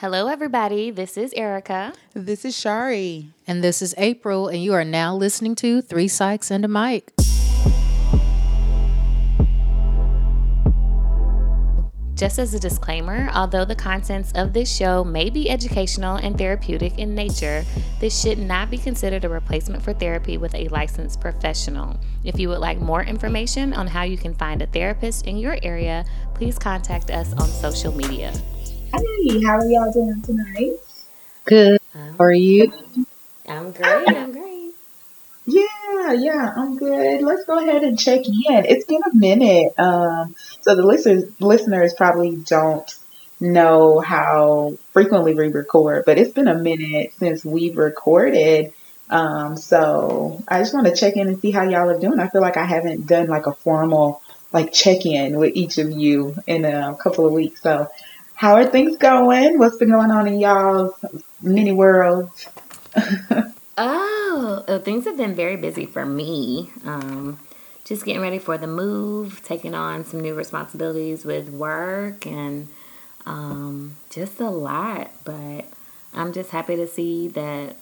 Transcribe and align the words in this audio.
Hello, 0.00 0.28
everybody. 0.28 0.90
This 0.90 1.18
is 1.18 1.30
Erica. 1.34 1.92
This 2.14 2.46
is 2.46 2.58
Shari. 2.58 3.34
And 3.46 3.62
this 3.62 3.82
is 3.82 3.94
April, 3.98 4.48
and 4.48 4.64
you 4.64 4.72
are 4.72 4.82
now 4.82 5.14
listening 5.14 5.54
to 5.56 5.82
Three 5.82 6.06
Psychs 6.06 6.50
and 6.50 6.64
a 6.64 6.68
Mic. 6.68 7.12
Just 12.14 12.38
as 12.38 12.54
a 12.54 12.58
disclaimer, 12.58 13.28
although 13.34 13.66
the 13.66 13.74
contents 13.74 14.32
of 14.34 14.54
this 14.54 14.74
show 14.74 15.04
may 15.04 15.28
be 15.28 15.50
educational 15.50 16.16
and 16.16 16.38
therapeutic 16.38 16.98
in 16.98 17.14
nature, 17.14 17.62
this 18.00 18.18
should 18.18 18.38
not 18.38 18.70
be 18.70 18.78
considered 18.78 19.26
a 19.26 19.28
replacement 19.28 19.82
for 19.82 19.92
therapy 19.92 20.38
with 20.38 20.54
a 20.54 20.68
licensed 20.68 21.20
professional. 21.20 22.00
If 22.24 22.40
you 22.40 22.48
would 22.48 22.60
like 22.60 22.80
more 22.80 23.02
information 23.02 23.74
on 23.74 23.86
how 23.86 24.04
you 24.04 24.16
can 24.16 24.34
find 24.34 24.62
a 24.62 24.66
therapist 24.66 25.26
in 25.26 25.36
your 25.36 25.58
area, 25.62 26.06
please 26.32 26.58
contact 26.58 27.10
us 27.10 27.34
on 27.34 27.48
social 27.48 27.94
media. 27.94 28.32
Hey, 28.92 29.40
how 29.42 29.58
are 29.58 29.66
y'all 29.66 29.92
doing 29.92 30.22
tonight? 30.22 30.78
Good. 31.44 31.80
How 32.18 32.24
are 32.24 32.32
you? 32.32 32.72
I'm 33.48 33.72
great. 33.72 34.16
I'm 34.16 34.32
great. 34.32 34.72
Yeah, 35.46 36.12
yeah, 36.12 36.52
I'm 36.56 36.76
good. 36.76 37.22
Let's 37.22 37.44
go 37.44 37.58
ahead 37.58 37.82
and 37.82 37.98
check 37.98 38.20
in. 38.26 38.64
It's 38.66 38.84
been 38.84 39.02
a 39.10 39.14
minute. 39.14 39.72
Um, 39.78 40.34
so 40.60 40.76
the 40.76 40.82
listeners 40.82 41.24
listeners 41.40 41.94
probably 41.94 42.36
don't 42.36 42.88
know 43.40 44.00
how 44.00 44.78
frequently 44.92 45.34
we 45.34 45.48
record, 45.48 46.04
but 46.06 46.18
it's 46.18 46.32
been 46.32 46.48
a 46.48 46.58
minute 46.58 47.12
since 47.18 47.44
we've 47.44 47.76
recorded. 47.76 48.72
Um, 49.08 49.56
so 49.56 50.42
I 50.48 50.60
just 50.60 50.74
want 50.74 50.86
to 50.86 50.94
check 50.94 51.16
in 51.16 51.28
and 51.28 51.40
see 51.40 51.50
how 51.50 51.62
y'all 51.64 51.90
are 51.90 51.98
doing. 51.98 52.20
I 52.20 52.28
feel 52.28 52.42
like 52.42 52.56
I 52.56 52.64
haven't 52.66 53.06
done 53.06 53.28
like 53.28 53.46
a 53.46 53.52
formal 53.54 54.22
like 54.52 54.72
check 54.72 55.06
in 55.06 55.36
with 55.38 55.54
each 55.56 55.78
of 55.78 55.90
you 55.90 56.34
in 56.46 56.64
a 56.64 56.96
couple 57.02 57.26
of 57.26 57.32
weeks. 57.32 57.62
So 57.62 57.88
how 58.40 58.54
are 58.54 58.64
things 58.64 58.96
going? 58.96 59.58
What's 59.58 59.76
been 59.76 59.90
going 59.90 60.10
on 60.10 60.26
in 60.26 60.40
y'all's 60.40 60.94
mini 61.42 61.72
worlds? 61.72 62.48
oh, 63.76 64.64
uh, 64.66 64.78
things 64.78 65.04
have 65.04 65.18
been 65.18 65.34
very 65.34 65.56
busy 65.56 65.84
for 65.84 66.06
me. 66.06 66.70
Um, 66.86 67.38
just 67.84 68.06
getting 68.06 68.22
ready 68.22 68.38
for 68.38 68.56
the 68.56 68.66
move, 68.66 69.42
taking 69.44 69.74
on 69.74 70.06
some 70.06 70.20
new 70.20 70.34
responsibilities 70.34 71.22
with 71.22 71.50
work, 71.50 72.24
and 72.24 72.68
um, 73.26 73.96
just 74.08 74.40
a 74.40 74.48
lot. 74.48 75.10
But 75.22 75.66
I'm 76.14 76.32
just 76.32 76.48
happy 76.48 76.76
to 76.76 76.86
see 76.86 77.28
that 77.28 77.76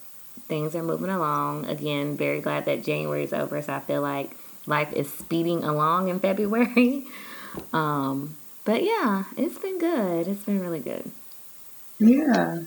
things 0.48 0.74
are 0.74 0.82
moving 0.82 1.10
along. 1.10 1.66
Again, 1.66 2.16
very 2.16 2.40
glad 2.40 2.64
that 2.64 2.82
January 2.82 3.22
is 3.22 3.32
over, 3.32 3.62
so 3.62 3.74
I 3.74 3.78
feel 3.78 4.02
like 4.02 4.36
life 4.66 4.92
is 4.92 5.08
speeding 5.08 5.62
along 5.62 6.08
in 6.08 6.18
February. 6.18 7.04
Um, 7.72 8.36
but 8.68 8.84
yeah, 8.84 9.24
it's 9.38 9.56
been 9.56 9.78
good. 9.78 10.28
It's 10.28 10.44
been 10.44 10.60
really 10.60 10.80
good. 10.80 11.10
Yeah. 11.98 12.64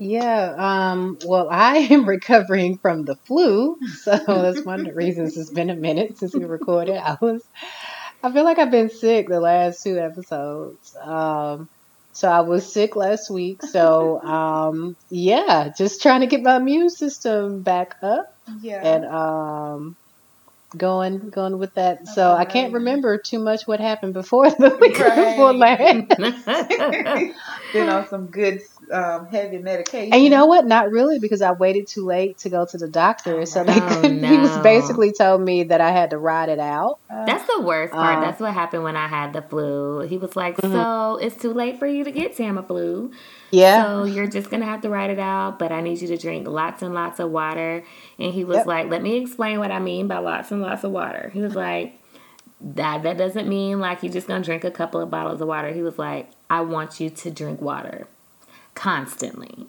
Yeah, 0.00 0.54
um, 0.58 1.16
well, 1.24 1.46
I 1.52 1.76
am 1.76 2.08
recovering 2.08 2.76
from 2.76 3.04
the 3.04 3.14
flu, 3.14 3.78
so 4.02 4.16
that's 4.26 4.64
one 4.64 4.80
of 4.80 4.86
the 4.86 4.94
reasons 4.94 5.36
it's 5.36 5.50
been 5.50 5.70
a 5.70 5.76
minute 5.76 6.18
since 6.18 6.34
we 6.34 6.44
recorded. 6.44 6.96
I 6.96 7.16
was, 7.20 7.44
I 8.20 8.32
feel 8.32 8.42
like 8.42 8.58
I've 8.58 8.72
been 8.72 8.90
sick 8.90 9.28
the 9.28 9.38
last 9.38 9.84
two 9.84 9.96
episodes. 9.96 10.96
Um, 10.96 11.68
so 12.12 12.28
I 12.28 12.40
was 12.40 12.72
sick 12.72 12.96
last 12.96 13.30
week. 13.30 13.62
So 13.62 14.20
um, 14.24 14.96
yeah, 15.08 15.68
just 15.68 16.02
trying 16.02 16.22
to 16.22 16.26
get 16.26 16.42
my 16.42 16.56
immune 16.56 16.90
system 16.90 17.62
back 17.62 17.94
up. 18.02 18.34
Yeah. 18.60 18.82
And 18.82 19.04
um, 19.04 19.96
going 20.76 21.30
going 21.30 21.58
with 21.58 21.74
that. 21.74 22.06
So 22.08 22.32
I 22.32 22.44
can't 22.44 22.72
remember 22.74 23.18
too 23.18 23.38
much 23.38 23.66
what 23.66 23.80
happened 23.80 24.14
before 24.14 24.50
the 24.50 24.76
week 24.80 24.98
Right. 24.98 25.30
before 25.30 25.52
last. 25.54 26.08
Been 27.72 27.88
on 27.88 28.06
some 28.08 28.26
good 28.28 28.60
um, 28.92 29.26
heavy 29.26 29.58
medication. 29.58 30.12
And 30.12 30.22
you 30.22 30.30
know 30.30 30.46
what? 30.46 30.66
Not 30.66 30.90
really, 30.90 31.18
because 31.18 31.42
I 31.42 31.52
waited 31.52 31.86
too 31.86 32.04
late 32.04 32.38
to 32.38 32.48
go 32.48 32.64
to 32.66 32.78
the 32.78 32.88
doctor. 32.88 33.44
So 33.46 33.64
they 33.64 33.74
Oh, 33.80 33.88
couldn't- 34.00 34.24
he 34.24 34.36
was 34.38 34.56
basically 34.58 35.12
told 35.12 35.40
me 35.42 35.64
that 35.64 35.80
I 35.80 35.90
had 35.90 36.10
to 36.10 36.18
ride 36.18 36.48
it 36.48 36.58
out. 36.58 36.98
That's 37.08 37.44
the 37.46 37.60
worst 37.62 37.92
part. 37.92 38.16
Um, 38.16 38.20
That's 38.22 38.40
what 38.40 38.54
happened 38.54 38.84
when 38.84 38.96
I 38.96 39.08
had 39.08 39.32
the 39.32 39.42
flu. 39.42 40.00
He 40.00 40.16
was 40.18 40.36
like, 40.36 40.56
Mhm. 40.56 40.72
"So 40.72 41.16
it's 41.20 41.36
too 41.36 41.52
late 41.52 41.78
for 41.78 41.86
you 41.86 42.04
to 42.04 42.10
get 42.10 42.36
Tamiflu. 42.36 43.12
Yeah. 43.50 43.82
So 43.84 44.04
you're 44.04 44.26
just 44.26 44.50
gonna 44.50 44.64
have 44.66 44.82
to 44.82 44.88
ride 44.90 45.10
it 45.10 45.18
out. 45.18 45.58
But 45.58 45.72
I 45.72 45.80
need 45.80 46.00
you 46.00 46.08
to 46.08 46.16
drink 46.18 46.46
lots 46.48 46.82
and 46.82 46.94
lots 46.94 47.18
of 47.20 47.30
water." 47.30 47.82
And 48.18 48.32
he 48.32 48.44
was 48.44 48.58
Yep. 48.58 48.66
like, 48.66 48.90
"Let 48.90 49.02
me 49.02 49.16
explain 49.16 49.58
what 49.58 49.70
I 49.70 49.78
mean 49.78 50.06
by 50.06 50.18
lots 50.18 50.50
and 50.50 50.60
lots 50.62 50.84
of 50.84 50.90
water." 50.92 51.30
He 51.34 51.40
was 51.40 51.54
like, 51.54 51.94
"That 52.60 53.02
that 53.04 53.16
doesn't 53.18 53.48
mean 53.48 53.80
like 53.80 54.02
you're 54.02 54.12
just 54.12 54.26
gonna 54.26 54.44
drink 54.44 54.64
a 54.64 54.70
couple 54.70 55.00
of 55.00 55.10
bottles 55.10 55.40
of 55.40 55.48
water." 55.48 55.68
He 55.72 55.82
was 55.82 55.98
like, 55.98 56.28
"I 56.50 56.60
want 56.62 57.00
you 57.00 57.08
to 57.10 57.30
drink 57.30 57.60
water 57.60 58.06
constantly." 58.78 59.66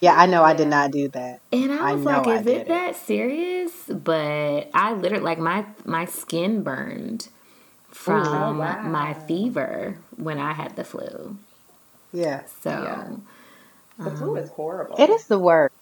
yeah, 0.00 0.14
I 0.14 0.26
know 0.26 0.42
I 0.44 0.54
did 0.54 0.68
not 0.68 0.90
do 0.92 1.08
that. 1.10 1.40
And 1.52 1.72
I 1.72 1.82
I 1.82 1.94
was 1.94 2.04
know 2.04 2.22
like, 2.26 2.26
is 2.26 2.46
did 2.46 2.46
it 2.46 2.66
it. 2.66 2.68
that 2.68 2.96
serious? 2.96 3.72
But 3.88 4.70
I 4.74 4.94
literally 4.94 5.24
like 5.24 5.38
my 5.38 5.66
my 5.84 6.04
skin 6.06 6.62
burned 6.62 7.28
from 7.90 8.16
Oh, 8.16 8.52
wow. 8.54 8.82
my 8.82 9.14
fever 9.14 9.98
when 10.16 10.38
I 10.38 10.52
had 10.52 10.76
the 10.76 10.84
flu. 10.84 11.36
Yeah. 12.12 12.44
So 12.62 12.70
Yeah. 12.70 13.16
the 14.02 14.10
um, 14.10 14.12
flu 14.12 14.36
is 14.36 14.50
horrible. 14.50 14.98
It 14.98 15.10
is 15.10 15.26
the 15.26 15.38
worst. 15.38 15.74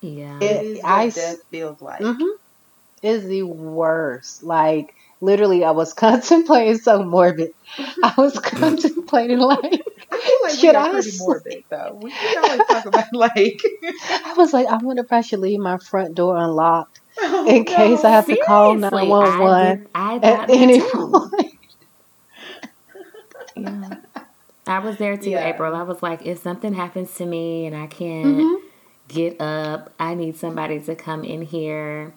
yeah. 0.00 0.50
It 0.50 0.56
It- 0.74 0.80
is 0.80 0.84
what 0.86 1.04
I 1.04 1.06
s- 1.08 1.14
death 1.14 1.38
feels 1.50 1.80
like. 1.80 2.12
hmm 2.16 2.36
It's 3.02 3.24
the 3.24 3.42
worst. 3.42 4.42
Like, 4.42 4.94
literally, 5.20 5.64
I 5.64 5.70
was 5.72 5.92
contemplating 6.04 6.78
so 6.78 7.02
morbid. 7.04 7.52
I 8.02 8.14
was 8.18 8.38
contemplating, 8.40 9.38
like, 9.38 9.62
I 9.62 9.78
feel 9.78 9.97
like 10.42 10.58
Should 10.58 10.62
we 10.62 10.68
are 10.76 10.76
I 10.76 10.84
pretty 10.84 11.00
sleep? 11.00 11.14
morbid 11.16 11.64
though. 11.70 11.98
We, 12.02 12.16
we 12.20 12.36
always 12.36 12.66
talk 12.66 12.86
about 12.86 13.04
like 13.12 13.60
I 14.24 14.34
was 14.34 14.52
like, 14.52 14.66
I 14.68 14.78
wonder 14.82 15.02
if 15.02 15.12
I 15.12 15.22
should 15.22 15.40
leave 15.40 15.60
my 15.60 15.78
front 15.78 16.14
door 16.16 16.36
unlocked 16.36 17.00
oh, 17.22 17.46
in 17.46 17.64
case 17.64 18.04
I 18.04 18.10
have 18.10 18.28
to 18.30 18.36
call 18.36 18.76
911 18.76 19.94
I, 19.94 20.18
did, 20.18 20.24
I 20.24 20.24
at 20.24 20.50
any 20.50 20.72
too. 20.72 20.80
point. 20.80 21.32
Yeah. 23.56 23.94
I 24.66 24.80
was 24.80 24.98
there 24.98 25.18
too, 25.18 25.32
Yeah. 25.32 25.40
April. 25.40 25.74
I 25.74 25.82
was 25.82 26.02
like, 26.02 26.26
if 26.26 26.38
something 26.40 26.74
happens 26.74 27.14
to 27.16 27.26
me 27.26 27.66
and 27.66 27.76
I 27.76 27.88
can't 27.88 28.26
Mhm. 28.38 28.60
get 29.08 29.40
up, 29.40 29.92
I 30.00 30.14
need 30.14 30.36
somebody 30.36 30.80
to 30.82 30.96
come 30.96 31.24
in 31.24 31.42
here. 31.42 32.14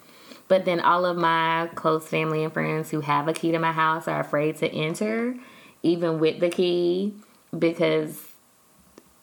But 0.48 0.66
then 0.66 0.80
all 0.80 1.06
of 1.06 1.18
my 1.18 1.70
close 1.76 2.08
family 2.08 2.44
and 2.44 2.54
friends 2.54 2.92
who 2.92 3.02
have 3.02 3.28
a 3.28 3.34
key 3.34 3.52
to 3.52 3.60
my 3.60 3.74
house 3.74 4.08
are 4.08 4.22
afraid 4.22 4.58
to 4.58 4.70
enter, 4.72 5.36
even 5.84 6.20
with 6.20 6.40
the 6.40 6.50
key, 6.50 7.14
because 7.58 8.20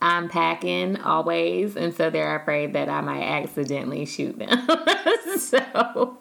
I'm 0.01 0.29
packing 0.29 0.97
always, 1.01 1.77
and 1.77 1.95
so 1.95 2.09
they're 2.11 2.37
afraid 2.37 2.75
that 2.75 2.89
I 2.89 3.01
might 3.01 3.23
accidentally 3.23 4.07
shoot 4.07 4.39
them. 4.39 4.49
so 5.39 6.17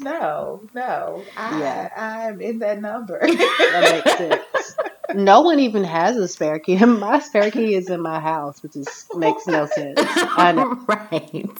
no, 0.00 0.60
no. 0.74 1.24
I 1.36 1.60
Yeah. 1.60 1.88
I'm 1.96 2.40
in 2.40 2.58
that 2.58 2.80
number. 2.80 3.20
That 3.20 4.02
makes 4.04 4.18
sense. 4.18 4.76
No 5.14 5.42
one 5.42 5.60
even 5.60 5.84
has 5.84 6.16
a 6.16 6.26
spare 6.26 6.58
key. 6.58 6.76
My 6.84 7.20
spare 7.20 7.50
key 7.50 7.74
is 7.74 7.88
in 7.88 8.00
my 8.00 8.20
house, 8.20 8.62
which 8.62 8.76
is 8.76 9.06
makes 9.14 9.46
no 9.46 9.66
sense. 9.66 9.98
I 10.00 10.52
know. 10.52 10.74
right. 10.88 11.50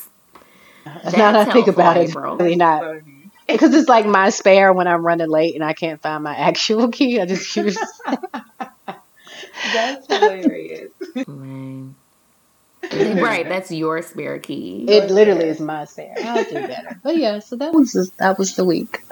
now 0.86 1.32
that 1.32 1.48
I 1.48 1.52
think 1.52 1.68
about 1.68 1.96
it, 1.96 2.10
helpful, 2.10 2.36
really 2.38 2.56
not. 2.56 3.02
Because 3.46 3.74
it's 3.74 3.88
like 3.88 4.06
my 4.06 4.30
spare 4.30 4.72
when 4.72 4.86
I'm 4.86 5.04
running 5.04 5.28
late 5.28 5.54
and 5.54 5.64
I 5.64 5.72
can't 5.74 6.00
find 6.00 6.22
my 6.24 6.34
actual 6.34 6.88
key. 6.88 7.20
I 7.20 7.26
just 7.26 7.54
use. 7.54 7.76
That's 9.72 10.06
hilarious. 10.12 10.92
Right. 11.26 11.88
right, 13.22 13.48
that's 13.48 13.70
your 13.70 14.02
spare 14.02 14.38
key. 14.38 14.84
It 14.88 15.10
literally 15.10 15.44
is 15.48 15.60
my 15.60 15.84
spare. 15.84 16.14
I'll 16.22 16.44
do 16.44 16.54
better. 16.54 17.00
But 17.02 17.16
yeah, 17.16 17.38
so 17.38 17.56
that 17.56 17.72
was 17.72 17.92
just, 17.92 18.16
that 18.18 18.38
was 18.38 18.56
the 18.56 18.64
week. 18.64 19.02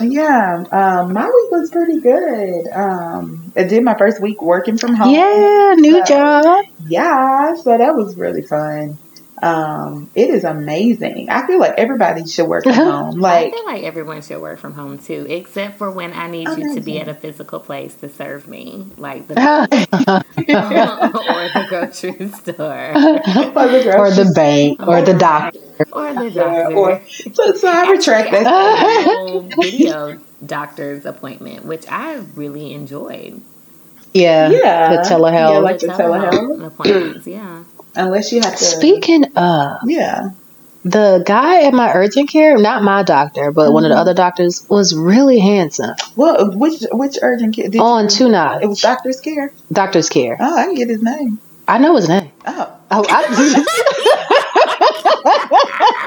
Yeah, 0.00 0.64
um, 0.72 1.12
my 1.12 1.24
week 1.24 1.50
was 1.50 1.70
pretty 1.70 2.00
good. 2.00 2.66
Um, 2.72 3.52
I 3.56 3.62
did 3.64 3.82
my 3.84 3.94
first 3.96 4.20
week 4.20 4.42
working 4.42 4.76
from 4.76 4.94
home. 4.94 5.14
Yeah, 5.14 5.74
new 5.76 5.98
So- 6.00 6.04
job. 6.04 6.64
Yeah, 6.86 7.54
so 7.56 7.78
that 7.78 7.94
was 7.94 8.16
really 8.16 8.42
fun. 8.42 8.98
Um, 9.42 10.10
it 10.14 10.30
is 10.30 10.44
amazing. 10.44 11.28
I 11.30 11.46
feel 11.46 11.58
like 11.58 11.74
everybody 11.78 12.26
should 12.26 12.46
work 12.48 12.64
from 12.64 12.72
home. 12.74 13.20
Like 13.20 13.48
I 13.48 13.50
feel 13.56 13.64
like 13.66 13.82
everyone 13.84 14.22
should 14.22 14.40
work 14.40 14.58
from 14.58 14.72
home 14.74 14.98
too, 14.98 15.26
except 15.28 15.78
for 15.78 15.90
when 15.90 16.12
I 16.12 16.28
need 16.28 16.48
you 16.56 16.74
to 16.74 16.80
be 16.80 16.98
at 17.00 17.08
a 17.08 17.14
physical 17.14 17.60
place 17.60 17.94
to 17.96 18.08
serve 18.08 18.48
me, 18.48 18.86
like 18.96 19.26
the 19.28 19.34
or 20.48 21.48
the 21.48 21.66
grocery 21.68 22.28
store 22.30 22.90
or 22.90 22.92
the, 23.68 23.92
or 23.94 24.10
the 24.10 24.24
grocery 24.24 24.24
bank 24.34 24.86
or 24.86 25.02
the 25.02 25.14
doctor. 25.14 25.58
or 25.92 26.14
the 26.14 26.30
store, 26.30 26.32
doctor. 26.32 26.74
or 26.76 27.02
so, 27.34 27.52
so 27.54 27.68
I 27.68 27.90
retract 27.90 28.32
Actually, 28.32 28.38
I 28.38 28.42
that. 28.44 29.42
had 29.42 29.54
video 29.60 30.18
doctor's 30.44 31.04
appointment, 31.06 31.64
which 31.64 31.84
I 31.88 32.16
really 32.34 32.72
enjoyed. 32.74 33.40
Yeah, 34.14 34.48
Yeah, 34.50 34.90
the 34.96 35.08
telehealth. 35.08 35.52
Yeah, 35.52 35.58
like 35.58 35.78
the 35.80 35.88
telehealth 35.88 36.32
telehealth. 36.32 36.66
appointments. 36.66 37.26
Yeah. 37.26 37.64
Unless 37.98 38.32
you 38.32 38.40
have 38.40 38.56
to. 38.56 38.64
Speaking 38.64 39.24
of, 39.36 39.78
Yeah. 39.84 40.30
the 40.84 41.22
guy 41.26 41.62
at 41.64 41.74
my 41.74 41.92
urgent 41.92 42.30
care, 42.30 42.56
not 42.56 42.82
my 42.82 43.02
doctor, 43.02 43.50
but 43.52 43.72
one 43.72 43.84
of 43.84 43.90
the 43.90 43.96
Mhm. 43.96 44.00
other 44.00 44.14
doctors, 44.14 44.64
was 44.70 44.94
really 44.94 45.38
handsome. 45.40 45.94
Well, 46.16 46.52
which 46.56 46.84
which 46.92 47.18
urgent 47.20 47.56
care? 47.56 47.68
Did 47.68 47.80
On 47.80 48.04
you, 48.04 48.10
two 48.10 48.28
nights. 48.30 48.62
It 48.64 48.68
was 48.68 48.80
Doctor's 48.80 49.20
Care. 49.20 49.52
Doctor's 49.72 50.08
care. 50.08 50.36
Oh, 50.40 50.56
I 50.56 50.64
can 50.66 50.74
get 50.74 50.88
his 50.88 51.02
name. 51.02 51.38
I 51.66 51.78
know 51.78 51.96
his 51.96 52.08
name. 52.08 52.30
Oh, 52.46 52.68
Oh, 52.90 53.04
I, 53.06 53.24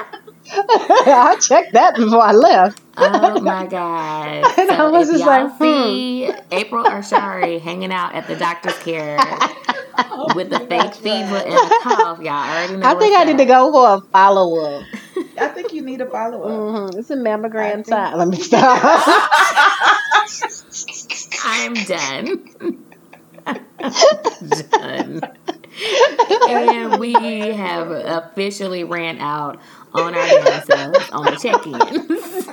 I 0.54 1.38
checked 1.40 1.74
that 1.74 1.96
before 1.96 2.22
I 2.22 2.32
left. 2.32 2.82
Oh 2.98 3.40
my 3.42 3.66
god! 3.68 4.46
And 4.58 4.72
I 4.72 4.90
was 4.90 5.08
just 5.10 5.20
y'all 5.24 5.28
like, 5.46 5.52
hmm. 5.58 5.64
see 5.64 6.32
April 6.52 6.86
or 6.88 7.02
Shari 7.04 7.60
hanging 7.60 7.92
out 7.94 8.16
at 8.16 8.28
the 8.28 8.36
doctor's 8.36 8.78
care 8.80 9.18
with 10.36 10.50
the 10.50 10.60
fake 10.70 10.94
fever 10.96 11.36
and 11.38 11.54
the 11.54 11.80
cough, 11.84 12.20
y'all 12.20 12.34
already 12.34 12.78
know. 12.78 12.88
I 12.88 12.96
think 12.96 13.12
what's 13.12 13.22
I 13.22 13.24
need 13.26 13.38
to 13.38 13.46
go 13.46 13.72
for 13.72 13.96
a 13.96 14.02
follow 14.12 14.60
up. 14.66 14.84
I 15.38 15.48
think 15.50 15.74
you 15.74 15.82
need 15.82 16.02
a 16.02 16.06
follow 16.10 16.44
up. 16.44 16.92
hmm 16.94 17.00
It's 17.00 17.10
a 17.10 17.16
mammogram 17.16 17.86
think- 17.86 17.88
time. 17.88 18.18
Let 18.18 18.28
me 18.28 18.38
stop. 18.42 18.80
I'm 21.44 21.74
done. 21.74 22.46
done. 24.72 25.22
And 26.50 27.00
we 27.00 27.14
have 27.14 27.90
officially 27.92 28.84
ran 28.84 29.18
out 29.20 29.60
on 29.94 30.14
our 30.16 30.28
damn 30.68 30.94
on 31.12 31.26
the 31.26 31.38
check-ins. 31.42 32.48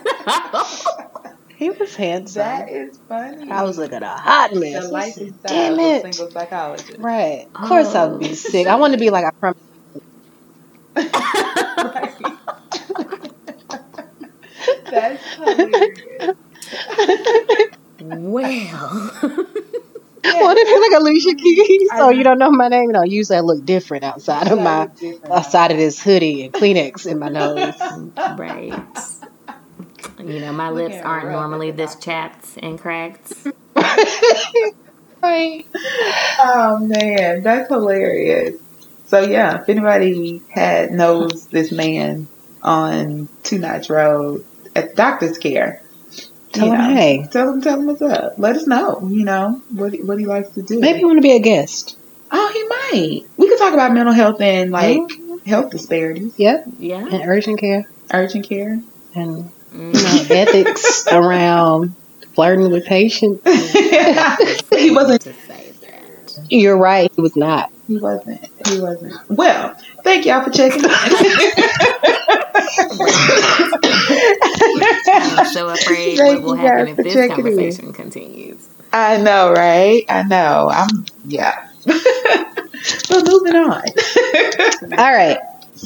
He 1.59 1.71
was 1.71 1.97
handsome. 1.97 2.39
That 2.39 2.69
is 2.69 3.01
funny. 3.09 3.51
I 3.51 3.65
was 3.65 3.79
looking 3.79 4.01
a 4.01 4.17
hot 4.17 4.55
mess. 4.55 4.85
the 4.85 4.93
life 4.93 5.17
and 5.17 5.43
Damn 5.43 5.81
it. 5.81 6.05
a 6.05 6.13
single 6.13 6.31
psychologist. 6.31 6.99
Right. 7.01 7.49
Of 7.53 7.67
course 7.67 7.97
I 7.97 8.07
would 8.07 8.21
be 8.21 8.31
oh. 8.31 8.35
sick. 8.35 8.69
I 8.69 8.77
want 8.77 8.93
to 8.93 8.99
be 8.99 9.11
like 9.11 9.25
I 9.25 9.31
promise. 9.33 9.59
That's 14.89 15.35
hilarious. 15.35 16.37
well, 18.03 18.47
I 20.25 20.43
want 20.43 20.59
to 20.59 20.65
be 20.65 20.79
like 20.79 21.01
Alicia 21.01 21.35
Keys. 21.43 21.89
So 21.91 22.05
oh, 22.05 22.11
you 22.11 22.23
don't 22.23 22.39
know 22.39 22.53
my 22.53 22.69
name? 22.69 22.93
No, 22.93 23.03
usually 23.03 23.39
I 23.39 23.41
look 23.41 23.65
different 23.65 24.05
outside 24.05 24.47
of 24.47 24.61
my 24.61 24.89
outside 25.29 25.73
of 25.73 25.77
this 25.77 26.01
hoodie 26.01 26.45
and 26.45 26.55
Kleenex 26.55 27.11
in 27.11 27.19
my 27.19 27.31
nose. 27.31 27.75
right. 28.39 29.18
You 30.19 30.41
know, 30.41 30.53
my 30.53 30.71
lips 30.71 30.97
aren't 30.97 31.25
her. 31.25 31.33
normally 31.33 31.71
this 31.71 31.95
chapped 31.97 32.47
and 32.63 32.79
cracked. 32.79 33.33
right. 35.23 35.65
Oh 36.41 36.79
man, 36.81 37.43
that's 37.43 37.69
hilarious. 37.69 38.61
So 39.07 39.21
yeah, 39.21 39.63
if 39.63 39.69
anybody 39.69 40.43
had 40.51 40.91
knows 40.91 41.47
this 41.49 41.73
man 41.73 42.29
on 42.63 43.29
Two 43.43 43.59
Notch 43.59 43.89
Road 43.91 44.45
at 44.77 44.95
Doctor's 44.97 45.39
Care, 45.39 45.83
Tell 46.53 46.67
you 46.67 46.73
him, 46.73 46.79
know, 46.79 46.95
hey. 46.95 47.29
tell 47.31 47.53
him, 47.53 47.61
tell 47.63 47.79
him 47.79 47.87
what's 47.87 48.03
up. 48.03 48.35
Let 48.39 48.57
us 48.57 48.67
know. 48.67 49.07
You 49.09 49.25
know 49.25 49.63
what 49.71 49.93
he- 49.93 50.03
what 50.03 50.19
he 50.19 50.27
likes 50.27 50.51
to 50.51 50.63
do. 50.63 50.81
Maybe 50.81 51.01
you 51.01 51.07
want 51.07 51.19
to 51.19 51.23
be 51.23 51.33
a 51.37 51.41
guest. 51.41 51.97
Oh, 52.31 52.51
he 52.53 52.99
might. 52.99 53.23
We 53.37 53.49
could 53.49 53.59
talk 53.59 53.73
about 53.75 53.93
mental 53.93 54.13
health 54.15 54.41
and 54.41 54.71
like 54.71 54.99
Mhm. 54.99 55.47
health 55.47 55.71
disparities, 55.71 56.33
Yep. 56.37 56.67
Yeah. 56.79 57.07
And 57.07 57.23
urgent 57.29 57.61
care 57.61 57.85
urgent 58.13 58.49
care. 58.49 58.81
and. 59.15 59.51
You 59.73 59.79
mm-hmm. 59.79 60.29
know, 60.29 60.35
ethics 60.35 61.07
around 61.09 61.95
flirting 62.35 62.71
with 62.71 62.85
patients. 62.87 63.43
he 64.71 64.91
wasn't. 64.91 65.23
to 65.23 65.33
say 65.33 65.73
that. 65.81 66.39
You're 66.51 66.79
right. 66.79 67.11
He 67.15 67.21
was 67.21 67.37
not. 67.37 67.71
He 67.87 67.99
wasn't. 67.99 68.45
He 68.69 68.81
wasn't. 68.81 69.15
Well, 69.29 69.75
thank 70.05 70.27
y'all 70.27 70.45
for 70.45 70.51
checking 70.51 70.85
in. 70.85 70.91
I'm 75.09 75.47
so 75.47 75.69
afraid 75.71 76.19
Thank 76.19 76.43
what 76.43 76.43
will 76.43 76.55
happen 76.55 76.89
if 76.89 76.97
this 76.99 77.15
checking 77.15 77.39
in. 77.39 77.45
conversation 77.45 77.93
continues. 77.93 78.69
I 78.93 79.17
know, 79.19 79.53
right? 79.53 80.05
I 80.09 80.23
know. 80.23 80.71
I'm 80.73 81.07
yeah. 81.25 81.69
but 81.85 83.27
moving 83.27 83.57
on. 83.57 83.83
All 84.99 85.13
right. 85.13 85.39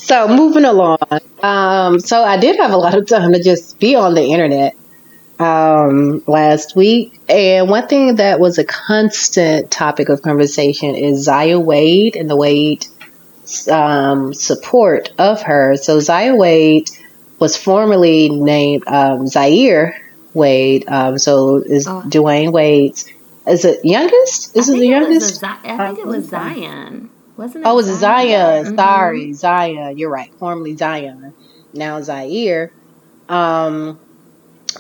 So 0.02 0.26
moving 0.28 0.64
along. 0.64 0.98
Um, 1.42 2.00
so 2.00 2.22
I 2.24 2.36
did 2.36 2.56
have 2.56 2.72
a 2.72 2.76
lot 2.76 2.94
of 2.96 3.06
time 3.06 3.32
to 3.32 3.42
just 3.42 3.78
be 3.78 3.94
on 3.94 4.14
the 4.14 4.22
internet 4.24 4.74
um, 5.38 6.22
last 6.26 6.74
week, 6.76 7.20
and 7.28 7.68
one 7.70 7.86
thing 7.88 8.16
that 8.16 8.38
was 8.40 8.58
a 8.58 8.64
constant 8.64 9.70
topic 9.70 10.08
of 10.08 10.20
conversation 10.22 10.94
is 10.96 11.22
Zaya 11.24 11.58
Wade 11.58 12.16
and 12.16 12.28
the 12.28 12.36
Wade 12.36 12.86
um, 13.70 14.34
support 14.34 15.12
of 15.18 15.42
her. 15.42 15.76
So 15.76 16.00
Zaya 16.00 16.34
Wade 16.34 16.90
was 17.38 17.56
formerly 17.56 18.28
named 18.28 18.84
um, 18.88 19.26
Zaire 19.26 20.00
Wade. 20.34 20.84
Um, 20.88 21.16
so 21.18 21.56
is 21.58 21.86
Oh. 21.86 22.02
Dwyane 22.06 22.52
Wade's 22.52 23.06
is 23.46 23.64
it 23.64 23.84
youngest? 23.84 24.56
Is 24.56 24.68
I 24.68 24.74
it 24.74 24.76
the 24.78 24.86
it 24.86 24.90
youngest? 24.90 25.40
Zi- 25.40 25.46
I 25.46 25.86
think 25.88 25.98
it 26.00 26.06
was 26.06 26.28
Zion. 26.28 27.10
Wasn't 27.42 27.64
it? 27.64 27.68
Oh, 27.68 27.72
it 27.72 27.74
was 27.74 27.86
Zion. 27.98 28.64
Mhm. 28.64 28.76
Sorry, 28.76 29.32
Zion. 29.32 29.98
You're 29.98 30.10
right. 30.10 30.32
Formerly 30.38 30.76
Zion, 30.76 31.34
now 31.74 32.00
Zaire. 32.00 32.72
Um, 33.28 33.98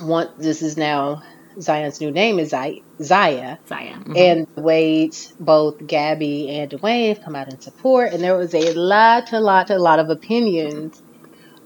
one. 0.00 0.28
This 0.38 0.62
is 0.62 0.76
now 0.76 1.22
Zion's 1.60 2.00
new 2.00 2.12
name 2.12 2.38
is 2.38 2.50
Zaya. 2.50 2.76
Zaya. 3.02 3.58
Zion. 3.68 4.04
Mhm. 4.04 4.16
And 4.16 4.46
Wade's 4.64 5.32
both 5.40 5.84
Gabby 5.84 6.50
and 6.50 6.70
Dwyane 6.70 7.08
have 7.08 7.22
come 7.22 7.34
out 7.34 7.52
in 7.52 7.60
support, 7.60 8.12
and 8.12 8.22
there 8.22 8.36
was 8.36 8.54
a 8.54 8.72
lot, 8.74 9.32
a 9.32 9.40
lot, 9.40 9.70
a 9.70 9.78
lot 9.78 9.98
of 9.98 10.08
opinions 10.08 11.02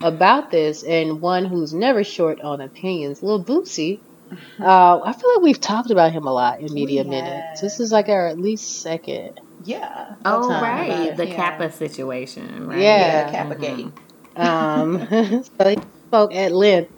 about 0.01 0.51
this. 0.51 0.83
And 0.83 1.21
one 1.21 1.45
who's 1.45 1.75
never 1.75 2.05
short 2.05 2.41
on 2.41 2.63
opinions, 2.63 3.23
Lil 3.23 3.45
Boosie. 3.45 4.01
Uh, 4.59 5.01
I 5.05 5.13
feel 5.13 5.35
like 5.35 5.43
we've 5.43 5.61
talked 5.61 5.91
about 5.91 6.11
him 6.11 6.27
a 6.27 6.33
lot 6.33 6.61
in 6.61 6.73
media 6.75 7.05
minutes. 7.05 7.61
this 7.61 7.79
is 7.81 7.93
like 7.93 8.09
our 8.09 8.27
at 8.27 8.41
least 8.41 8.81
second. 8.81 9.41
Yeah. 9.67 10.15
oh, 10.25 10.49
time 10.49 10.63
right. 10.63 10.87
about 11.09 11.17
The 11.19 11.27
him. 11.27 11.37
Kappa 11.37 11.73
situation, 11.73 12.67
right? 12.69 12.79
Yeah. 12.79 13.31
Yeah, 13.31 13.31
Kappa 13.31 13.57
Mhm. 13.57 13.61
Gate. 13.61 13.93
Um, 14.37 15.09
so 15.11 15.69
he 15.69 15.77
spoke 16.09 16.35
at 16.35 16.53
length 16.53 16.93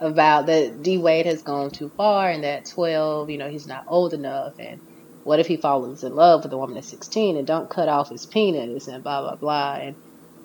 about 0.00 0.46
that 0.46 0.82
D 0.82 0.98
Wade 0.98 1.26
has 1.26 1.42
gone 1.42 1.70
too 1.70 1.92
far 1.96 2.28
and 2.30 2.44
that 2.44 2.66
12, 2.66 3.30
you 3.30 3.38
know, 3.38 3.48
he's 3.48 3.66
not 3.68 3.84
old 3.88 4.14
enough. 4.14 4.54
And 4.58 4.80
what 5.22 5.40
if 5.40 5.46
he 5.46 5.56
falls 5.58 6.02
in 6.04 6.14
love 6.14 6.42
with 6.44 6.52
a 6.52 6.58
woman 6.58 6.76
at 6.78 6.84
16 6.84 7.36
and 7.36 7.46
don't 7.46 7.70
cut 7.70 7.88
off 7.88 8.10
his 8.10 8.26
penis 8.26 8.88
and 8.88 9.04
blah, 9.04 9.20
blah, 9.22 9.36
blah. 9.36 9.74
And 9.74 9.96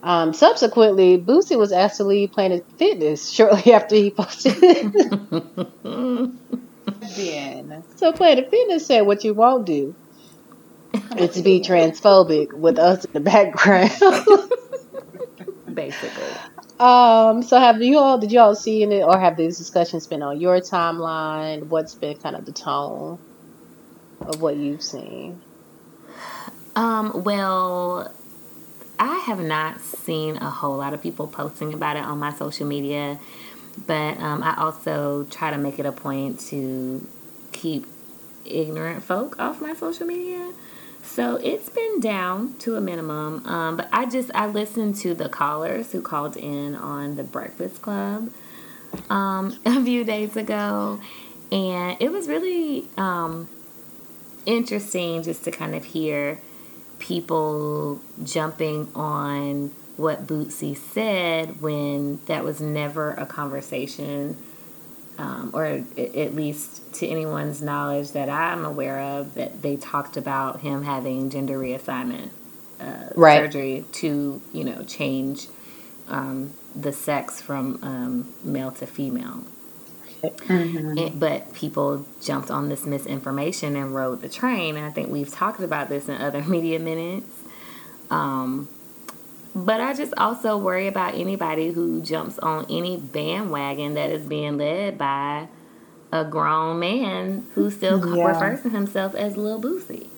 um, 0.03 0.33
subsequently, 0.33 1.17
Boosie 1.17 1.57
was 1.57 1.71
asked 1.71 1.97
to 1.97 2.03
leave 2.03 2.31
Planet 2.33 2.65
Fitness 2.77 3.29
shortly 3.31 3.73
after 3.73 3.95
he 3.95 4.11
posted 4.11 4.53
it. 4.61 4.93
Then 7.15 7.83
so 7.95 8.13
Planet 8.13 8.49
Fitness 8.51 8.85
said, 8.87 9.01
What 9.01 9.23
you 9.23 9.33
won't 9.33 9.65
do 9.65 9.95
is 11.17 11.35
to 11.35 11.41
be 11.41 11.61
transphobic 11.61 12.53
with 12.53 12.79
us 12.79 13.05
in 13.05 13.13
the 13.13 13.19
background. 13.19 13.91
Basically. 15.73 16.23
Um, 16.79 17.41
so 17.41 17.59
have 17.59 17.81
you 17.81 17.97
all 17.97 18.19
did 18.19 18.31
you 18.31 18.39
all 18.39 18.55
see 18.55 18.83
it 18.83 19.03
or 19.03 19.19
have 19.19 19.35
these 19.35 19.57
discussions 19.57 20.05
been 20.05 20.21
on 20.21 20.39
your 20.39 20.59
timeline? 20.61 21.67
What's 21.67 21.95
been 21.95 22.17
kind 22.17 22.35
of 22.35 22.45
the 22.45 22.51
tone 22.51 23.19
of 24.21 24.41
what 24.41 24.57
you've 24.57 24.83
seen? 24.83 25.41
Um, 26.75 27.23
well, 27.23 28.13
I 28.99 29.17
have 29.19 29.39
not 29.39 29.81
seen 29.81 30.37
a 30.37 30.49
whole 30.49 30.77
lot 30.77 30.93
of 30.93 31.01
people 31.01 31.27
posting 31.27 31.73
about 31.73 31.97
it 31.97 32.03
on 32.03 32.19
my 32.19 32.31
social 32.33 32.67
media, 32.67 33.19
but 33.87 34.19
um, 34.19 34.43
I 34.43 34.55
also 34.57 35.23
try 35.25 35.49
to 35.49 35.57
make 35.57 35.79
it 35.79 35.85
a 35.87 35.91
point 35.91 36.39
to 36.49 37.07
keep 37.51 37.87
ignorant 38.45 39.03
folk 39.03 39.39
off 39.39 39.61
my 39.61 39.73
social 39.73 40.05
media. 40.05 40.51
So 41.07 41.37
it's 41.37 41.69
been 41.69 41.99
down 41.99 42.53
to 42.59 42.75
a 42.75 42.81
minimum. 42.81 43.45
Um, 43.47 43.77
but 43.77 43.89
I 43.91 44.05
just 44.05 44.29
I 44.35 44.45
listened 44.45 44.97
to 44.97 45.15
the 45.15 45.29
callers 45.29 45.91
who 45.91 46.01
called 46.01 46.37
in 46.37 46.75
on 46.75 47.15
the 47.15 47.23
Breakfast 47.23 47.81
Club 47.81 48.31
um, 49.09 49.57
a 49.65 49.83
few 49.83 50.03
days 50.03 50.35
ago, 50.35 50.99
and 51.51 51.97
it 51.99 52.11
was 52.11 52.27
really 52.27 52.87
um, 52.97 53.49
interesting 54.45 55.23
just 55.23 55.43
to 55.45 55.51
kind 55.51 55.73
of 55.73 55.85
hear 55.85 56.39
people 56.99 57.99
jumping 58.23 58.89
on 58.93 59.71
what 59.95 60.27
Boosie 60.27 60.77
said 60.77 61.61
when 61.61 62.19
that 62.25 62.43
was 62.43 62.61
never 62.61 63.11
a 63.11 63.25
conversation, 63.25 64.37
um, 65.17 65.51
or 65.53 65.65
at 65.65 66.35
least 66.35 66.93
to 66.95 67.07
anyone's 67.07 67.61
knowledge 67.61 68.11
that 68.13 68.29
I'm 68.29 68.65
aware 68.65 68.99
of, 69.01 69.35
that 69.35 69.61
they 69.63 69.77
talked 69.77 70.17
about 70.17 70.61
him 70.61 70.83
having 70.83 71.29
gender 71.29 71.59
reassignment 71.59 72.31
uh, 72.79 73.09
Right. 73.15 73.33
surgery 73.33 73.85
to, 73.93 74.41
you 74.53 74.63
know, 74.65 74.83
change 74.83 75.47
um, 76.07 76.53
the 76.75 76.93
sex 76.93 77.41
from 77.41 77.79
um, 77.83 78.33
male 78.43 78.71
to 78.73 78.87
female. 78.87 79.43
It- 80.97 81.19
but 81.19 81.53
people 81.53 82.05
jumped 82.21 82.51
on 82.51 82.69
this 82.69 82.85
misinformation 82.85 83.75
and 83.77 83.95
rode 83.95 84.21
the 84.21 84.29
train. 84.29 84.77
And 84.77 84.85
I 84.85 84.91
think 84.91 85.09
we've 85.11 85.31
talked 85.31 85.61
about 85.61 85.89
this 85.89 86.09
in 86.09 86.17
other 86.17 86.43
media 86.55 86.79
minutes. 86.79 87.43
Um, 88.11 88.69
But 89.57 89.81
I 89.81 89.93
just 89.93 90.13
also 90.17 90.55
worry 90.57 90.87
about 90.87 91.15
anybody 91.15 91.71
who 91.71 91.99
jumps 92.01 92.37
on 92.39 92.67
any 92.69 92.95
bandwagon 92.97 93.95
that 93.95 94.11
is 94.11 94.23
being 94.23 94.59
led 94.59 94.99
by 94.99 95.47
a 96.11 96.23
grown 96.23 96.79
man 96.79 97.47
who 97.55 97.71
still 97.71 97.99
Yeah. 98.15 98.27
refers 98.27 98.61
to 98.61 98.69
himself 98.69 99.15
as 99.15 99.35
Lil 99.35 99.59
Boosie. 99.59 100.09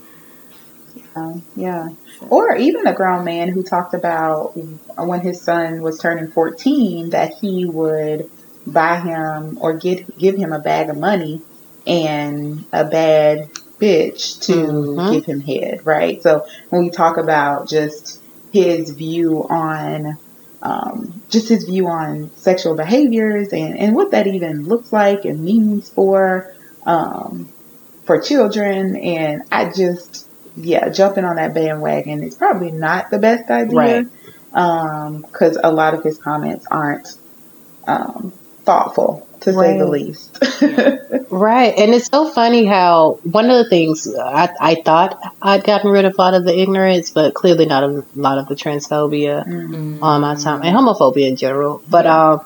Um, 1.15 1.41
yeah. 1.55 1.87
Or 2.29 2.55
even 2.57 2.85
a 2.85 2.93
grown 2.93 3.23
man 3.23 3.47
who 3.49 3.63
talked 3.63 3.93
about 3.93 4.53
when 4.97 5.21
his 5.21 5.41
son 5.41 5.81
was 5.81 5.99
turning 5.99 6.31
14 6.31 7.11
that 7.11 7.35
he 7.39 7.65
would 7.65 8.29
buy 8.67 8.99
him 8.99 9.57
or 9.61 9.77
get 9.77 10.17
give 10.17 10.35
him 10.35 10.51
a 10.51 10.59
bag 10.59 10.89
of 10.89 10.97
money 10.97 11.41
and 11.87 12.65
a 12.73 12.83
bad 12.83 13.49
bitch 13.79 14.41
to 14.41 14.53
Mhm. 14.53 15.11
give 15.11 15.25
him 15.25 15.39
head, 15.39 15.85
right? 15.85 16.21
So 16.21 16.45
when 16.69 16.83
we 16.83 16.89
talk 16.89 17.17
about 17.17 17.69
just 17.69 18.19
his 18.51 18.91
view 18.91 19.45
on 19.47 20.17
um, 20.61 21.21
just 21.29 21.47
his 21.49 21.63
view 21.63 21.87
on 21.87 22.35
sexual 22.35 22.75
behaviors 22.75 23.53
and, 23.53 23.77
and 23.77 23.95
what 23.95 24.11
that 24.11 24.27
even 24.27 24.65
looks 24.65 24.91
like 24.91 25.25
and 25.25 25.43
means 25.43 25.89
for 25.89 26.53
um, 26.85 27.47
for 28.03 28.19
children 28.19 28.97
and 28.97 29.43
I 29.51 29.71
just 29.71 30.27
yeah, 30.55 30.89
jumping 30.89 31.23
on 31.23 31.37
that 31.37 31.53
bandwagon 31.53 32.23
is 32.23 32.35
probably 32.35 32.71
not 32.71 33.09
the 33.09 33.19
best 33.19 33.49
idea. 33.49 33.77
Right. 33.77 34.07
Um, 34.51 35.25
a 35.63 35.71
lot 35.71 35.93
of 35.93 36.03
his 36.03 36.17
comments 36.17 36.65
aren't, 36.69 37.07
um, 37.87 38.33
thoughtful 38.63 39.28
to 39.41 39.53
say 39.53 39.77
the 39.77 39.87
least. 39.87 40.37
Right. 41.31 41.77
And 41.77 41.93
it's 41.93 42.07
so 42.07 42.29
funny 42.29 42.65
how 42.65 43.19
one 43.23 43.49
of 43.49 43.63
the 43.63 43.69
things 43.69 44.07
I, 44.15 44.49
I 44.59 44.75
thought 44.75 45.35
I'd 45.41 45.63
gotten 45.63 45.91
rid 45.91 46.05
of 46.05 46.15
a 46.17 46.21
lot 46.21 46.33
of 46.33 46.43
the 46.43 46.57
ignorance, 46.59 47.11
but 47.11 47.33
clearly 47.35 47.65
not 47.65 47.83
a 47.83 48.03
lot 48.15 48.39
of 48.39 48.47
the 48.47 48.55
transphobia 48.55 49.45
Mm. 49.45 50.01
on 50.01 50.21
my 50.21 50.35
time 50.35 50.61
and 50.63 50.75
homophobia 50.75 51.27
in 51.27 51.35
general. 51.35 51.81
But 51.87 52.05
um, 52.07 52.41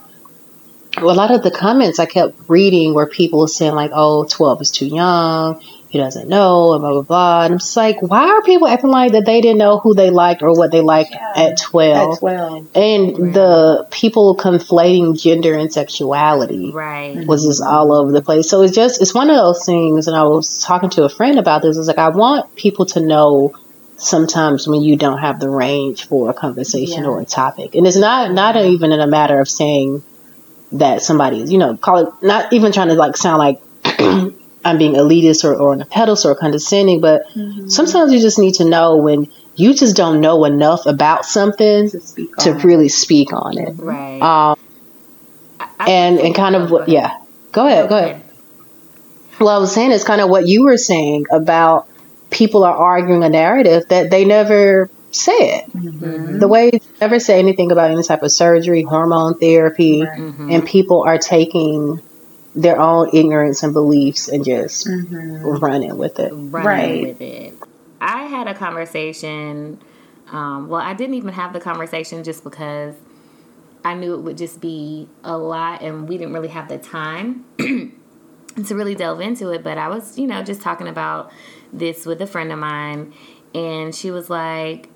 a 0.98 1.06
lot 1.06 1.32
of 1.32 1.44
the 1.44 1.52
comments 1.52 2.00
I 2.00 2.06
kept 2.06 2.36
reading 2.50 2.94
were 2.94 3.08
people 3.08 3.48
saying 3.48 3.74
like, 3.74 3.92
"Oh, 3.94 4.26
12 4.26 4.62
is 4.62 4.72
too 4.72 4.88
young. 4.88 5.62
He 5.94 6.00
doesn't 6.00 6.28
know," 6.28 6.74
and 6.74 6.82
blah 6.82 6.92
blah 6.92 7.02
blah. 7.04 7.44
And 7.44 7.54
I'm 7.54 7.60
just 7.60 7.78
like, 7.78 8.02
why 8.02 8.28
are 8.28 8.42
people 8.42 8.68
acting 8.68 8.90
like 8.90 9.12
that 9.12 9.28
they 9.28 9.42
didn't 9.42 9.60
know 9.60 9.78
who 9.78 9.94
they 9.94 10.10
liked 10.10 10.42
or 10.42 10.52
what 10.58 10.72
they 10.72 10.82
liked 10.82 11.14
at 11.36 11.56
12? 11.62 12.14
At 12.16 12.20
12. 12.20 12.68
And 12.74 13.20
Right. 13.20 13.34
the 13.36 13.88
people 13.92 14.36
conflating 14.36 15.16
gender 15.22 15.54
and 15.54 15.72
sexuality 15.72 16.72
Right. 16.74 17.28
was 17.28 17.46
just 17.46 17.62
all 17.62 17.94
over 17.94 18.12
the 18.12 18.24
place. 18.24 18.50
So 18.50 18.64
it's 18.64 18.74
just 18.76 19.04
it's 19.04 19.14
one 19.14 19.30
of 19.30 19.36
those 19.38 19.66
things. 19.68 20.08
And 20.08 20.18
I 20.18 20.24
was 20.24 20.62
talking 20.62 20.90
to 20.96 21.04
a 21.04 21.10
friend 21.10 21.38
about 21.38 21.62
this. 21.62 21.78
It's 21.78 21.86
like 21.88 22.00
I 22.00 22.10
want 22.10 22.56
people 22.56 22.88
to 22.88 23.00
know 23.00 23.52
sometimes 23.98 24.68
when 24.68 24.82
you 24.82 24.96
don't 24.96 25.20
have 25.20 25.40
the 25.40 25.48
range 25.48 26.08
for 26.08 26.32
a 26.32 26.34
conversation 26.34 27.04
Yeah. 27.04 27.10
or 27.12 27.20
a 27.22 27.26
topic, 27.26 27.76
and 27.76 27.86
it's 27.86 27.98
not 27.98 28.32
not 28.34 28.56
even 28.56 28.92
in 28.92 29.00
a 29.00 29.06
matter 29.06 29.40
of 29.40 29.48
saying 29.48 30.02
that 30.72 31.04
somebody 31.04 31.40
is 31.44 31.52
you 31.52 31.60
know 31.60 31.78
call 31.78 31.98
it 32.00 32.10
not 32.24 32.52
even 32.52 32.72
trying 32.72 32.88
to 32.88 32.96
like 32.96 33.16
sound 33.16 33.38
like. 33.38 33.62
I'm 34.66 34.78
being 34.78 34.94
elitist 34.94 35.44
or, 35.44 35.56
or 35.56 35.72
on 35.74 35.82
a 35.82 35.86
pedestal 35.86 36.32
or 36.32 36.36
condescending, 36.36 37.02
but 37.02 37.24
sometimes 37.68 38.14
you 38.14 38.20
just 38.22 38.40
need 38.40 38.56
to 38.56 38.66
know 38.66 38.98
when 38.98 39.28
you 39.56 39.74
just 39.74 39.96
don't 39.96 40.22
know 40.22 40.46
enough 40.46 40.86
about 40.86 41.26
something 41.26 41.90
To 41.90 42.00
speak 42.00 42.36
to 42.38 42.52
on. 42.54 42.58
really 42.60 42.90
speak 42.90 43.34
on 43.34 43.58
it. 43.58 43.74
Right. 43.78 44.22
Um, 44.22 44.58
I- 45.60 45.68
I- 45.80 45.90
and 45.92 46.20
and 46.20 46.34
kind 46.36 46.56
of 46.56 46.72
what, 46.72 46.90
yeah. 46.90 47.20
Go 47.52 47.68
ahead, 47.68 47.90
go 47.90 47.98
ahead. 47.98 48.22
Well, 49.40 49.50
I 49.50 49.58
was 49.58 49.74
saying 49.74 49.92
it's 49.92 50.04
kind 50.04 50.22
of 50.22 50.30
what 50.30 50.48
you 50.48 50.64
were 50.64 50.78
saying 50.78 51.26
about 51.32 51.88
people 52.30 52.64
are 52.64 52.76
arguing 52.76 53.24
a 53.24 53.30
narrative 53.30 53.84
that 53.90 54.10
they 54.10 54.26
never 54.26 54.90
said. 55.12 55.66
Mhm. 55.76 56.40
The 56.40 56.48
way 56.48 56.72
they 56.72 56.80
never 57.02 57.20
say 57.20 57.38
anything 57.38 57.72
about 57.72 57.92
any 57.92 58.02
type 58.04 58.24
of 58.24 58.32
surgery, 58.32 58.82
hormone 58.84 59.36
therapy, 59.38 60.02
Right. 60.04 60.20
Mhm. 60.20 60.52
and 60.54 60.66
people 60.66 61.04
are 61.06 61.18
taking 61.20 62.02
their 62.56 62.80
own 62.80 63.10
ignorance 63.14 63.64
and 63.64 63.74
beliefs 63.74 64.28
and 64.28 64.44
just 64.46 64.88
Mhm. 64.88 65.62
running 65.62 65.98
with 65.98 66.20
it. 66.20 66.32
running 66.32 66.52
Right. 66.52 67.02
with 67.02 67.22
it. 67.22 67.54
I 68.00 68.24
had 68.24 68.48
a 68.48 68.54
conversation. 68.54 69.80
Um, 70.32 70.68
well, 70.68 70.82
I 70.82 70.94
didn't 70.94 71.16
even 71.16 71.34
have 71.34 71.54
the 71.54 71.60
conversation 71.60 72.24
just 72.24 72.44
because 72.44 72.96
I 73.86 73.94
knew 73.96 74.14
it 74.14 74.22
would 74.22 74.38
just 74.38 74.62
be 74.62 75.10
a 75.24 75.38
lot, 75.38 75.82
and 75.82 76.08
we 76.08 76.18
didn't 76.18 76.34
really 76.34 76.48
have 76.50 76.70
the 76.70 76.78
time 76.78 77.46
to 77.60 78.76
really 78.76 78.96
delve 78.96 79.20
into 79.20 79.50
it. 79.52 79.64
But 79.64 79.78
I 79.78 79.88
was, 79.90 80.18
you 80.18 80.28
know, 80.28 80.42
just 80.44 80.62
talking 80.62 80.88
about 80.88 81.32
this 81.72 82.06
with 82.06 82.22
a 82.22 82.28
friend 82.28 82.52
of 82.52 82.60
mine, 82.60 83.14
and 83.54 83.94
she 83.94 84.12
was 84.12 84.30
like, 84.30 84.90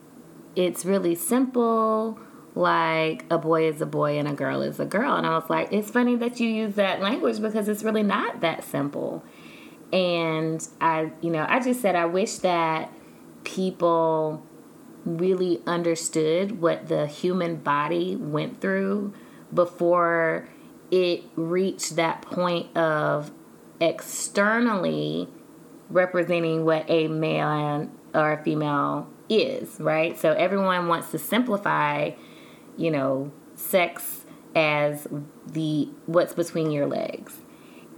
"It's 0.55 0.85
really 0.85 1.15
simple." 1.15 2.19
Like 2.57 3.25
a 3.29 3.37
boy 3.37 3.67
is 3.69 3.81
a 3.81 3.85
boy 3.85 4.17
and 4.17 4.27
a 4.27 4.33
girl 4.33 4.63
is 4.63 4.79
a 4.79 4.85
girl. 4.85 5.15
And 5.15 5.27
I 5.27 5.37
was 5.37 5.47
like, 5.49 5.71
it's 5.71 5.91
funny 5.91 6.15
that 6.15 6.39
you 6.39 6.49
use 6.49 6.75
that 6.75 7.01
language 7.01 7.39
because 7.39 7.67
it's 7.67 7.83
really 7.83 8.03
not 8.03 8.41
that 8.41 8.63
simple. 8.63 9.23
And 9.93 10.67
I, 10.81 11.11
you 11.21 11.29
know, 11.29 11.45
I 11.47 11.59
just 11.59 11.81
said 11.81 11.95
I 11.95 12.05
wish 12.05 12.37
that 12.37 12.91
people 13.43 14.43
really 15.05 15.61
understood 15.67 16.59
what 16.59 16.87
the 16.87 17.05
human 17.05 17.57
body 17.57 18.15
went 18.15 18.59
through 18.59 19.13
before 19.53 20.49
it 20.91 21.23
reached 21.35 21.95
that 21.95 22.23
point 22.23 22.75
of 22.75 23.31
externally 23.79 25.29
representing 25.89 26.65
what 26.65 26.89
a 26.89 27.07
male 27.07 27.89
or 28.13 28.33
a 28.33 28.43
female 28.43 29.07
is, 29.29 29.79
right? 29.79 30.17
So 30.17 30.33
everyone 30.33 30.87
wants 30.87 31.11
to 31.11 31.19
simplify, 31.19 32.11
you 32.77 32.91
know, 32.91 33.31
sex 33.55 34.25
as 34.55 35.07
the 35.45 35.89
what's 36.05 36.33
between 36.33 36.71
your 36.71 36.87
legs. 36.87 37.37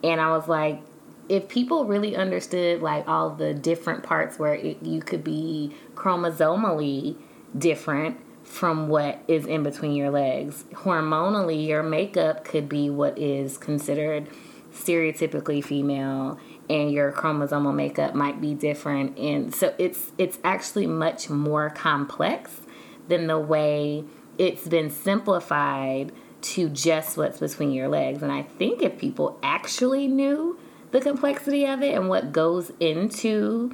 And 0.04 0.20
I 0.20 0.32
was 0.32 0.48
like, 0.48 0.82
if 1.28 1.48
people 1.48 1.86
really 1.86 2.16
understood 2.16 2.82
like 2.82 3.08
all 3.08 3.30
the 3.30 3.54
different 3.54 4.04
parts 4.04 4.40
where 4.40 4.56
it, 4.56 4.82
you 4.82 5.02
could 5.02 5.24
be 5.24 5.76
chromosomally 5.94 7.18
different 7.58 8.20
from 8.44 8.88
what 8.88 9.22
is 9.28 9.46
in 9.46 9.62
between 9.62 9.94
your 9.94 10.10
legs, 10.10 10.66
hormonally, 10.74 11.68
your 11.68 11.84
makeup 11.84 12.44
could 12.44 12.68
be 12.68 12.90
what 12.90 13.18
is 13.18 13.58
considered 13.58 14.28
stereotypically 14.74 15.64
female 15.64 16.40
and 16.70 16.92
your 16.92 17.12
chromosomal 17.12 17.74
makeup 17.74 18.14
might 18.14 18.40
be 18.40 18.54
different 18.54 19.18
and 19.18 19.54
so 19.54 19.74
it's 19.80 20.12
it's 20.20 20.38
actually 20.44 20.86
much 20.86 21.28
more 21.28 21.72
complex 21.72 22.62
than 23.08 23.26
the 23.26 23.40
way 23.40 24.04
it's 24.40 24.68
been 24.68 24.90
simplified 24.90 26.12
to 26.42 26.70
just 26.70 27.18
what's 27.18 27.40
between 27.40 27.72
your 27.72 27.90
legs 27.90 28.24
and 28.24 28.32
i 28.32 28.44
think 28.44 28.82
if 28.82 28.98
people 28.98 29.40
actually 29.44 30.08
knew 30.08 30.60
the 30.92 31.02
complexity 31.02 31.66
of 31.66 31.84
it 31.84 31.96
and 31.96 32.10
what 32.10 32.34
goes 32.34 32.72
into 32.80 33.72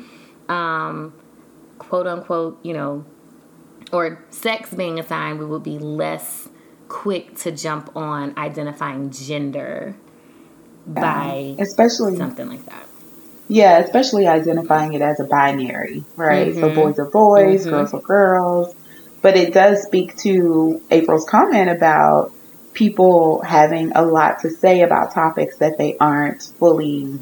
um 0.50 1.14
quote 1.80 2.08
unquote 2.08 2.60
you 2.64 2.74
know 2.74 3.06
or 3.94 4.24
sex 4.32 4.74
being 4.74 5.00
assigned 5.00 5.40
we 5.40 5.46
would 5.46 5.64
be 5.64 5.80
less 5.80 6.50
quick 6.90 7.36
to 7.36 7.52
jump 7.52 7.96
on 7.96 8.38
identifying 8.38 9.12
gender 9.12 9.96
by 10.88 11.56
especially 11.60 12.18
something 12.18 12.50
like 12.50 12.66
that 12.66 12.88
yeah 13.48 13.80
especially 13.80 14.28
identifying 14.28 14.94
it 14.94 15.02
as 15.02 15.20
a 15.20 15.26
binary 15.26 16.06
right 16.16 16.56
so 16.60 16.70
Mhm. 16.70 16.76
boys 16.76 17.00
are 17.00 17.10
boys 17.12 17.66
Mhm. 17.66 17.70
girls 17.70 17.94
are 17.94 18.02
girls 18.02 18.74
but 19.25 19.36
it 19.36 19.55
does 19.55 19.82
speak 19.82 20.15
to 20.17 20.79
april's 20.91 21.25
comment 21.25 21.67
about 21.67 22.32
people 22.74 23.41
having 23.41 23.91
a 23.94 24.03
lot 24.03 24.41
to 24.41 24.51
say 24.51 24.84
about 24.84 25.15
topics 25.15 25.58
that 25.58 25.79
they 25.79 25.98
aren't 25.98 26.44
fully 26.60 27.17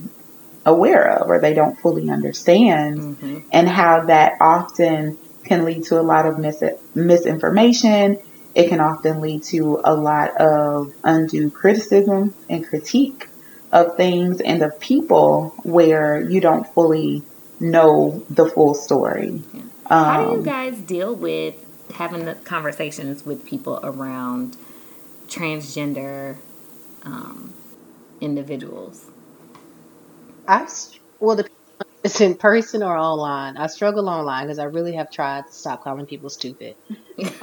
aware 0.66 1.18
of 1.18 1.30
or 1.30 1.40
they 1.40 1.54
don't 1.54 1.80
fully 1.80 2.10
understand 2.10 3.18
hmm 3.22 3.40
and 3.54 3.70
how 3.70 4.06
that 4.08 4.34
often 4.42 5.18
can 5.46 5.64
lead 5.64 5.84
to 5.84 6.00
a 6.00 6.02
lot 6.02 6.26
of 6.26 6.40
mis- 6.40 6.64
misinformation. 6.96 8.18
It 8.56 8.70
can 8.70 8.80
often 8.80 9.22
lead 9.22 9.44
to 9.54 9.80
a 9.84 9.94
lot 9.94 10.36
of 10.38 10.92
undue 11.04 11.52
criticism 11.52 12.34
and 12.50 12.68
critique 12.68 13.28
of 13.72 13.96
things 13.96 14.42
and 14.42 14.64
of 14.64 14.80
people 14.80 15.54
where 15.62 16.20
you 16.20 16.42
don't 16.42 16.66
fully 16.74 17.22
know 17.60 18.26
the 18.32 18.48
full 18.48 18.74
story. 18.74 19.44
How 19.86 20.24
do 20.24 20.32
you 20.32 20.38
Um, 20.38 20.44
guys 20.44 20.78
deal 20.80 21.14
with 21.16 21.63
having 21.94 22.26
the 22.26 22.36
conversations 22.36 23.26
with 23.26 23.46
people 23.46 23.80
around 23.84 24.58
transgender 25.28 26.38
um, 27.04 27.54
individuals? 28.22 29.06
I 30.48 30.68
well, 31.20 31.36
the 31.36 31.50
it's 32.04 32.20
in 32.20 32.36
person 32.36 32.84
or 32.84 32.98
online. 32.98 33.56
I 33.56 33.68
struggle 33.68 34.10
online 34.10 34.46
because 34.46 34.60
I 34.60 34.66
really 34.66 34.94
have 34.94 35.10
tried 35.10 35.48
to 35.48 35.54
stop 35.54 35.84
calling 35.84 36.06
people 36.06 36.30
stupid. 36.30 36.76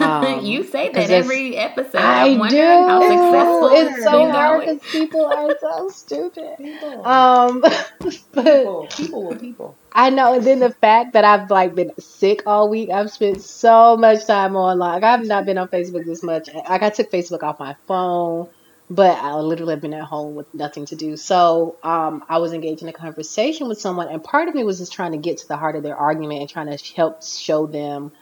Um, 0.01 0.45
you 0.45 0.65
say 0.65 0.91
that 0.91 1.11
every 1.11 1.57
episode. 1.57 1.99
I 2.01 2.25
I'm 2.27 2.33
do. 2.35 2.39
wondering 2.41 2.89
how 2.89 3.01
successful 3.03 3.69
It's 3.71 3.95
it's 3.99 4.03
so 4.05 4.29
hard 4.31 4.61
because 4.67 4.91
people 4.91 5.27
are 5.27 5.57
so 5.61 5.89
stupid. 5.91 6.57
People, 6.59 7.07
Um, 7.07 7.61
but 8.33 8.51
people, 8.51 8.89
people 8.91 9.37
people. 9.37 9.77
I 9.93 10.11
know, 10.11 10.35
and 10.35 10.45
then 10.45 10.59
the 10.59 10.71
fact 10.71 11.13
that 11.13 11.25
I've 11.25 11.51
like 11.53 11.77
been 11.77 11.93
sick 12.01 12.43
all 12.47 12.69
week, 12.69 12.91
I've 12.91 13.13
spent 13.13 13.43
so 13.43 13.97
much 13.97 14.27
time 14.27 14.57
online. 14.57 15.05
I've 15.05 15.25
not 15.27 15.47
been 15.47 15.57
on 15.57 15.69
Facebook 15.69 16.05
this 16.05 16.25
much. 16.25 16.49
Like 16.53 16.83
I 16.83 16.91
took 16.91 17.11
Facebook 17.13 17.45
off 17.45 17.61
my 17.61 17.77
phone, 17.87 18.49
but 18.91 19.17
I 19.19 19.37
literally 19.37 19.73
have 19.75 19.81
been 19.81 19.95
at 19.95 20.03
home 20.03 20.35
with 20.35 20.53
nothing 20.53 20.85
to 20.87 20.97
do. 20.97 21.17
So 21.17 21.77
um, 21.83 22.25
I 22.29 22.39
was 22.39 22.53
engaged 22.53 22.83
in 22.83 22.89
a 22.89 22.93
conversation 22.93 23.69
with 23.69 23.81
someone, 23.81 24.09
and 24.09 24.23
part 24.23 24.49
of 24.49 24.55
me 24.55 24.65
was 24.65 24.79
just 24.79 24.93
trying 24.93 25.13
to 25.13 25.19
get 25.19 25.39
to 25.39 25.49
the 25.49 25.57
heart 25.57 25.77
of 25.77 25.83
their 25.85 25.97
argument 25.97 26.41
and 26.41 26.51
trying 26.51 26.77
to 26.77 26.95
help 26.95 27.23
show 27.23 27.67
them 27.67 28.13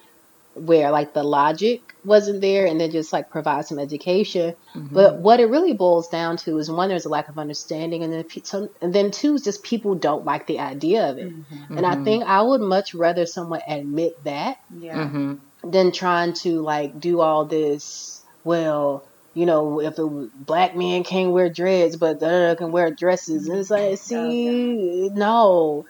where 0.54 0.90
like 0.90 1.12
the 1.14 1.22
logic 1.22 1.94
wasn't 2.04 2.40
there, 2.40 2.66
and 2.66 2.80
then 2.80 2.90
just 2.90 3.12
like 3.12 3.30
provide 3.30 3.64
some 3.66 3.78
education. 3.78 4.54
Mhm. 4.74 4.92
But 4.92 5.18
what 5.20 5.38
it 5.40 5.46
really 5.46 5.72
boils 5.72 6.08
down 6.08 6.36
to 6.38 6.58
is 6.58 6.68
one, 6.70 6.88
there's 6.88 7.04
a 7.04 7.08
lack 7.08 7.28
of 7.28 7.38
understanding, 7.38 8.02
and 8.02 8.12
then 8.12 8.24
pe- 8.24 8.42
some, 8.42 8.68
and 8.82 8.92
then 8.92 9.10
two, 9.12 9.34
is 9.36 9.42
just 9.42 9.62
people 9.62 9.94
don't 9.94 10.24
like 10.24 10.46
the 10.48 10.58
idea 10.58 11.10
of 11.10 11.18
it. 11.18 11.32
And 11.70 11.86
I 11.86 12.02
think 12.02 12.24
I 12.24 12.42
would 12.42 12.60
much 12.60 12.92
rather 12.94 13.24
someone 13.24 13.60
admit 13.68 14.22
that 14.24 14.58
Yeah. 14.76 14.96
Mhm. 15.08 15.38
than 15.62 15.92
trying 15.92 16.32
to 16.34 16.60
like 16.60 16.98
do 16.98 17.20
all 17.20 17.44
this. 17.44 18.22
Well, 18.42 19.04
you 19.38 19.46
know, 19.46 19.80
if 19.80 19.98
a 19.98 20.08
black 20.34 20.76
man 20.76 21.04
can't 21.04 21.32
wear 21.32 21.50
dreads, 21.50 21.96
but 21.96 22.20
the 22.20 22.26
other 22.26 22.56
can 22.56 22.72
wear 22.72 22.94
dresses, 22.94 23.48
and 23.48 23.58
it's 23.58 23.70
like, 23.70 23.98
see, 23.98 25.10
no. 25.12 25.84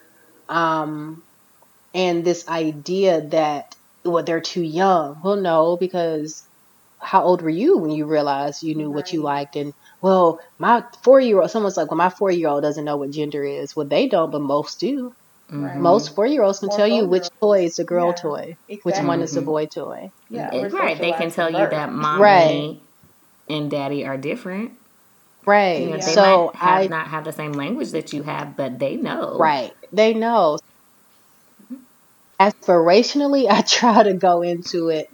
Um, 0.49 1.25
and 1.95 2.25
this 2.25 2.49
idea 2.49 3.23
that 3.29 3.65
well 4.05 4.25
they're 4.25 4.41
too 4.41 4.63
young. 4.63 5.21
Well, 5.25 5.37
no, 5.37 5.77
because 5.79 6.43
how 7.01 7.25
old 7.25 7.43
were 7.43 7.51
you 7.51 7.79
when 7.79 7.91
you 7.93 8.07
realized 8.07 8.63
you 8.63 8.75
knew 8.77 8.91
what 8.91 9.13
you 9.13 9.23
liked? 9.23 9.57
And 9.57 9.73
well, 10.03 10.41
my 10.59 10.85
four 11.05 11.21
year 11.21 11.41
old, 11.41 11.51
someone's 11.51 11.77
like, 11.77 11.91
well, 11.91 11.99
my 11.99 12.11
four 12.11 12.31
year 12.31 12.49
old 12.49 12.63
doesn't 12.63 12.85
know 12.85 12.97
what 12.97 13.11
gender 13.11 13.45
is. 13.45 13.75
Well, 13.77 13.89
they 13.89 14.09
don't, 14.09 14.31
but 14.31 14.41
most 14.43 14.81
do. 14.81 15.13
Right. 15.51 15.77
Mhm. 15.77 15.81
Most 15.81 16.15
four 16.15 16.27
year 16.27 16.43
olds 16.43 16.59
can 16.61 16.71
tell 16.71 16.89
you 16.89 17.07
which 17.09 17.29
toy 17.41 17.65
is 17.65 17.79
a 17.79 17.85
girl 17.85 18.09
Yeah, 18.09 18.15
toy, 18.15 18.55
which 18.83 18.97
one 18.99 19.23
is 19.23 19.37
a 19.37 19.43
boy 19.43 19.67
toy. 19.67 20.11
Yeah, 20.29 20.69
right. 20.73 20.99
They 21.01 21.13
can 21.13 21.31
tell 21.31 21.51
you 21.51 21.67
that 21.69 21.93
mommy 21.93 22.21
Right. 22.23 22.88
And 23.51 23.71
daddy 23.71 24.05
are 24.07 24.17
different. 24.17 24.73
Right. 25.47 25.81
You 25.81 25.91
know, 25.91 25.99
They 25.99 26.15
So 26.15 26.53
might 26.53 26.57
have 26.57 26.83
I 26.83 26.89
not 26.89 27.09
have 27.09 27.25
the 27.25 27.33
same 27.33 27.53
language 27.53 27.91
that 27.93 28.13
you 28.13 28.23
have, 28.23 28.57
but 28.57 28.79
they 28.79 28.97
know. 28.97 29.39
right. 29.39 29.73
They 29.93 30.15
know. 30.15 30.59
Aspirationally, 32.41 33.49
I 33.51 33.61
try 33.67 34.03
to 34.03 34.15
go 34.15 34.43
into 34.43 34.89
it 34.89 35.09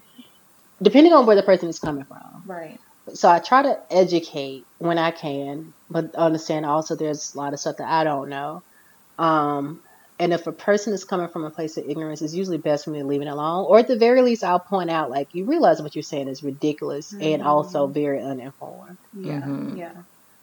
depending 0.83 1.13
on 1.13 1.27
where 1.27 1.37
the 1.37 1.43
person 1.43 1.69
is 1.69 1.79
coming 1.79 2.05
from. 2.05 2.45
Right. 2.47 2.79
So 3.15 3.31
I 3.31 3.39
try 3.41 3.63
to 3.63 3.79
educate 3.91 4.65
when 4.79 4.99
I 4.99 5.11
can, 5.13 5.75
but 5.91 6.15
understand 6.15 6.67
also 6.67 6.97
there's 6.97 7.35
a 7.35 7.39
lot 7.39 7.53
of 7.53 7.61
stuff 7.61 7.77
that 7.79 7.89
I 7.89 8.05
don't 8.05 8.31
know. 8.31 8.63
Um, 9.19 9.84
and 10.19 10.33
if 10.33 10.47
a 10.47 10.53
person 10.53 10.93
is 10.93 11.05
coming 11.05 11.29
from 11.29 11.45
a 11.45 11.51
place 11.51 11.77
of 11.77 11.85
ignorance, 11.89 12.23
it's 12.23 12.35
usually 12.35 12.59
best 12.59 12.85
for 12.85 12.91
me 12.91 13.01
to 13.01 13.07
leave 13.07 13.21
it 13.23 13.27
alone. 13.27 13.67
Or 13.69 13.79
at 13.79 13.89
the 13.89 13.97
very 13.97 14.23
least, 14.23 14.45
I'll 14.45 14.61
point 14.61 14.91
out 14.91 15.11
like 15.11 15.35
you 15.35 15.45
realize 15.45 15.83
what 15.83 15.97
you're 15.97 16.03
saying 16.03 16.29
is 16.29 16.43
ridiculous 16.43 17.13
and 17.13 17.43
Mhm. 17.43 17.47
also 17.47 17.87
very 17.89 18.21
uninformed. 18.23 18.97
Yeah. 19.13 19.41
Mhm. 19.41 19.77
Yeah. 19.79 19.91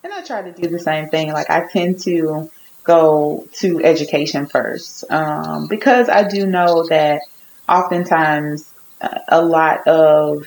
And 0.04 0.14
I 0.14 0.22
try 0.24 0.42
to 0.42 0.52
do 0.52 0.68
the 0.68 0.80
same 0.80 1.08
thing. 1.10 1.32
Like 1.32 1.50
I 1.50 1.68
tend 1.72 2.00
to 2.02 2.50
go 2.84 3.48
to 3.60 3.84
education 3.84 4.48
first 4.48 5.06
um, 5.12 5.68
because 5.68 6.10
I 6.10 6.28
do 6.28 6.46
know 6.48 6.88
that 6.90 7.22
oftentimes 7.70 8.68
uh, 9.00 9.20
a 9.28 9.42
lot 9.46 9.88
of 9.88 10.46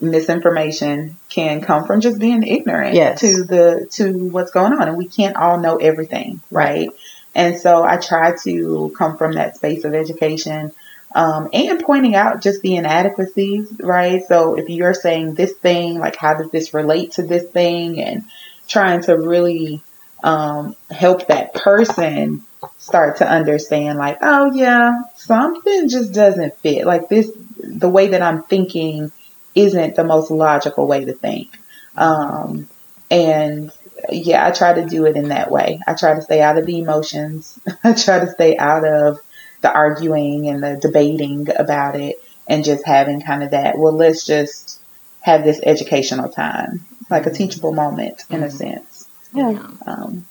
misinformation 0.00 1.16
can 1.28 1.60
come 1.60 1.84
from 1.86 2.00
just 2.00 2.18
being 2.18 2.42
ignorant 2.42 2.94
Yes. 2.94 3.20
to 3.20 3.44
the 3.44 3.86
to 3.92 4.12
what's 4.28 4.50
going 4.50 4.72
on 4.72 4.88
and 4.88 4.96
we 4.96 5.06
can't 5.08 5.36
all 5.36 5.58
know 5.60 5.76
everything 5.76 6.40
right 6.50 6.90
and 7.34 7.58
so 7.58 7.82
i 7.82 7.96
try 7.96 8.34
to 8.42 8.94
come 8.96 9.16
from 9.16 9.32
that 9.32 9.56
space 9.56 9.84
of 9.84 9.94
education 9.94 10.72
um, 11.14 11.48
and 11.52 11.80
pointing 11.80 12.16
out 12.16 12.42
just 12.42 12.60
the 12.62 12.74
inadequacies 12.74 13.72
right? 13.78 14.22
So 14.26 14.56
if 14.58 14.68
you're 14.68 14.94
saying 14.94 15.34
this 15.34 15.52
thing 15.52 15.98
like 15.98 16.16
how 16.16 16.34
does 16.34 16.50
this 16.50 16.74
relate 16.74 17.12
to 17.12 17.22
this 17.22 17.44
thing? 17.44 18.00
And 18.00 18.24
trying 18.66 19.02
to 19.02 19.16
really 19.16 19.80
um, 20.22 20.74
help 20.90 21.28
that 21.28 21.54
person 21.54 22.44
start 22.78 23.18
to 23.18 23.28
understand 23.28 23.98
like 23.98 24.18
oh 24.22 24.52
yeah 24.54 25.02
something 25.16 25.88
just 25.88 26.12
doesn't 26.12 26.56
fit. 26.58 26.86
Like 26.86 27.08
this 27.08 27.30
the 27.58 27.88
way 27.88 28.08
that 28.08 28.22
i'm 28.22 28.42
thinking 28.42 29.12
isn't 29.54 29.94
the 29.94 30.04
most 30.04 30.30
logical 30.30 30.86
way 30.86 31.04
to 31.04 31.12
think. 31.12 31.56
Um, 31.96 32.68
and 33.10 33.70
yeah 34.10 34.46
i 34.46 34.50
try 34.50 34.72
to 34.74 34.86
do 34.86 35.06
it 35.06 35.16
in 35.16 35.28
that 35.28 35.50
way 35.50 35.80
i 35.86 35.94
try 35.94 36.14
to 36.14 36.22
stay 36.22 36.40
out 36.40 36.58
of 36.58 36.66
the 36.66 36.78
emotions 36.78 37.58
i 37.84 37.92
try 37.92 38.18
to 38.20 38.30
stay 38.30 38.56
out 38.56 38.84
of 38.86 39.18
the 39.62 39.72
arguing 39.72 40.46
and 40.48 40.62
the 40.62 40.76
debating 40.76 41.46
about 41.56 41.96
it 41.96 42.16
and 42.46 42.64
just 42.64 42.84
having 42.86 43.20
kind 43.22 43.42
of 43.42 43.50
that 43.52 43.78
well 43.78 43.92
let's 43.92 44.24
just 44.26 44.80
have 45.20 45.44
this 45.44 45.60
educational 45.62 46.28
time 46.28 46.84
like 47.10 47.26
a 47.26 47.30
teachable 47.30 47.72
moment 47.72 48.24
in 48.30 48.42
a 48.42 48.46
Mhm. 48.46 48.52
sense 48.52 49.08
Yeah. 49.32 49.66
um, 49.86 50.24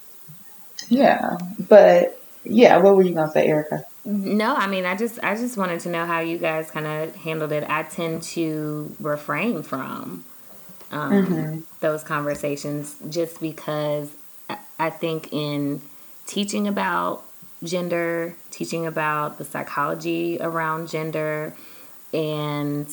yeah 0.90 1.38
but 1.60 2.20
yeah 2.44 2.78
what 2.78 2.96
were 2.96 3.04
you 3.04 3.14
gonna 3.14 3.32
say 3.32 3.48
erica 3.48 3.86
No, 4.06 4.54
I 4.54 4.68
mean, 4.68 4.86
I 4.86 4.98
just 4.98 5.18
I 5.24 5.34
just 5.36 5.56
wanted 5.58 5.80
to 5.82 5.90
know 5.90 6.06
how 6.06 6.20
you 6.20 6.38
guys 6.38 6.70
kind 6.70 6.86
of 6.86 7.16
handled 7.16 7.54
it. 7.54 7.64
I 7.70 7.84
tend 7.84 8.22
to 8.36 8.94
refrain 9.00 9.64
from 9.64 10.26
um, 10.92 11.12
Mhm. 11.26 11.64
those 11.80 12.04
conversations 12.04 12.96
just 13.10 13.40
because 13.40 14.10
I 14.80 14.90
think 14.90 15.30
in 15.32 15.82
teaching 16.26 16.68
about 16.68 17.24
gender, 17.64 18.36
teaching 18.52 18.86
about 18.86 19.38
the 19.38 19.46
psychology 19.46 20.38
around 20.42 20.90
gender, 20.90 21.56
and 22.14 22.88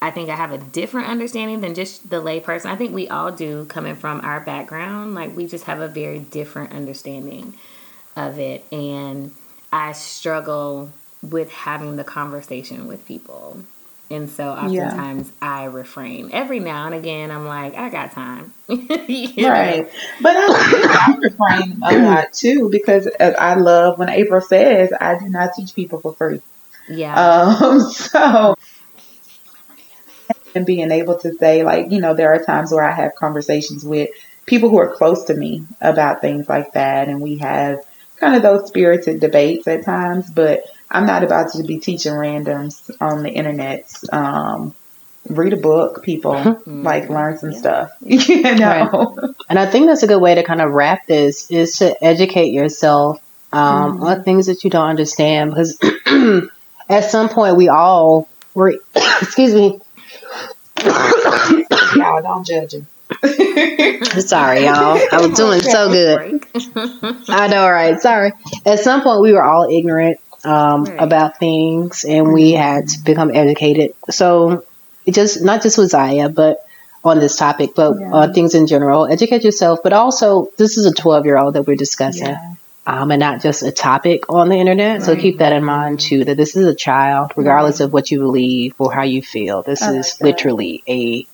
I 0.00 0.10
think 0.10 0.30
I 0.30 0.34
have 0.34 0.50
a 0.50 0.58
different 0.58 1.08
understanding 1.08 1.60
than 1.60 1.74
just 1.74 2.10
the 2.10 2.20
layperson. 2.20 2.66
I 2.66 2.76
think 2.76 2.92
we 2.92 3.08
all 3.08 3.30
do 3.30 3.66
coming 3.66 3.94
from 3.94 4.20
our 4.22 4.40
background. 4.40 5.14
Like 5.14 5.36
we 5.36 5.46
just 5.46 5.64
have 5.64 5.80
a 5.80 5.88
very 5.88 6.18
different 6.18 6.72
understanding 6.72 7.54
of 8.16 8.38
it. 8.38 8.64
And 8.72 9.30
I 9.72 9.92
struggle 9.92 10.90
with 11.22 11.50
having 11.52 11.96
the 11.96 12.04
conversation 12.04 12.88
with 12.88 13.06
people. 13.06 13.60
And 14.12 14.30
so 14.30 14.50
Yeah. 14.60 14.90
oftentimes 14.94 15.32
I 15.40 15.64
refrain. 15.64 16.30
Every 16.32 16.60
now 16.60 16.86
and 16.86 16.94
again, 16.94 17.30
I'm 17.30 17.46
like, 17.46 17.74
I 17.74 17.88
got 17.90 18.12
time. 18.12 18.54
Know? 18.68 19.48
Right. 19.48 19.86
But 20.20 20.36
I, 20.36 21.08
I 21.08 21.16
refrain 21.18 21.80
a 21.82 21.98
lot 21.98 22.32
too 22.32 22.68
because 22.70 23.06
uh, 23.06 23.32
I 23.38 23.54
love 23.54 23.98
when 23.98 24.08
April 24.08 24.40
says 24.40 24.92
I 24.98 25.18
do 25.18 25.28
not 25.28 25.50
teach 25.56 25.74
people 25.74 26.00
for 26.00 26.14
free. 26.14 26.40
Yeah. 26.88 27.14
Um, 27.14 27.80
so 27.90 28.54
and 30.54 30.66
being 30.66 30.90
able 30.90 31.18
to 31.20 31.32
say 31.38 31.64
like, 31.64 31.86
you 31.90 32.00
know, 32.00 32.14
there 32.14 32.32
are 32.32 32.44
times 32.44 32.72
where 32.72 32.84
I 32.84 32.92
have 32.94 33.14
conversations 33.18 33.84
with 33.84 34.10
people 34.46 34.68
who 34.68 34.78
are 34.78 34.94
close 34.94 35.24
to 35.24 35.34
me 35.34 35.66
about 35.80 36.20
things 36.20 36.48
like 36.48 36.72
that 36.74 37.08
and 37.08 37.20
we 37.20 37.38
have 37.38 37.78
kind 38.18 38.36
of 38.36 38.42
those 38.42 38.68
spirited 38.68 39.20
debates 39.20 39.66
at 39.66 39.84
times, 39.84 40.30
but 40.30 40.62
I'm 40.92 41.06
not 41.06 41.24
about 41.24 41.52
to 41.52 41.62
be 41.64 41.78
teaching 41.78 42.12
randoms 42.12 42.90
on 43.00 43.22
the 43.22 43.30
internet. 43.30 43.90
Um, 44.12 44.74
read 45.28 45.52
a 45.52 45.56
book, 45.56 46.02
people. 46.02 46.62
like 46.66 47.08
learn 47.08 47.38
some 47.38 47.50
Yeah. 47.52 47.58
stuff. 47.58 47.90
You 48.02 48.54
know. 48.56 49.16
And 49.48 49.58
I 49.58 49.66
think 49.66 49.86
that's 49.86 50.02
a 50.02 50.06
good 50.06 50.20
way 50.20 50.34
to 50.34 50.42
kind 50.44 50.60
of 50.60 50.70
wrap 50.72 51.06
this 51.06 51.50
is 51.50 51.78
to 51.78 52.04
educate 52.04 52.52
yourself 52.52 53.20
um, 53.52 53.98
Mhm. 53.98 54.02
on 54.02 54.24
things 54.24 54.46
that 54.46 54.64
you 54.64 54.70
don't 54.70 54.88
understand 54.88 55.50
because 55.50 55.78
at 56.88 57.10
some 57.10 57.28
point 57.28 57.56
we 57.56 57.68
all 57.68 58.28
were, 58.54 58.74
excuse 59.20 59.54
me, 59.54 59.80
Y'all 60.84 62.22
don't 62.22 62.46
judge 62.46 62.74
him. 62.74 62.86
sorry 64.20 64.64
y'all, 64.64 64.98
I 65.12 65.20
was 65.20 65.32
doing 65.36 65.60
so 65.60 65.90
good. 65.90 66.44
I 67.28 67.46
know, 67.48 67.68
right? 67.68 68.00
Sorry. 68.00 68.32
At 68.64 68.80
some 68.80 69.02
point, 69.02 69.20
we 69.20 69.32
were 69.32 69.44
all 69.44 69.68
ignorant 69.70 70.18
um, 70.44 70.84
Right. 70.84 70.96
about 71.00 71.38
things, 71.38 72.04
and 72.04 72.32
we 72.32 72.52
had 72.52 72.88
to 72.88 73.00
become 73.04 73.30
educated. 73.34 73.94
So, 74.10 74.64
it 75.06 75.14
just 75.14 75.42
not 75.42 75.62
just 75.62 75.78
with 75.78 75.90
Zaya, 75.90 76.28
but 76.28 76.64
on 77.04 77.18
this 77.18 77.36
topic, 77.36 77.70
but 77.74 77.94
Yeah. 77.98 78.12
on 78.12 78.32
things 78.32 78.54
in 78.54 78.66
general. 78.66 79.06
Educate 79.06 79.42
yourself, 79.44 79.80
but 79.82 79.92
also 79.92 80.48
this 80.56 80.78
is 80.78 80.86
a 80.86 80.92
twelve-year-old 80.92 81.54
that 81.54 81.66
we're 81.66 81.76
discussing, 81.76 82.26
Yeah. 82.28 82.54
um, 82.86 83.10
and 83.10 83.18
not 83.18 83.40
just 83.42 83.62
a 83.64 83.72
topic 83.72 84.24
on 84.28 84.48
the 84.48 84.56
internet. 84.56 85.02
So 85.02 85.16
keep 85.16 85.38
that 85.38 85.52
in 85.52 85.64
mind 85.64 85.98
too. 86.00 86.24
That 86.24 86.36
this 86.36 86.54
is 86.56 86.66
a 86.66 86.74
child, 86.74 87.32
regardless 87.36 87.80
of 87.80 87.92
what 87.92 88.10
you 88.12 88.20
believe 88.20 88.74
or 88.78 88.92
how 88.92 89.02
you 89.02 89.20
feel. 89.22 89.62
This 89.62 89.82
I 89.82 89.90
like 89.90 90.00
is 90.00 90.16
literally 90.20 90.82
a 90.88 91.26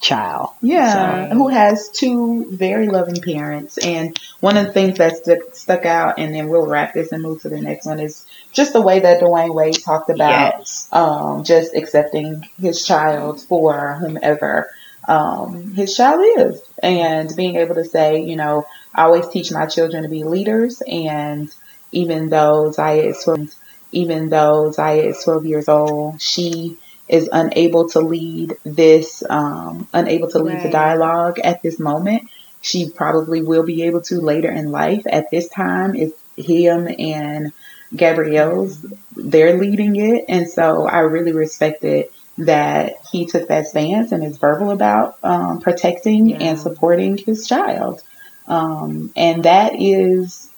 child. 0.00 0.50
Yeah, 0.60 1.30
So- 1.30 1.34
who 1.36 1.48
has 1.48 1.88
two 1.88 2.46
very 2.50 2.88
loving 2.88 3.22
parents. 3.22 3.78
And 3.78 4.18
one 4.40 4.58
of 4.58 4.66
the 4.66 4.72
things 4.72 4.98
that 4.98 5.16
stuck, 5.16 5.38
stuck 5.54 5.86
out, 5.86 6.18
and 6.18 6.34
then 6.34 6.50
we'll 6.50 6.66
wrap 6.66 6.92
this 6.92 7.10
and 7.12 7.22
move 7.22 7.40
to 7.42 7.48
the 7.48 7.62
next 7.62 7.86
one, 7.86 8.00
is 8.00 8.23
just 8.54 8.72
the 8.72 8.80
way 8.80 9.00
that 9.00 9.20
Dwyane 9.20 9.54
Wade 9.54 9.82
talked 9.82 10.10
about 10.10 10.58
yes. 10.58 10.88
um, 10.92 11.44
just 11.44 11.74
accepting 11.74 12.48
his 12.60 12.86
child 12.86 13.42
for 13.42 13.94
whomever 14.00 14.70
um, 15.06 15.72
his 15.72 15.94
child 15.94 16.24
is, 16.38 16.62
and 16.82 17.34
being 17.36 17.56
able 17.56 17.74
to 17.74 17.84
say, 17.84 18.22
you 18.22 18.36
know, 18.36 18.66
I 18.94 19.02
always 19.04 19.28
teach 19.28 19.52
my 19.52 19.66
children 19.66 20.04
to 20.04 20.08
be 20.08 20.24
leaders, 20.24 20.82
and 20.86 21.52
even 21.92 22.28
though 22.30 22.72
Zaya 22.72 23.02
is 23.02 23.22
12, 23.22 23.54
even 23.92 24.28
though 24.28 24.72
Zaya 24.72 25.02
is 25.02 25.22
12 25.22 25.46
years 25.46 25.68
old, 25.68 26.22
she 26.22 26.78
is 27.08 27.28
unable 27.30 27.88
to 27.90 28.00
lead 28.00 28.56
this, 28.64 29.22
um, 29.28 29.86
unable 29.92 30.30
to 30.30 30.38
lead 30.38 30.62
the 30.62 30.70
dialogue 30.70 31.38
at 31.38 31.62
this 31.62 31.78
moment. 31.78 32.30
She 32.62 32.88
probably 32.88 33.42
will 33.42 33.62
be 33.62 33.82
able 33.82 34.00
to 34.02 34.20
later 34.22 34.50
in 34.50 34.72
life. 34.72 35.02
At 35.06 35.30
this 35.30 35.48
time, 35.48 35.94
it's 35.94 36.18
him 36.36 36.88
and 36.98 37.52
Gabrielle's, 37.94 38.84
they're 39.16 39.58
leading 39.58 39.96
it. 39.96 40.24
And 40.28 40.48
so 40.48 40.86
I 40.86 41.00
really 41.00 41.32
respected 41.32 42.06
that 42.38 42.94
he 43.12 43.26
took 43.26 43.48
that 43.48 43.66
stance 43.68 44.10
and 44.12 44.24
is 44.24 44.36
verbal 44.38 44.70
about 44.70 45.18
um, 45.22 45.60
protecting 45.60 46.30
Yeah. 46.30 46.38
and 46.38 46.58
supporting 46.58 47.16
his 47.16 47.46
child. 47.46 48.02
Um, 48.46 49.12
and 49.16 49.44
that 49.44 49.74
is 49.80 50.48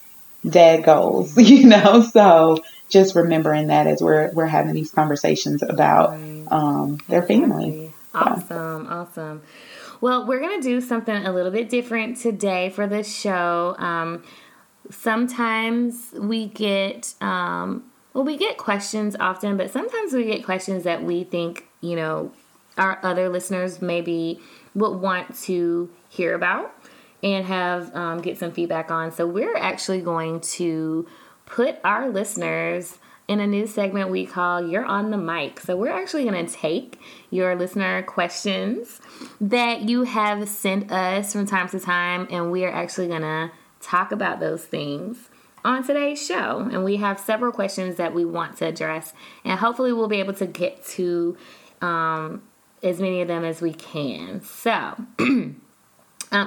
dad 0.49 0.85
goals, 0.85 1.37
you 1.41 1.67
know. 1.69 2.03
So 2.03 2.59
just 2.89 3.15
remembering 3.15 3.67
that 3.69 3.87
as 3.87 4.01
we're 4.01 4.31
we're 4.33 4.47
having 4.47 4.73
these 4.75 4.91
conversations 4.91 5.62
about 5.62 6.11
Right. 6.12 6.45
um, 6.51 6.99
their 7.09 7.23
family. 7.23 7.93
Awesome, 8.15 8.87
awesome. 8.89 9.43
Well, 10.01 10.27
we're 10.27 10.41
gonna 10.41 10.62
do 10.62 10.81
something 10.81 11.15
a 11.15 11.33
little 11.33 11.51
bit 11.53 11.69
different 11.69 12.17
today 12.19 12.71
for 12.71 12.87
the 12.87 13.03
show. 13.03 13.75
Um, 13.79 14.23
sometimes 14.90 16.12
we 16.12 16.46
get 16.46 17.14
um, 17.20 17.85
well, 18.14 18.25
we 18.25 18.37
get 18.38 18.57
questions 18.57 19.14
often, 19.20 19.57
but 19.57 19.70
sometimes 19.70 20.12
we 20.12 20.25
get 20.25 20.44
questions 20.44 20.85
that 20.85 21.03
we 21.03 21.25
think 21.25 21.66
you 21.81 21.96
know 21.96 22.33
our 22.79 22.99
other 23.03 23.29
listeners 23.29 23.81
maybe 23.81 24.40
would 24.75 25.01
want 25.01 25.35
to 25.42 25.90
hear 26.09 26.35
about 26.35 26.75
and 27.22 27.46
have 27.46 27.94
um, 27.94 28.20
get 28.20 28.38
some 28.38 28.53
feedback 28.53 28.90
on. 28.90 29.11
So 29.12 29.27
we're 29.27 29.57
actually 29.57 30.01
going 30.01 30.40
to 30.40 31.07
put 31.46 31.79
our 31.85 32.09
listeners 32.09 32.99
in 33.29 33.40
a 33.40 33.46
new 33.46 33.66
segment 33.66 34.11
we 34.11 34.25
call 34.25 34.66
You're 34.66 34.85
on 34.85 35.11
the 35.11 35.16
Mic. 35.16 35.61
So 35.61 35.77
we're 35.77 35.92
actually 35.92 36.25
going 36.25 36.46
to 36.46 36.53
take 36.53 37.01
your 37.31 37.57
listener 37.57 38.03
questions 38.03 39.01
that 39.40 39.83
you 39.83 40.05
have 40.05 40.49
sent 40.49 40.92
us 40.92 41.33
from 41.33 41.46
time 41.46 41.68
to 41.70 41.81
time, 41.81 42.29
and 42.31 42.53
we 42.53 42.64
are 42.64 42.72
actually 42.72 43.09
going 43.09 43.22
to 43.22 43.51
talk 43.87 44.12
about 44.12 44.40
those 44.40 44.64
things 44.64 45.31
on 45.64 45.85
today's 45.87 46.25
show. 46.25 46.68
And 46.72 46.85
we 46.85 46.96
have 46.96 47.20
several 47.20 47.53
questions 47.53 47.96
that 47.96 48.14
we 48.14 48.25
want 48.25 48.59
to 48.59 48.66
address, 48.66 49.12
and 49.44 49.59
hopefully 49.59 49.92
we'll 49.92 50.09
be 50.09 50.20
able 50.20 50.35
to 50.35 50.46
get 50.46 50.85
to 50.87 51.37
um, 51.83 52.42
as 52.83 53.01
many 53.01 53.22
of 53.22 53.29
them 53.29 53.44
as 53.44 53.62
we 53.62 53.72
can. 53.72 54.42
So, 54.42 54.96
um, 55.18 55.57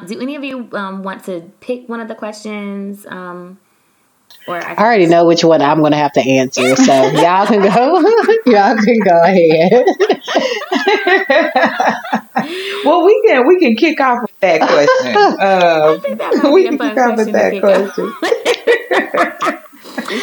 do 0.08 0.20
any 0.22 0.36
of 0.36 0.44
you 0.44 0.70
um, 0.74 1.04
want 1.04 1.26
to 1.26 1.52
pick 1.62 1.90
one 1.90 2.00
of 2.02 2.08
the 2.08 2.16
questions? 2.16 3.06
Um, 3.08 3.60
or 4.48 4.58
I, 4.58 4.74
I 4.76 4.84
already 4.84 5.08
know 5.08 5.26
which 5.26 5.44
one 5.44 5.62
I'm 5.62 5.80
going 5.80 5.92
to 5.92 5.98
have 5.98 6.14
to 6.14 6.22
answer, 6.22 6.76
so 6.76 6.94
y'all 7.12 7.48
can 7.48 7.62
go. 7.62 8.02
y'all 8.48 8.78
can 8.78 9.00
go 9.06 9.24
ahead. 9.24 9.86
well, 12.86 13.06
we 13.06 13.22
can 13.26 13.48
we 13.48 13.60
can 13.60 13.76
kick 13.76 14.00
off 14.00 14.22
with 14.22 14.40
that 14.40 14.62
question. 14.62 15.16
Uh, 15.40 15.98
that 16.42 16.52
we 16.54 16.64
can 16.64 16.78
fun 16.78 16.90
kick 16.90 16.98
off 17.00 17.18
with 17.18 17.32
that 17.32 17.60
question. 17.62 18.14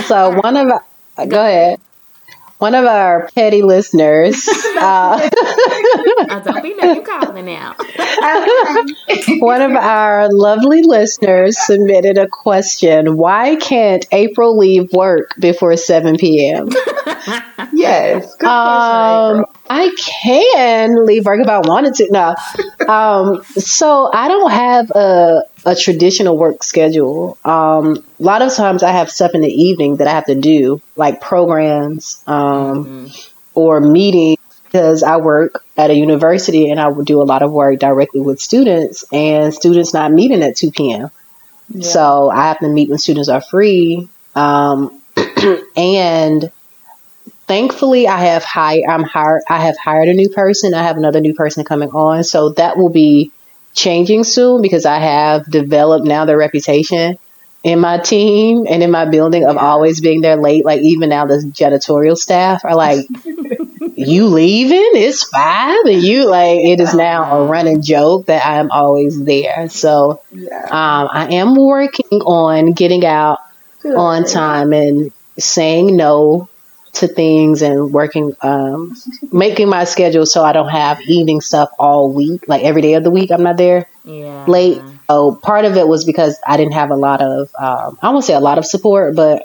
So 0.06 0.30
one 0.40 0.56
of 0.56 0.68
our, 0.68 0.84
go 1.26 1.40
ahead. 1.40 1.80
One 2.58 2.74
of 2.74 2.86
our 2.86 3.28
petty 3.34 3.62
listeners, 3.62 4.48
uh, 4.80 5.28
Uh, 6.36 6.40
don't 6.40 6.62
be 6.62 6.74
name 6.74 7.02
calling 7.02 7.46
now. 7.46 7.74
one 9.38 9.62
of 9.62 9.72
our 9.72 10.28
lovely 10.30 10.82
listeners 10.82 11.56
submitted 11.58 12.18
a 12.18 12.28
question. 12.28 13.16
Why 13.16 13.56
can't 13.56 14.06
April 14.12 14.58
leave 14.58 14.92
work 14.92 15.34
before 15.38 15.76
7 15.76 16.18
p.m.? 16.18 16.68
yes, 17.72 18.36
good 18.36 18.48
Um, 18.48 19.40
April. 19.40 19.52
I 19.70 19.96
can 19.98 21.06
leave 21.06 21.24
work 21.24 21.40
if 21.40 21.48
I 21.48 21.60
wanted 21.60 21.94
to. 21.94 22.08
No. 22.10 22.34
Um, 22.86 23.42
so 23.44 24.10
I 24.12 24.28
don't 24.28 24.50
have 24.50 24.90
a, 24.90 25.42
a 25.64 25.74
traditional 25.74 26.36
work 26.36 26.62
schedule. 26.62 27.38
Um, 27.44 28.04
a 28.20 28.22
lot 28.22 28.42
of 28.42 28.54
times 28.54 28.82
I 28.82 28.92
have 28.92 29.10
stuff 29.10 29.34
in 29.34 29.40
the 29.40 29.52
evening 29.52 29.96
that 29.96 30.06
I 30.06 30.12
have 30.12 30.26
to 30.26 30.34
do, 30.34 30.82
like 30.96 31.20
programs 31.22 32.22
um, 32.26 33.10
or 33.54 33.80
meetings, 33.80 34.35
because 34.66 35.02
I 35.02 35.16
work 35.16 35.64
at 35.76 35.90
a 35.90 35.94
university 35.94 36.70
and 36.70 36.80
I 36.80 36.88
would 36.88 37.06
do 37.06 37.22
a 37.22 37.24
lot 37.24 37.42
of 37.42 37.52
work 37.52 37.78
directly 37.78 38.20
with 38.20 38.40
students, 38.40 39.04
and 39.12 39.54
students 39.54 39.94
not 39.94 40.12
meeting 40.12 40.42
at 40.42 40.56
2 40.56 40.70
p.m. 40.70 41.10
Yeah. 41.68 41.88
So 41.88 42.30
I 42.30 42.48
have 42.48 42.58
to 42.60 42.68
meet 42.68 42.88
when 42.88 42.98
students 42.98 43.28
are 43.28 43.40
free. 43.40 44.08
Um, 44.34 45.00
and 45.76 46.50
thankfully 47.46 48.08
I 48.08 48.18
have 48.26 48.44
hired 48.44 48.84
I'm 48.88 49.02
hired 49.04 49.42
I 49.48 49.60
have 49.60 49.76
hired 49.78 50.08
a 50.08 50.14
new 50.14 50.28
person. 50.30 50.74
I 50.74 50.82
have 50.82 50.96
another 50.96 51.20
new 51.20 51.34
person 51.34 51.64
coming 51.64 51.90
on. 51.90 52.24
So 52.24 52.50
that 52.50 52.76
will 52.76 52.90
be 52.90 53.32
changing 53.74 54.24
soon 54.24 54.62
because 54.62 54.86
I 54.86 54.98
have 54.98 55.50
developed 55.50 56.06
now 56.06 56.24
the 56.24 56.36
reputation 56.36 57.18
in 57.62 57.80
my 57.80 57.98
team 57.98 58.66
and 58.68 58.82
in 58.82 58.90
my 58.90 59.06
building 59.08 59.44
of 59.44 59.56
always 59.56 60.00
being 60.00 60.20
there 60.20 60.36
late. 60.36 60.64
Like 60.64 60.82
even 60.82 61.08
now 61.08 61.26
the 61.26 61.36
janitorial 61.36 62.16
staff 62.16 62.64
are 62.64 62.76
like 62.76 63.06
you 63.96 64.26
leaving? 64.26 64.90
It's 64.94 65.24
five 65.24 65.78
and 65.84 66.02
you 66.02 66.28
like 66.28 66.60
it 66.60 66.80
is 66.80 66.94
now 66.94 67.32
a 67.32 67.46
running 67.46 67.82
joke 67.82 68.26
that 68.26 68.44
I 68.44 68.58
am 68.58 68.70
always 68.70 69.22
there. 69.24 69.68
So 69.68 70.20
yeah. 70.30 70.64
um, 70.64 71.08
I 71.12 71.28
am 71.34 71.54
working 71.56 72.20
on 72.20 72.72
getting 72.72 73.04
out 73.04 73.38
Good. 73.80 73.96
on 73.96 74.24
time 74.24 74.72
and 74.72 75.12
saying 75.38 75.96
no 75.96 76.48
to 76.94 77.08
things 77.08 77.62
and 77.62 77.92
working, 77.92 78.34
um, 78.42 78.94
making 79.32 79.68
my 79.68 79.84
schedule 79.84 80.26
so 80.26 80.42
I 80.44 80.52
don't 80.52 80.68
have 80.68 81.00
evening 81.02 81.40
stuff 81.40 81.70
all 81.78 82.12
week, 82.12 82.48
like 82.48 82.62
every 82.62 82.82
day 82.82 82.94
of 82.94 83.04
the 83.04 83.10
week. 83.10 83.30
I'm 83.30 83.42
not 83.42 83.56
there 83.56 83.86
Yeah. 84.04 84.44
late. 84.46 84.82
So 85.10 85.34
part 85.36 85.64
of 85.64 85.76
it 85.76 85.86
was 85.86 86.04
because 86.04 86.38
I 86.46 86.56
didn't 86.56 86.72
have 86.74 86.90
a 86.90 86.96
lot 86.96 87.20
of, 87.22 87.48
um, 87.58 87.98
I 88.02 88.10
won't 88.10 88.24
say 88.24 88.34
a 88.34 88.40
lot 88.40 88.58
of 88.58 88.66
support, 88.66 89.14
but 89.14 89.42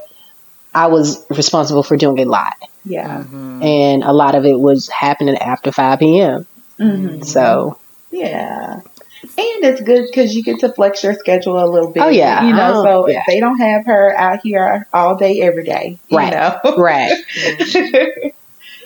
I 0.74 0.88
was 0.88 1.26
responsible 1.30 1.84
for 1.84 1.98
doing 1.98 2.20
a 2.20 2.26
lot. 2.26 2.56
Yeah. 2.86 3.24
Mhm. 3.24 3.64
And 3.64 4.04
a 4.04 4.12
lot 4.14 4.36
of 4.36 4.46
it 4.46 4.60
was 4.60 4.88
happening 4.90 5.38
after 5.38 5.72
5 5.72 6.00
p.m. 6.00 6.46
Mhm. 6.80 7.26
So, 7.26 7.78
Yeah. 8.12 8.80
And 9.24 9.64
it's 9.64 9.82
good 9.82 10.06
because 10.08 10.36
you 10.36 10.42
get 10.44 10.60
to 10.62 10.70
flex 10.74 11.04
your 11.04 11.14
schedule 11.14 11.64
a 11.64 11.70
little 11.70 11.92
bit. 11.92 12.02
Oh, 12.02 12.10
yeah. 12.10 12.44
You 12.48 12.54
know, 12.56 12.74
Oh, 12.80 12.84
so 12.84 13.08
yeah. 13.08 13.20
if 13.20 13.26
they 13.28 13.40
don't 13.40 13.60
have 13.60 13.86
her 13.86 14.14
out 14.18 14.40
here 14.42 14.88
all 14.94 15.16
day, 15.16 15.42
every 15.42 15.64
day, 15.64 16.00
you 16.10 16.18
Right. 16.18 16.34
know. 16.34 16.58
right. 16.78 17.12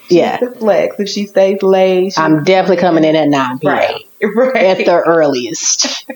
Yeah. 0.10 0.38
to 0.38 0.52
flex. 0.52 1.00
If 1.00 1.10
she 1.10 1.26
stays 1.28 1.64
late, 1.64 2.14
she, 2.14 2.22
I'm 2.22 2.44
definitely 2.44 2.78
coming 2.82 3.04
in 3.04 3.16
at 3.16 3.28
9 3.30 3.60
p.m. 3.60 3.74
right. 3.74 4.02
Right. 4.36 4.56
At 4.56 4.78
the 4.86 5.02
earliest. 5.06 6.06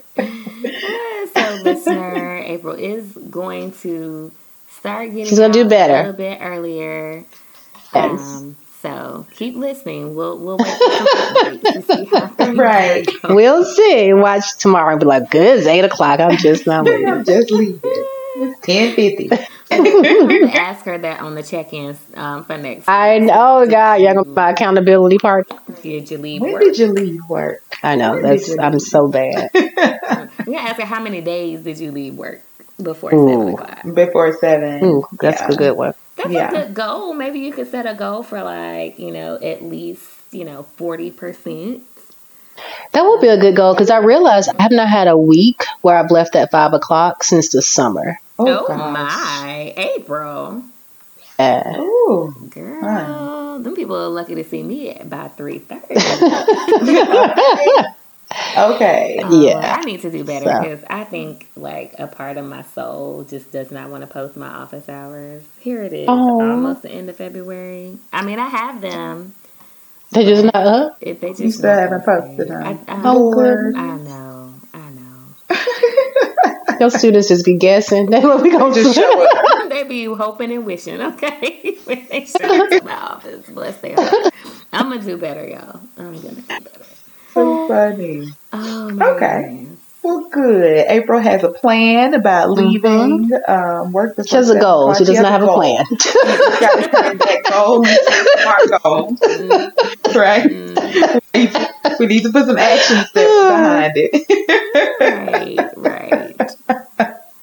So 1.34 1.56
listener 1.64 2.38
April 2.46 2.74
is 2.76 3.06
going 3.30 3.72
to 3.84 4.32
start 4.80 5.10
getting 5.10 5.26
She's 5.26 5.40
gonna 5.40 5.54
do 5.54 5.68
better. 5.68 5.94
a 5.94 5.98
little 5.98 6.14
bit 6.14 6.40
earlier. 6.42 7.26
Yes. 7.94 8.20
Um, 8.20 8.56
so 8.82 9.26
keep 9.34 9.56
listening. 9.56 10.16
We'll 10.16 10.38
we'll 10.38 10.58
wait 10.58 10.78
for 10.78 11.08
some 11.44 11.60
to 11.60 11.82
see 11.82 12.06
how 12.06 12.54
Right. 12.54 13.08
We'll 13.24 13.64
see. 13.66 14.14
Watch 14.14 14.58
tomorrow 14.58 14.92
and 14.92 15.00
be 15.00 15.06
like, 15.06 15.30
good, 15.32 15.60
it's 15.60 15.68
8 15.68 15.86
o'clock. 15.86 16.20
I'm 16.20 16.38
just 16.38 16.66
not 16.66 16.88
I'm 16.88 16.94
leaving. 17.06 17.24
just 17.26 17.52
leaving. 17.52 17.80
It's 17.84 18.60
ten 18.62 18.96
fifty. 18.96 19.30
Ask 19.72 20.86
her 20.86 20.98
that 20.98 21.20
on 21.22 21.36
the 21.36 21.44
check-ins 21.44 22.00
um, 22.16 22.44
for 22.46 22.58
next. 22.58 22.88
I 22.88 23.20
know, 23.20 23.66
God, 23.70 23.96
y'all 24.02 24.14
gonna 24.14 24.30
my 24.30 24.52
accountability 24.52 25.18
part. 25.18 25.52
Did 25.82 26.10
you 26.10 26.18
leave 26.18 26.42
When 26.42 26.54
work? 26.54 26.62
did 26.62 26.78
you 26.78 26.88
leave 26.94 27.22
work? 27.28 27.62
I 27.84 27.96
know, 27.96 28.22
that's, 28.22 28.58
I'm 28.58 28.80
so 28.80 29.08
bad. 29.10 29.50
I'm 29.56 30.30
gonna 30.46 30.58
ask 30.58 30.78
her 30.80 30.86
how 30.86 31.02
many 31.04 31.22
days 31.22 31.62
did 31.62 31.80
you 31.80 31.92
leave 31.92 32.16
work 32.16 32.42
before 32.82 33.14
Ooh. 33.14 33.28
seven 33.30 33.54
o'clock. 33.54 33.96
Before 33.96 34.34
seven. 34.38 34.84
Ooh, 34.84 35.06
that's 35.20 35.42
Yeah. 35.42 35.48
a 35.50 35.56
good 35.56 35.78
one. 35.78 35.94
That's 36.16 36.30
Yeah. 36.30 36.50
a 36.50 36.52
good 36.52 36.74
goal. 36.74 37.14
Maybe 37.14 37.40
you 37.40 37.52
could 37.54 37.70
set 37.70 37.86
a 37.86 37.94
goal 37.94 38.24
for 38.24 38.42
like 38.44 39.00
you 39.00 39.12
know 39.12 39.36
at 39.36 39.64
least 39.64 40.04
you 40.32 40.46
know 40.46 40.64
forty 40.78 41.12
percent. 41.12 41.84
That 42.92 43.04
would 43.04 43.22
be 43.22 43.30
a 43.30 43.38
good 43.40 43.56
goal 43.56 43.74
because 43.74 43.90
I 43.90 44.00
realized 44.00 44.50
I 44.58 44.64
have 44.64 44.72
not 44.72 44.90
had 44.90 45.08
a 45.08 45.18
week 45.18 45.64
where 45.82 45.96
I've 45.96 46.12
left 46.12 46.36
at 46.36 46.52
5 46.52 46.74
o'clock 46.74 47.24
since 47.24 47.50
the 47.50 47.62
summer. 47.62 48.20
Oh, 48.38 48.46
oh 48.50 48.68
gosh. 48.68 48.94
my, 48.94 49.74
April, 49.78 50.64
Yeah. 51.40 51.78
Ooh. 51.80 52.36
girl, 52.50 53.60
them 53.60 53.76
people 53.76 53.96
are 53.96 54.10
lucky 54.10 54.36
to 54.36 54.44
see 54.44 54.62
me 54.62 54.90
at 54.90 55.10
by 55.10 55.30
three 55.30 55.60
thirty. 55.60 55.96
Okay. 58.58 59.20
Oh, 59.24 59.42
Yeah. 59.42 59.76
I 59.80 59.84
need 59.86 60.02
to 60.02 60.12
do 60.12 60.24
better 60.24 60.46
So. 60.46 60.62
because 60.62 60.84
I 60.90 61.04
think 61.04 61.48
like 61.56 61.94
a 62.00 62.08
part 62.08 62.38
of 62.38 62.46
my 62.46 62.62
soul 62.62 63.24
just 63.24 63.52
does 63.52 63.72
not 63.72 63.90
want 63.90 64.02
to 64.02 64.08
post 64.08 64.36
my 64.38 64.48
office 64.48 64.88
hours. 64.90 65.44
Here 65.60 65.84
it 65.84 65.94
is, 65.94 66.08
Oh. 66.10 66.42
almost 66.42 66.82
the 66.84 66.90
end 66.92 67.10
of 67.10 67.16
February. 67.18 67.98
I 68.14 68.24
mean, 68.24 68.40
I 68.40 68.48
have 68.48 68.82
them. 68.82 69.34
They 70.12 70.26
just 70.26 70.44
not 70.44 70.56
up. 70.56 70.98
If 71.02 71.20
they 71.22 71.30
just 71.30 71.40
You 71.42 71.52
still 71.52 71.70
not 71.76 71.80
haven't 71.82 72.06
posted 72.06 72.38
posted. 72.48 72.52
I, 72.52 72.74
them. 72.74 72.86
I, 72.88 73.02
Oh, 73.06 73.32
good. 73.32 73.76
I 73.76 73.98
know, 73.98 74.54
I 74.74 74.90
know. 74.90 76.76
Your 76.80 76.90
students 76.90 77.28
just 77.28 77.46
be 77.46 77.56
guessing. 77.58 78.08
That's 78.10 78.26
what 78.26 78.42
we 78.42 78.52
gonna 78.52 78.74
Just 78.74 78.96
do. 78.96 79.02
show 79.02 79.24
up. 79.24 79.70
they 79.70 79.84
be 79.84 80.06
hoping 80.06 80.52
and 80.52 80.66
wishing, 80.66 81.00
okay? 81.02 81.78
when 81.86 82.08
they 82.10 82.26
show 82.26 82.64
up 82.64 82.70
to 82.70 82.84
my 82.84 82.94
office, 82.94 83.46
bless 83.50 83.78
their 83.82 83.96
heart. 83.96 84.34
I'm 84.74 84.90
gonna 84.90 85.04
do 85.04 85.18
better, 85.18 85.48
y'all. 85.48 85.82
I'm 85.98 86.14
gonna 86.16 86.20
do 86.20 86.42
better. 86.44 86.70
So 87.36 87.60
funny. 87.68 88.36
Oh 88.52 88.90
Okay. 89.02 89.42
goodness. 89.42 89.80
Well, 90.02 90.30
good. 90.32 90.86
April 90.88 91.20
has 91.20 91.44
a 91.44 91.50
plan 91.52 92.14
about 92.14 92.50
leaving 92.52 93.30
um, 93.48 93.92
work. 93.92 94.16
She 94.26 94.36
has 94.36 94.50
a 94.50 94.58
goal. 94.60 94.94
She 94.94 95.04
does 95.06 95.20
not 95.20 95.32
have 95.32 95.44
a 95.44 95.48
plan. 95.50 95.86
You 95.90 96.58
got 96.60 96.82
to 96.82 97.18
that 97.20 97.46
goal 97.50 97.86
into 97.88 98.14
a 98.22 98.28
smart 98.42 98.82
goal, 98.84 99.18
right? 100.16 100.50
Mm, 100.50 101.20
We 102.00 102.06
need 102.08 102.24
to 102.24 102.32
put 102.32 102.46
some 102.46 102.58
action 102.58 103.06
steps 103.06 103.42
behind 103.48 103.94
it. 103.96 104.12
right, 105.06 105.70
right. 105.76 106.52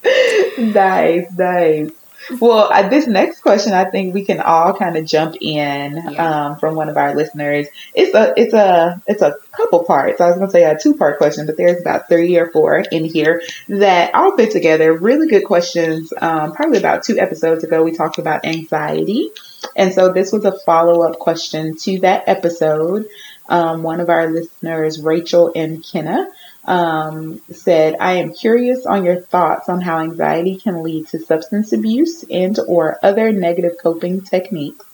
nice, 0.56 1.26
nice. 1.36 1.90
Well, 2.40 2.68
uh, 2.72 2.88
this 2.88 3.06
next 3.06 3.40
question, 3.40 3.72
I 3.72 3.84
think 3.84 4.14
we 4.14 4.24
can 4.24 4.40
all 4.40 4.72
kind 4.74 4.96
of 4.96 5.04
jump 5.04 5.36
in 5.40 5.96
Yeah. 6.10 6.46
um, 6.50 6.58
from 6.58 6.74
one 6.74 6.88
of 6.88 6.96
our 6.96 7.14
listeners. 7.14 7.68
It's 7.94 8.14
a, 8.14 8.34
it's 8.36 8.52
a, 8.52 9.00
it's 9.06 9.22
a 9.22 9.36
couple 9.52 9.84
parts. 9.84 10.20
I 10.20 10.26
was 10.26 10.36
going 10.36 10.48
to 10.48 10.52
say 10.52 10.64
a 10.64 10.78
two 10.78 10.94
part 10.96 11.18
question, 11.18 11.46
but 11.46 11.56
there's 11.56 11.80
about 11.80 12.08
three 12.08 12.36
or 12.36 12.50
four 12.50 12.78
in 12.78 13.04
here 13.04 13.42
that 13.68 14.14
all 14.14 14.36
fit 14.36 14.50
together. 14.50 14.92
Really 14.92 15.28
good 15.28 15.44
questions. 15.44 16.12
Um, 16.20 16.52
probably 16.52 16.78
about 16.78 17.04
two 17.04 17.18
episodes 17.18 17.64
ago, 17.64 17.82
we 17.82 17.92
talked 17.92 18.18
about 18.18 18.44
anxiety, 18.44 19.30
and 19.74 19.92
so 19.92 20.12
this 20.12 20.32
was 20.32 20.44
a 20.44 20.58
follow 20.60 21.02
up 21.08 21.18
question 21.18 21.76
to 21.78 22.00
that 22.00 22.24
episode. 22.28 23.06
Um, 23.48 23.84
one 23.84 24.00
of 24.00 24.10
our 24.10 24.28
listeners, 24.28 25.00
Rachel 25.00 25.52
McKenna, 25.54 26.26
um, 26.66 27.40
said, 27.50 27.96
I 28.00 28.14
am 28.14 28.34
curious 28.34 28.86
on 28.86 29.04
your 29.04 29.20
thoughts 29.20 29.68
on 29.68 29.80
how 29.80 30.00
anxiety 30.00 30.56
can 30.56 30.82
lead 30.82 31.06
to 31.08 31.18
substance 31.18 31.72
abuse 31.72 32.24
and 32.24 32.58
or 32.66 32.98
other 33.02 33.32
negative 33.32 33.76
coping 33.80 34.22
techniques 34.22 34.84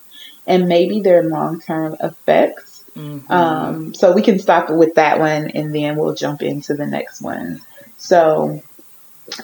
and 0.47 0.69
maybe 0.69 1.01
their 1.01 1.23
long-term 1.23 1.97
effects. 2.01 2.85
Mhm. 2.95 3.31
Um, 3.31 3.95
so 3.95 4.13
we 4.13 4.23
can 4.23 4.39
stop 4.39 4.69
with 4.69 4.97
that 4.97 5.19
one 5.19 5.49
and 5.49 5.75
then 5.75 5.97
we'll 5.97 6.15
jump 6.15 6.43
into 6.43 6.75
the 6.75 6.87
next 6.87 7.23
one. 7.23 7.63
So 7.97 8.61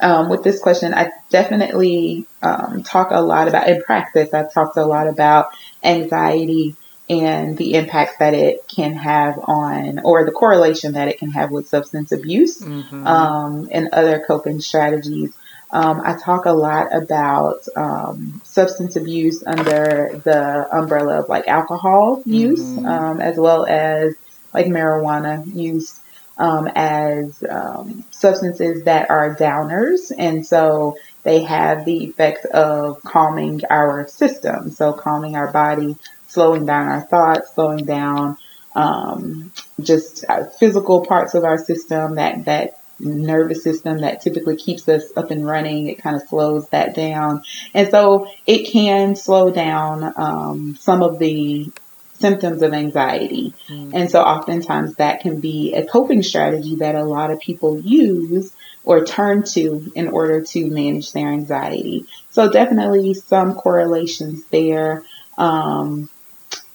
um, 0.02 0.28
with 0.28 0.42
this 0.42 0.60
question, 0.60 0.92
I 0.92 1.10
definitely 1.30 2.26
um, 2.42 2.82
talk 2.82 3.08
a 3.10 3.22
lot 3.22 3.48
about, 3.48 3.68
in 3.68 3.82
practice, 3.82 4.34
I've 4.34 4.52
talked 4.52 4.76
a 4.76 4.84
lot 4.84 5.06
about 5.06 5.46
anxiety 5.82 6.76
and 7.08 7.56
the 7.56 7.74
impact 7.74 8.18
that 8.18 8.34
it 8.34 8.66
can 8.68 8.94
have 8.94 9.38
on, 9.42 10.00
or 10.00 10.24
the 10.24 10.30
correlation 10.32 10.92
that 10.92 11.08
it 11.08 11.18
can 11.18 11.30
have 11.30 11.50
with 11.50 11.68
substance 11.68 12.12
abuse 12.12 12.60
Mhm. 12.60 13.06
um, 13.06 13.68
and 13.70 13.88
other 13.92 14.22
coping 14.26 14.60
strategies. 14.60 15.32
Um, 15.70 16.00
I 16.04 16.16
talk 16.16 16.46
a 16.46 16.52
lot 16.52 16.94
about 16.94 17.60
um, 17.76 18.40
substance 18.44 18.96
abuse 18.96 19.42
under 19.46 20.20
the 20.24 20.66
umbrella 20.70 21.20
of 21.20 21.28
like 21.28 21.46
alcohol 21.46 22.22
use, 22.24 22.64
Mhm. 22.64 22.86
um, 22.86 23.20
as 23.20 23.36
well 23.36 23.66
as 23.66 24.14
like 24.54 24.66
marijuana 24.66 25.44
use, 25.54 26.00
um, 26.38 26.70
as 26.74 27.42
um, 27.48 28.04
substances 28.10 28.84
that 28.84 29.10
are 29.10 29.34
downers, 29.34 30.10
and 30.16 30.46
so 30.46 30.96
they 31.22 31.42
have 31.42 31.84
the 31.84 32.04
effect 32.04 32.46
of 32.46 33.02
calming 33.02 33.60
our 33.68 34.06
system, 34.08 34.70
so 34.70 34.92
calming 34.92 35.36
our 35.36 35.48
body, 35.48 35.96
slowing 36.28 36.66
down 36.66 36.86
our 36.88 37.02
thoughts, 37.02 37.54
slowing 37.54 37.84
down 37.84 38.36
um, 38.74 39.52
just 39.80 40.24
uh, 40.28 40.44
physical 40.44 41.04
parts 41.04 41.34
of 41.34 41.44
our 41.44 41.58
system 41.58 42.14
that 42.14 42.44
that 42.44 42.78
nervous 43.00 43.62
system 43.62 43.98
that 44.00 44.20
typically 44.22 44.56
keeps 44.56 44.88
us 44.88 45.04
up 45.16 45.30
and 45.30 45.46
running 45.46 45.86
it 45.86 45.98
kind 45.98 46.16
of 46.16 46.22
slows 46.28 46.68
that 46.70 46.94
down. 46.94 47.42
And 47.74 47.90
so 47.90 48.28
it 48.46 48.70
can 48.70 49.14
slow 49.16 49.50
down 49.50 50.12
um, 50.16 50.76
some 50.80 51.02
of 51.02 51.18
the 51.18 51.70
symptoms 52.18 52.62
of 52.62 52.72
anxiety. 52.72 53.54
Mhm. 53.68 53.90
and 53.94 54.10
so 54.10 54.20
oftentimes 54.20 54.96
that 54.96 55.20
can 55.20 55.40
be 55.40 55.74
a 55.74 55.86
coping 55.86 56.22
strategy 56.22 56.76
that 56.76 56.96
a 56.96 57.04
lot 57.04 57.30
of 57.30 57.38
people 57.38 57.80
use 57.80 58.52
or 58.84 59.04
turn 59.04 59.44
to 59.44 59.92
in 59.94 60.08
order 60.08 60.40
to 60.40 60.66
manage 60.66 61.12
their 61.12 61.28
anxiety. 61.28 62.06
So 62.30 62.50
definitely 62.50 63.14
some 63.14 63.54
correlations 63.54 64.42
there. 64.50 65.04
Um, 65.36 66.08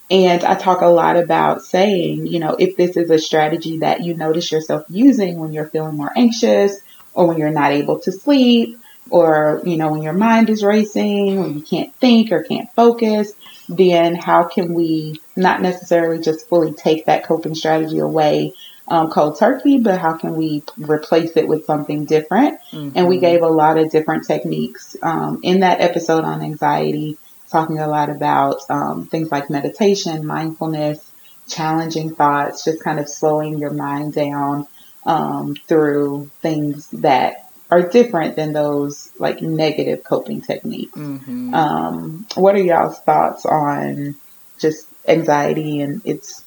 and 0.10 0.44
I 0.44 0.56
talk 0.56 0.82
a 0.82 0.88
lot 0.88 1.18
about 1.18 1.62
saying, 1.62 2.28
you 2.28 2.40
know, 2.40 2.56
if 2.60 2.76
this 2.76 2.98
is 2.98 3.10
a 3.10 3.18
strategy 3.18 3.80
that 3.80 4.02
you 4.04 4.16
notice 4.16 4.52
yourself 4.52 4.84
using 4.90 5.40
when 5.40 5.54
you're 5.54 5.70
feeling 5.70 5.96
more 5.96 6.12
anxious 6.16 6.78
or 7.14 7.28
when 7.28 7.38
you're 7.38 7.52
not 7.52 7.72
able 7.72 8.00
to 8.02 8.12
sleep 8.12 8.78
or, 9.10 9.62
you 9.66 9.78
know, 9.78 9.92
when 9.92 10.02
your 10.02 10.14
mind 10.14 10.50
is 10.50 10.64
racing, 10.64 11.40
when 11.40 11.56
you 11.56 11.62
can't 11.62 11.94
think 12.00 12.32
or 12.32 12.44
can't 12.44 12.70
focus, 12.76 13.32
then 13.70 14.16
how 14.16 14.44
can 14.44 14.74
we 14.74 15.22
not 15.36 15.62
necessarily 15.62 16.22
just 16.22 16.48
fully 16.50 16.74
take 16.74 17.06
that 17.06 17.26
coping 17.26 17.56
strategy 17.56 18.00
away 18.00 18.54
um, 18.88 19.10
cold 19.10 19.40
turkey, 19.40 19.80
but 19.80 20.00
how 20.00 20.18
can 20.18 20.36
we 20.36 20.64
replace 20.78 21.38
it 21.38 21.48
with 21.48 21.66
something 21.66 22.06
different? 22.06 22.60
And 22.72 23.08
we 23.08 23.18
Mhm. 23.18 23.22
gave 23.22 23.42
a 23.42 23.48
lot 23.48 23.78
of 23.78 23.90
different 23.90 24.28
techniques 24.28 24.96
um, 25.02 25.40
in 25.42 25.62
that 25.62 25.80
episode 25.80 26.24
on 26.26 26.42
anxiety, 26.42 27.18
talking 27.54 27.80
a 27.80 27.88
lot 27.88 28.10
about 28.10 28.70
um, 28.70 29.06
things 29.06 29.32
like 29.32 29.50
meditation, 29.50 30.26
mindfulness, 30.26 31.00
challenging 31.48 32.16
thoughts, 32.16 32.66
just 32.66 32.84
kind 32.84 33.00
of 33.00 33.08
slowing 33.08 33.60
your 33.60 33.72
mind 33.72 34.14
down 34.14 34.68
um, 35.06 35.56
through 35.68 36.30
things 36.42 36.90
that 36.90 37.50
are 37.70 37.88
different 37.88 38.36
than 38.36 38.54
those 38.54 39.10
like 39.20 39.42
negative 39.42 40.04
coping 40.04 40.42
techniques. 40.42 40.98
Mhm. 40.98 41.54
Um, 41.54 42.26
what 42.36 42.56
are 42.56 42.62
y'all's 42.62 42.98
thoughts 43.00 43.46
on 43.46 44.16
just 44.58 44.88
anxiety 45.08 45.82
and 45.82 46.02
its 46.06 46.44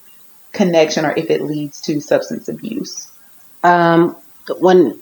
connection 0.52 1.04
or 1.04 1.14
if 1.16 1.30
it 1.30 1.42
leads 1.42 1.80
to 1.82 2.00
substance 2.00 2.48
abuse? 2.48 3.08
Um, 3.62 4.16
when 4.58 4.98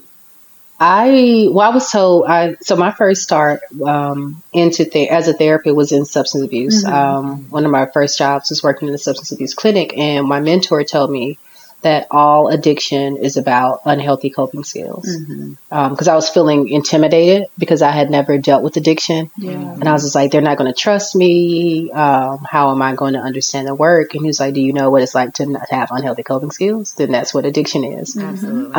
I 0.78 1.48
well, 1.50 1.70
I 1.70 1.74
was 1.74 1.88
told 1.90 2.26
I 2.26 2.56
so 2.60 2.76
my 2.76 2.90
first 2.90 3.22
start 3.22 3.60
um, 3.84 4.42
into 4.52 4.84
the 4.84 5.08
as 5.08 5.28
a 5.28 5.32
therapist 5.32 5.76
was 5.76 5.92
in 5.92 6.04
substance 6.04 6.44
abuse. 6.44 6.84
Mhm. 6.84 6.92
Um, 6.92 7.46
one 7.50 7.64
of 7.64 7.70
my 7.70 7.86
first 7.86 8.18
jobs 8.18 8.50
was 8.50 8.62
working 8.62 8.88
in 8.88 8.94
a 8.94 8.98
substance 8.98 9.30
abuse 9.32 9.54
clinic, 9.54 9.96
and 9.96 10.26
my 10.26 10.40
mentor 10.40 10.82
told 10.84 11.10
me 11.10 11.38
that 11.82 12.06
all 12.10 12.48
addiction 12.48 13.18
is 13.18 13.36
about 13.36 13.82
unhealthy 13.84 14.30
coping 14.30 14.64
skills. 14.64 15.04
Mm-hmm. 15.06 15.90
Because 15.90 16.08
I 16.08 16.14
was 16.14 16.30
feeling 16.30 16.66
intimidated 16.68 17.48
because 17.58 17.82
I 17.82 17.90
had 17.90 18.10
never 18.10 18.38
dealt 18.38 18.62
with 18.62 18.78
addiction, 18.78 19.30
Yeah. 19.36 19.50
and 19.52 19.86
I 19.86 19.92
was 19.92 20.02
just 20.02 20.14
like, 20.14 20.30
they're 20.32 20.40
not 20.40 20.56
going 20.56 20.72
to 20.72 20.78
trust 20.78 21.14
me. 21.14 21.90
Um, 21.92 22.38
how 22.38 22.70
am 22.70 22.80
I 22.80 22.94
going 22.94 23.12
to 23.12 23.20
understand 23.20 23.66
the 23.68 23.74
work? 23.74 24.14
And 24.14 24.22
he 24.22 24.28
was 24.28 24.40
like, 24.40 24.54
Do 24.54 24.62
you 24.62 24.72
know 24.72 24.88
what 24.90 25.02
it's 25.02 25.14
like 25.14 25.34
to 25.34 25.46
not 25.46 25.68
have 25.70 25.90
unhealthy 25.92 26.22
coping 26.22 26.52
skills? 26.52 26.94
Then 26.94 27.12
that's 27.12 27.34
what 27.34 27.44
addiction 27.44 27.84
is. 27.84 28.16
Absolutely. 28.16 28.74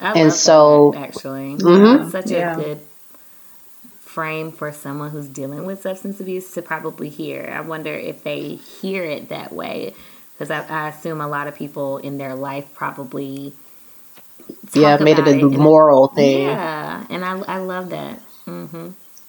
I 0.00 0.12
and 0.12 0.24
love 0.28 0.32
so- 0.32 0.90
that, 0.94 1.02
actually, 1.02 1.56
Mhm. 1.56 2.02
It's 2.02 2.12
such 2.12 2.30
Yeah. 2.30 2.54
a 2.54 2.56
good 2.56 2.80
frame 4.00 4.50
for 4.52 4.72
someone 4.72 5.10
who's 5.10 5.26
dealing 5.28 5.64
with 5.64 5.82
substance 5.82 6.20
abuse 6.20 6.52
to 6.52 6.62
probably 6.62 7.08
hear. 7.08 7.52
I 7.56 7.60
wonder 7.60 7.92
if 7.92 8.24
they 8.24 8.58
hear 8.80 9.04
it 9.04 9.28
that 9.28 9.52
way 9.52 9.94
because 10.32 10.50
I, 10.50 10.64
I 10.68 10.88
assume 10.88 11.20
a 11.20 11.28
lot 11.28 11.46
of 11.46 11.54
people 11.54 11.98
in 11.98 12.18
their 12.18 12.34
life 12.34 12.66
probably 12.74 13.52
yeah, 14.72 14.96
talk 14.96 15.04
made 15.04 15.18
it 15.18 15.28
a 15.28 15.32
and- 15.32 15.56
moral 15.58 16.08
thing. 16.08 16.42
Yeah. 16.46 16.54
Yeah, 16.54 17.04
and 17.10 17.24
I 17.24 17.38
I 17.56 17.58
love 17.58 17.90
that. 17.90 18.18
hmm 18.46 18.88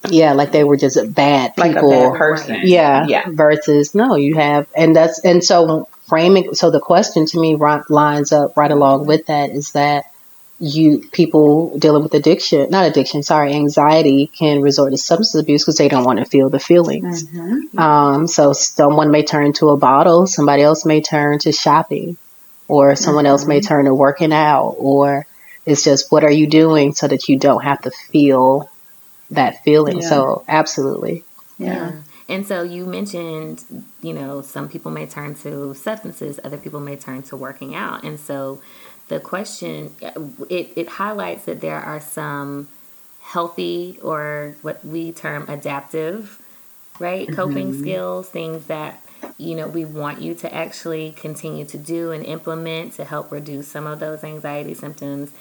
Yeah, 0.10 0.34
like 0.34 0.52
they 0.52 0.64
were 0.64 0.78
just 0.78 0.98
bad 1.14 1.54
Like 1.58 1.72
a 1.72 1.76
people. 1.76 1.90
bad 1.90 2.14
person. 2.18 2.60
Yeah. 2.64 3.06
Yeah. 3.08 3.24
Versus 3.28 3.94
no, 3.94 4.16
you 4.16 4.36
have, 4.36 4.68
and 4.76 4.96
that's 4.96 5.20
and 5.20 5.44
so 5.44 5.88
framing. 6.08 6.54
So 6.56 6.72
the 6.72 6.80
question 6.80 7.26
to 7.28 7.40
me 7.40 7.56
ri- 7.56 7.84
lines 7.90 8.32
up 8.32 8.56
right 8.56 8.72
along 8.72 9.06
with 9.08 9.26
that 9.28 9.50
is 9.50 9.72
that 9.74 10.06
you 10.60 11.08
people 11.12 11.78
dealing 11.78 12.04
with 12.04 12.13
addiction, 12.13 12.69
not 12.69 12.86
addiction, 12.86 13.24
sorry, 13.24 13.54
anxiety 13.54 14.28
can 14.28 14.62
resort 14.62 14.91
to 14.91 14.98
substance 14.98 15.41
abuse 15.41 15.63
because 15.63 15.78
they 15.78 15.88
don't 15.88 16.04
want 16.04 16.19
to 16.19 16.26
feel 16.26 16.50
the 16.50 16.60
feelings. 16.60 17.24
Mm-hmm. 17.24 17.80
Um, 17.80 18.28
so 18.28 18.52
someone 18.52 19.10
may 19.10 19.24
turn 19.24 19.54
to 19.54 19.69
a 19.69 19.78
bottle, 19.78 20.28
somebody 20.28 20.62
else 20.62 20.86
may 20.86 21.02
turn 21.02 21.39
to 21.39 21.54
shopping, 21.54 22.17
or 22.67 22.95
someone 22.95 23.26
else 23.26 23.45
may 23.45 23.62
turn 23.62 23.86
to 23.86 23.93
working 23.93 24.34
out, 24.34 24.76
or 24.78 25.26
it's 25.65 25.84
just 25.84 26.12
what 26.12 26.24
are 26.24 26.32
you 26.32 26.48
doing 26.48 26.93
so 26.93 27.08
that 27.08 27.30
you 27.30 27.39
don't 27.39 27.63
have 27.63 27.82
to 27.84 27.91
feel 27.91 28.69
that 29.32 29.63
feeling. 29.63 30.02
Yeah. 30.02 30.10
So 30.10 30.43
absolutely. 30.48 31.24
Yeah. 31.58 31.91
and 32.30 32.48
so 32.48 32.63
you 32.63 32.86
mentioned, 32.86 33.63
you 34.02 34.13
know, 34.13 34.41
some 34.41 34.69
people 34.69 34.91
may 34.91 35.06
turn 35.06 35.36
to 35.36 35.74
substances, 35.74 36.39
other 36.43 36.58
people 36.58 36.80
may 36.80 36.95
turn 36.95 37.22
to 37.24 37.36
working 37.36 37.76
out. 37.76 38.04
And 38.04 38.19
so 38.19 38.62
the 39.10 39.19
question, 39.19 39.93
it, 40.02 40.72
it 40.76 40.88
highlights 40.88 41.45
that 41.45 41.62
there 41.62 41.80
are 41.80 42.00
some 42.00 42.69
healthy 43.22 44.00
or 44.02 44.56
what 44.62 44.84
we 44.86 45.12
term 45.12 45.45
adaptive, 45.50 46.41
right? 47.00 47.28
Mm-hmm. 47.28 47.36
Coping 47.36 47.80
skills, 47.80 48.30
things 48.30 48.67
that, 48.67 49.04
you 49.38 49.56
know, 49.56 49.67
we 49.67 49.86
want 49.86 50.22
you 50.22 50.34
to 50.36 50.54
actually 50.54 51.12
continue 51.12 51.65
to 51.65 51.78
do 51.78 52.12
and 52.12 52.26
implement 52.26 52.93
to 52.93 53.06
help 53.06 53.32
reduce 53.32 53.67
some 53.67 53.86
of 53.86 54.00
those 54.00 54.24
anxiety 54.24 54.74
symptoms 54.74 55.32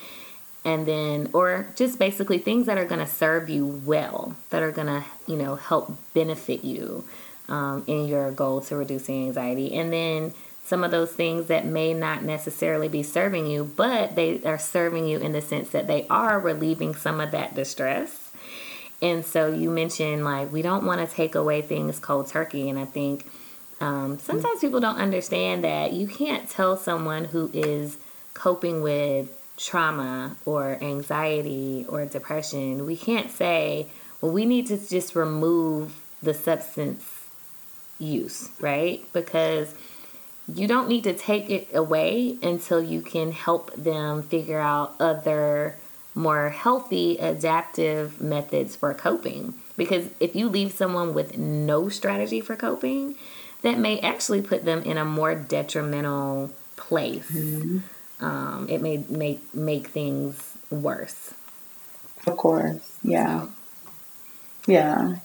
and 0.64 0.86
then 0.86 1.28
or 1.32 1.68
just 1.76 1.98
basically 1.98 2.38
things 2.38 2.66
that 2.66 2.76
are 2.78 2.84
going 2.84 3.00
to 3.00 3.06
serve 3.06 3.48
you 3.48 3.64
well 3.84 4.34
that 4.50 4.62
are 4.62 4.72
going 4.72 4.86
to 4.86 5.04
you 5.26 5.36
know 5.36 5.54
help 5.54 5.96
benefit 6.14 6.64
you 6.64 7.04
um, 7.48 7.84
in 7.86 8.06
your 8.06 8.30
goal 8.30 8.60
to 8.60 8.76
reducing 8.76 9.26
anxiety 9.26 9.74
and 9.74 9.92
then 9.92 10.32
some 10.68 10.84
of 10.84 10.90
those 10.90 11.12
things 11.12 11.46
that 11.46 11.64
may 11.64 11.94
not 11.94 12.22
necessarily 12.22 12.88
be 12.88 13.02
serving 13.02 13.46
you 13.46 13.64
but 13.76 14.14
they 14.14 14.42
are 14.44 14.58
serving 14.58 15.06
you 15.06 15.18
in 15.18 15.32
the 15.32 15.40
sense 15.40 15.70
that 15.70 15.86
they 15.86 16.06
are 16.08 16.38
relieving 16.38 16.94
some 16.94 17.20
of 17.20 17.30
that 17.30 17.54
distress 17.54 18.30
and 19.00 19.24
so 19.24 19.52
you 19.52 19.70
mentioned 19.70 20.24
like 20.24 20.52
we 20.52 20.62
don't 20.62 20.84
want 20.84 21.00
to 21.00 21.14
take 21.14 21.34
away 21.34 21.62
things 21.62 21.98
cold 21.98 22.26
turkey 22.28 22.68
and 22.68 22.78
i 22.78 22.84
think 22.84 23.24
um, 23.80 24.18
sometimes 24.18 24.60
people 24.60 24.80
don't 24.80 24.96
understand 24.96 25.62
that 25.62 25.92
you 25.92 26.08
can't 26.08 26.50
tell 26.50 26.76
someone 26.76 27.26
who 27.26 27.48
is 27.54 27.96
coping 28.34 28.82
with 28.82 29.28
trauma 29.58 30.36
or 30.44 30.78
anxiety 30.82 31.84
or 31.88 32.06
depression, 32.06 32.86
we 32.86 32.96
can't 32.96 33.30
say, 33.30 33.88
well, 34.20 34.32
we 34.32 34.46
need 34.46 34.66
to 34.68 34.88
just 34.88 35.14
remove 35.14 36.00
the 36.22 36.32
substance 36.32 37.26
use, 37.98 38.48
right? 38.60 39.04
Because 39.12 39.74
you 40.52 40.66
don't 40.66 40.88
need 40.88 41.04
to 41.04 41.14
take 41.14 41.50
it 41.50 41.68
away 41.74 42.38
until 42.42 42.82
you 42.82 43.02
can 43.02 43.32
help 43.32 43.74
them 43.74 44.22
figure 44.22 44.60
out 44.60 44.94
other 44.98 45.76
more 46.14 46.48
healthy 46.48 47.18
adaptive 47.18 48.20
methods 48.20 48.74
for 48.74 48.92
coping. 48.94 49.54
Because 49.76 50.08
if 50.18 50.34
you 50.34 50.48
leave 50.48 50.72
someone 50.72 51.14
with 51.14 51.38
no 51.38 51.88
strategy 51.88 52.40
for 52.40 52.56
coping, 52.56 53.14
that 53.62 53.78
may 53.78 54.00
actually 54.00 54.42
put 54.42 54.64
them 54.64 54.82
in 54.82 54.98
a 54.98 55.04
more 55.04 55.34
detrimental 55.34 56.50
place. 56.76 57.30
Mm-hmm 57.30 57.78
um, 58.20 58.66
it 58.68 58.80
may 58.80 59.04
make 59.08 59.54
make 59.54 59.88
things 59.88 60.56
worse. 60.70 61.34
Of 62.26 62.36
course, 62.36 62.98
yeah, 63.02 63.46
yeah. 64.66 65.16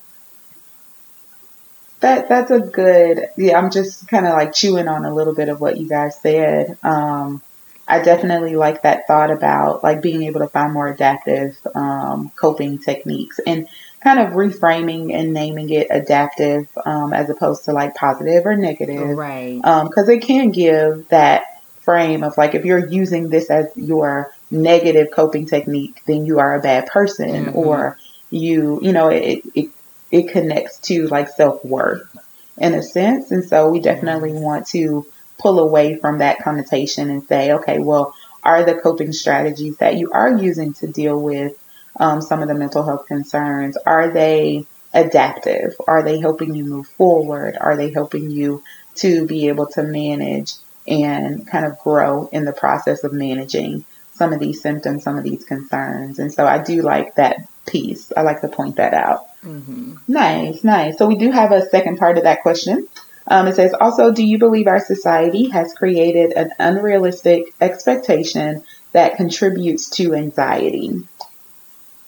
That 2.03 2.27
that's 2.27 2.51
a 2.51 2.59
good. 2.59 3.29
Yeah, 3.37 3.57
I'm 3.57 3.71
just 3.71 4.09
kind 4.09 4.27
of 4.27 4.33
like 4.33 4.51
chewing 4.51 4.89
on 4.89 5.05
a 5.05 5.15
little 5.15 5.33
bit 5.33 5.47
of 5.47 5.61
what 5.61 5.77
you 5.77 5.87
guys 5.87 6.19
said. 6.19 6.77
Um, 6.83 7.41
I 7.87 8.01
definitely 8.01 8.57
like 8.57 8.81
that 8.81 9.07
thought 9.07 9.31
about 9.31 9.83
like 9.83 10.01
being 10.01 10.23
able 10.23 10.41
to 10.41 10.49
find 10.49 10.73
more 10.73 10.89
adaptive 10.89 11.57
um, 11.73 12.29
coping 12.35 12.79
techniques 12.79 13.39
and 13.47 13.69
kind 14.03 14.19
of 14.19 14.33
reframing 14.33 15.13
and 15.13 15.33
naming 15.33 15.69
it 15.69 15.87
adaptive 15.89 16.67
um, 16.85 17.13
as 17.13 17.29
opposed 17.29 17.63
to 17.65 17.71
like 17.71 17.95
positive 17.95 18.45
or 18.45 18.57
negative, 18.57 19.17
right? 19.17 19.55
Because 19.55 20.09
um, 20.09 20.15
it 20.15 20.23
can 20.23 20.51
give 20.51 21.07
that 21.07 21.63
frame 21.83 22.25
of 22.25 22.37
like 22.37 22.53
if 22.53 22.65
you're 22.65 22.85
using 22.85 23.29
this 23.29 23.49
as 23.49 23.67
your 23.77 24.29
negative 24.51 25.07
coping 25.09 25.45
technique, 25.45 26.01
then 26.05 26.25
you 26.25 26.39
are 26.39 26.53
a 26.59 26.61
bad 26.61 26.87
person, 26.87 27.45
mm-hmm. 27.45 27.57
or 27.57 27.97
you 28.29 28.79
you 28.81 28.91
know 28.91 29.07
it 29.07 29.45
it 29.55 29.69
it 30.13 30.29
connects 30.29 30.77
to 30.77 31.07
like 31.07 31.27
self 31.27 31.65
worth 31.65 32.15
in 32.57 32.75
a 32.75 32.83
sense, 32.83 33.31
and 33.31 33.43
so 33.43 33.69
we 33.69 33.79
definitely 33.79 34.29
mm-hmm. 34.29 34.43
want 34.43 34.67
to 34.67 35.05
pull 35.39 35.59
away 35.59 35.97
from 35.97 36.19
that 36.19 36.39
connotation 36.39 37.09
and 37.09 37.27
say, 37.27 37.53
okay, 37.53 37.79
well, 37.79 38.15
are 38.43 38.63
the 38.63 38.75
coping 38.75 39.11
strategies 39.11 39.77
that 39.77 39.97
you 39.97 40.11
are 40.11 40.37
using 40.37 40.73
to 40.73 40.87
deal 40.87 41.19
with 41.19 41.57
um, 41.99 42.21
some 42.21 42.41
of 42.41 42.47
the 42.47 42.53
mental 42.53 42.83
health 42.83 43.07
concerns 43.07 43.75
are 43.77 44.11
they 44.11 44.65
adaptive? 44.93 45.73
Are 45.87 46.03
they 46.03 46.19
helping 46.19 46.53
you 46.53 46.65
move 46.65 46.87
forward? 46.87 47.57
Are 47.59 47.75
they 47.75 47.91
helping 47.91 48.29
you 48.29 48.63
to 48.95 49.25
be 49.25 49.47
able 49.47 49.67
to 49.67 49.81
manage 49.81 50.53
and 50.87 51.47
kind 51.47 51.65
of 51.65 51.79
grow 51.79 52.29
in 52.31 52.45
the 52.45 52.53
process 52.53 53.03
of 53.03 53.13
managing 53.13 53.85
some 54.11 54.31
of 54.31 54.39
these 54.39 54.61
symptoms, 54.61 55.03
some 55.03 55.17
of 55.17 55.23
these 55.23 55.43
concerns. 55.43 56.19
And 56.19 56.31
so 56.31 56.45
I 56.45 56.61
do 56.61 56.83
like 56.83 57.15
that 57.15 57.47
piece. 57.65 58.11
I 58.15 58.21
like 58.21 58.41
to 58.41 58.47
point 58.47 58.75
that 58.75 58.93
out. 58.93 59.25
Mm-hmm. 59.43 59.95
Nice, 60.07 60.63
nice. 60.63 60.97
So 60.97 61.07
we 61.07 61.15
do 61.15 61.31
have 61.31 61.51
a 61.51 61.65
second 61.65 61.97
part 61.97 62.17
of 62.17 62.23
that 62.23 62.41
question. 62.41 62.87
Um, 63.27 63.47
it 63.47 63.55
says, 63.55 63.73
also, 63.73 64.11
do 64.11 64.25
you 64.25 64.37
believe 64.37 64.67
our 64.67 64.79
society 64.79 65.49
has 65.49 65.73
created 65.73 66.33
an 66.33 66.51
unrealistic 66.59 67.53
expectation 67.61 68.63
that 68.91 69.15
contributes 69.15 69.89
to 69.91 70.13
anxiety? 70.13 71.07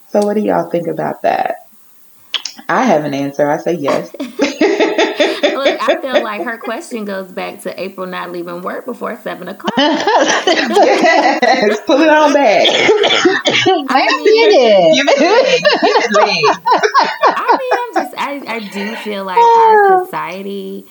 So, 0.10 0.26
what 0.26 0.36
do 0.36 0.41
y'all 0.41 0.69
think 0.69 0.88
about 0.88 1.21
that? 1.21 1.67
I 2.67 2.84
have 2.86 3.06
an 3.06 3.13
answer. 3.13 3.50
I 3.50 3.58
say 3.58 3.74
yes. 3.74 4.13
Look, 5.56 5.80
I 5.82 6.02
feel 6.02 6.21
like 6.24 6.43
her 6.43 6.58
question 6.58 7.06
goes 7.06 7.32
back 7.32 7.62
to 7.62 7.82
April 7.82 8.08
not 8.08 8.32
leaving 8.32 8.62
work 8.62 8.86
before 8.86 9.15
seven 9.17 9.48
o'clock. 9.48 9.74
yes, 9.78 11.80
pull 11.86 12.02
it 12.02 12.10
on 12.10 12.34
back. 12.34 12.67
I 13.88 14.21
mean, 14.24 14.52
it. 14.52 15.15
I 15.17 15.21
mean, 15.26 15.76
I'm 15.82 16.02
just, 16.02 16.13
I, 18.56 18.70
do 18.70 18.96
feel 18.98 19.24
like 19.26 19.38
our 19.38 20.06
society 20.06 20.86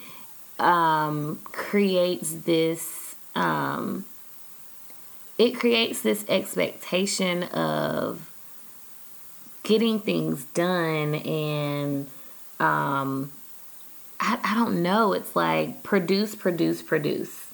um, 0.58 1.40
creates 1.44 2.32
this, 2.32 3.14
um, 3.34 4.04
it 5.38 5.52
creates 5.52 6.00
this 6.00 6.24
expectation 6.28 7.44
of 7.44 8.30
getting 9.62 9.98
things 10.00 10.44
done 10.54 11.14
and 11.14 12.06
um, 12.60 13.32
I, 14.20 14.38
I 14.42 14.54
don't 14.54 14.82
know. 14.82 15.12
It's 15.12 15.34
like 15.34 15.82
produce, 15.82 16.34
produce, 16.34 16.82
produce. 16.82 17.52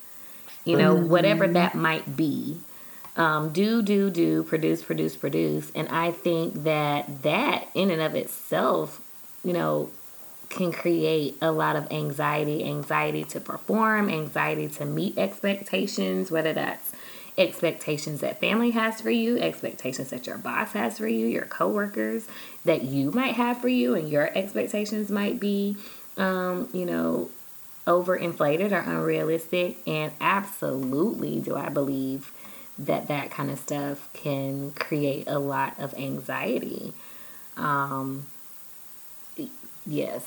You 0.65 0.77
know, 0.77 0.95
mm-hmm. 0.95 1.09
whatever 1.09 1.49
that 1.49 1.75
might 1.75 2.17
be. 2.17 2.59
Um, 3.17 3.51
do, 3.51 3.83
do, 3.83 4.11
do, 4.11 4.43
produce, 4.45 4.83
produce, 4.83 5.17
produce. 5.17 5.73
And 5.75 5.89
I 5.89 6.13
think 6.13 6.65
that 6.65 7.23
that 7.23 7.69
in 7.75 7.91
and 7.91 8.01
of 8.01 8.15
itself, 8.15 9.01
you 9.43 9.53
know, 9.53 9.91
can 10.51 10.73
create 10.73 11.37
a 11.41 11.51
lot 11.51 11.77
of 11.77 11.91
anxiety 11.91 12.65
anxiety 12.65 13.25
to 13.25 13.41
perform, 13.41 14.11
anxiety 14.11 14.69
to 14.69 14.85
meet 14.85 15.17
expectations, 15.17 16.31
whether 16.31 16.53
that's 16.53 16.93
expectations 17.39 18.21
that 18.21 18.39
family 18.41 18.73
has 18.73 19.01
for 19.01 19.11
you, 19.11 19.39
expectations 19.39 20.11
that 20.11 20.27
your 20.27 20.37
boss 20.37 20.73
has 20.73 20.99
for 20.99 21.09
you, 21.09 21.27
your 21.27 21.47
coworkers 21.47 22.27
that 22.65 22.83
you 22.83 23.11
might 23.13 23.35
have 23.35 23.59
for 23.59 23.69
you, 23.69 23.95
and 23.95 24.11
your 24.11 24.31
expectations 24.37 25.11
might 25.11 25.41
be 25.41 25.77
um, 26.17 26.69
you 26.73 26.85
know, 26.85 27.31
overinflated 27.87 28.73
or 28.73 28.79
unrealistic. 28.79 29.79
And 29.87 30.13
absolutely, 30.21 31.41
do 31.41 31.57
I 31.57 31.69
believe 31.69 32.33
that 32.79 33.09
that 33.09 33.31
kind 33.31 33.51
of 33.51 33.59
stuff 33.59 34.11
can 34.13 34.73
create 34.73 35.29
a 35.29 35.39
lot 35.39 35.79
of 35.79 35.95
anxiety. 35.95 36.93
Um, 37.57 38.27
yes, 39.87 40.27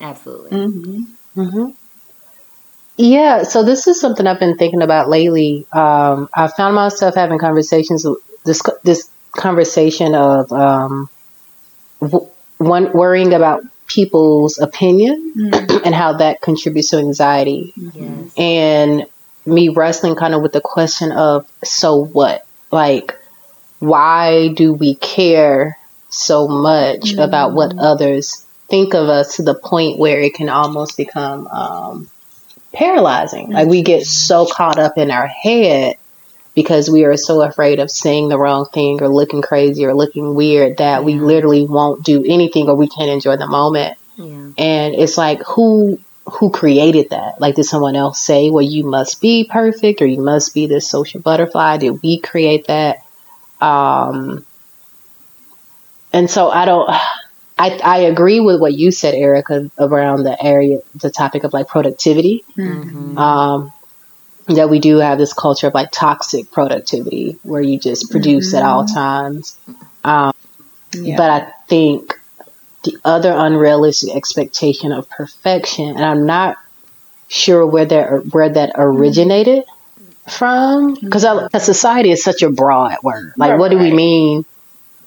absolutely. 0.00 0.50
Mm-hmm. 0.50 1.40
Mm-hmm. 1.40 1.70
Yeah, 2.96 3.42
so 3.42 3.64
this 3.64 3.86
is 3.88 4.00
something 4.00 4.26
I've 4.26 4.38
been 4.38 4.56
thinking 4.56 4.82
about 4.82 5.08
lately. 5.08 5.66
Um, 5.72 6.28
I 6.32 6.46
found 6.46 6.76
myself 6.76 7.16
having 7.16 7.38
conversations, 7.38 8.06
this 8.44 8.62
this 8.84 9.10
conversation 9.32 10.14
of 10.14 10.52
um, 10.52 11.08
one 12.58 12.92
worrying 12.92 13.32
about 13.32 13.64
people's 13.86 14.58
opinion 14.58 15.32
mm-hmm. 15.36 15.84
and 15.84 15.94
how 15.94 16.14
that 16.14 16.40
contributes 16.40 16.90
to 16.90 16.98
anxiety. 16.98 17.72
Yes. 17.76 18.34
And 18.36 19.06
me 19.44 19.68
wrestling 19.70 20.14
kind 20.14 20.34
of 20.34 20.42
with 20.42 20.52
the 20.52 20.60
question 20.60 21.12
of 21.12 21.50
so 21.62 22.04
what? 22.04 22.46
Like, 22.70 23.18
why 23.78 24.48
do 24.48 24.72
we 24.72 24.94
care 24.94 25.78
so 26.08 26.46
much 26.46 27.00
mm-hmm. 27.00 27.20
about 27.20 27.52
what 27.52 27.76
others 27.76 28.43
think 28.68 28.94
of 28.94 29.08
us 29.08 29.36
to 29.36 29.42
the 29.42 29.54
point 29.54 29.98
where 29.98 30.20
it 30.20 30.34
can 30.34 30.48
almost 30.48 30.96
become 30.96 31.46
um, 31.46 32.10
paralyzing? 32.72 33.50
Like, 33.50 33.68
we 33.68 33.82
get 33.82 34.06
so 34.06 34.46
caught 34.46 34.78
up 34.78 34.98
in 34.98 35.10
our 35.10 35.26
head 35.26 35.96
because 36.54 36.88
we 36.88 37.04
are 37.04 37.16
so 37.16 37.42
afraid 37.42 37.80
of 37.80 37.90
saying 37.90 38.28
the 38.28 38.38
wrong 38.38 38.66
thing 38.66 39.02
or 39.02 39.08
looking 39.08 39.42
crazy 39.42 39.84
or 39.84 39.94
looking 39.94 40.34
weird 40.34 40.78
that 40.78 41.04
we 41.04 41.14
literally 41.14 41.66
won't 41.66 42.04
do 42.04 42.24
anything 42.24 42.68
or 42.68 42.76
we 42.76 42.88
can't 42.88 43.10
enjoy 43.10 43.36
the 43.36 43.46
moment. 43.46 43.98
Yeah. 44.16 44.50
And 44.56 44.94
it's 44.94 45.18
like 45.18 45.42
who 45.42 45.98
who 46.26 46.50
created 46.50 47.10
that? 47.10 47.40
Like 47.40 47.56
did 47.56 47.64
someone 47.64 47.96
else 47.96 48.20
say, 48.20 48.50
"Well, 48.50 48.62
you 48.62 48.84
must 48.84 49.20
be 49.20 49.48
perfect 49.50 50.00
or 50.00 50.06
you 50.06 50.22
must 50.22 50.54
be 50.54 50.66
this 50.66 50.88
social 50.88 51.20
butterfly"? 51.20 51.78
Did 51.78 52.02
we 52.02 52.20
create 52.20 52.68
that? 52.68 53.04
Um 53.60 54.46
and 56.12 56.30
so 56.30 56.48
I 56.50 56.64
don't 56.64 56.88
I, 57.56 57.78
I 57.78 57.98
agree 58.00 58.40
with 58.40 58.60
what 58.60 58.74
you 58.74 58.90
said, 58.90 59.14
Erica, 59.14 59.70
around 59.78 60.24
the 60.24 60.36
area, 60.42 60.80
the 60.94 61.10
topic 61.10 61.44
of 61.44 61.52
like 61.52 61.68
productivity. 61.68 62.44
Mm-hmm. 62.56 63.16
Um, 63.16 63.72
that 64.46 64.68
we 64.68 64.78
do 64.78 64.98
have 64.98 65.16
this 65.16 65.32
culture 65.32 65.68
of 65.68 65.74
like 65.74 65.90
toxic 65.90 66.50
productivity 66.50 67.38
where 67.44 67.62
you 67.62 67.78
just 67.78 68.10
produce 68.10 68.52
at 68.52 68.62
all 68.62 68.84
times. 68.84 69.56
Um, 70.04 70.34
Yeah. 70.94 71.16
But 71.16 71.30
I 71.30 71.52
think 71.66 72.18
the 72.84 72.98
other 73.04 73.32
unrealistic 73.32 74.14
expectation 74.14 74.92
of 74.92 75.08
perfection, 75.10 75.88
and 75.88 76.04
I'm 76.04 76.26
not 76.26 76.58
sure 77.28 77.66
where 77.66 77.86
that 77.86 78.26
where 78.32 78.50
that 78.50 78.72
originated 78.76 79.64
from, 80.28 80.94
because 80.94 81.24
society 81.64 82.10
is 82.10 82.22
such 82.22 82.42
a 82.42 82.50
broad 82.50 82.98
word. 83.02 83.32
Like, 83.36 83.58
what 83.58 83.70
do 83.70 83.78
we 83.78 83.92
mean 83.92 84.44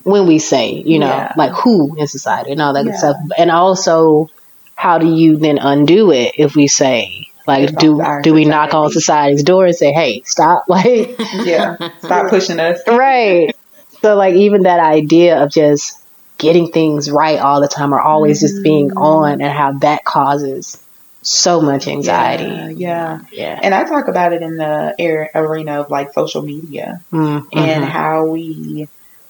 when 0.07 0.25
we 0.25 0.39
say, 0.39 0.71
you 0.85 0.99
know, 0.99 1.07
Yeah. 1.07 1.33
like 1.37 1.51
who 1.51 1.95
in 1.97 2.07
society 2.07 2.51
and 2.51 2.61
all 2.61 2.73
that 2.73 2.83
good 2.85 2.95
stuff, 2.95 3.17
and 3.37 3.51
also 3.51 4.29
how 4.75 4.97
do 4.99 5.07
you 5.07 5.37
then 5.37 5.57
undo 5.57 6.11
it 6.11 6.33
if 6.37 6.55
we 6.55 6.67
say, 6.67 7.27
like, 7.45 7.75
do 7.77 8.01
do 8.23 8.33
we 8.33 8.45
knock 8.45 8.73
on 8.73 8.91
society's 8.91 9.43
door 9.43 9.65
and 9.65 9.75
say, 9.75 9.91
hey, 9.91 10.21
stop, 10.25 10.65
like. 10.67 11.15
yeah. 11.45 11.75
Stop 11.99 12.29
pushing 12.29 12.59
us. 12.59 12.79
right. 12.87 13.53
So 14.01 14.15
like 14.15 14.35
even 14.35 14.63
that 14.63 14.79
idea 14.79 15.43
of 15.43 15.51
just 15.51 15.99
getting 16.37 16.71
things 16.71 17.09
right 17.09 17.39
all 17.39 17.61
the 17.61 17.67
time 17.67 17.93
or 17.93 17.99
always 17.99 18.39
just 18.41 18.61
being 18.63 18.91
on 18.91 19.41
and 19.41 19.51
how 19.51 19.71
that 19.79 20.05
causes 20.05 20.81
so 21.23 21.61
much 21.61 21.87
anxiety. 21.87 22.43
Yeah, 22.45 22.69
yeah. 22.69 23.19
Yeah. 23.31 23.59
And 23.63 23.73
I 23.73 23.85
talk 23.85 24.07
about 24.07 24.33
it 24.33 24.43
in 24.43 24.55
the 24.57 24.93
air, 24.99 25.31
arena 25.33 25.81
of 25.81 25.89
like 25.89 26.13
social 26.13 26.43
media 26.43 27.01
Mm, 27.11 27.47
and 27.53 27.83
how 27.83 28.25
we 28.27 28.87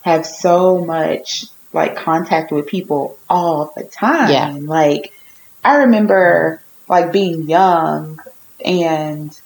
have 0.08 0.26
so 0.26 0.84
much 0.84 1.46
like 1.74 1.96
contact 1.96 2.52
with 2.52 2.68
people 2.68 3.18
all 3.30 3.74
the 3.76 3.84
time. 3.84 4.32
Yeah. 4.32 4.58
Like 4.60 5.14
I 5.64 5.78
remember 5.78 6.62
like 6.88 7.12
being 7.12 7.50
young 7.50 8.20
and 8.64 9.38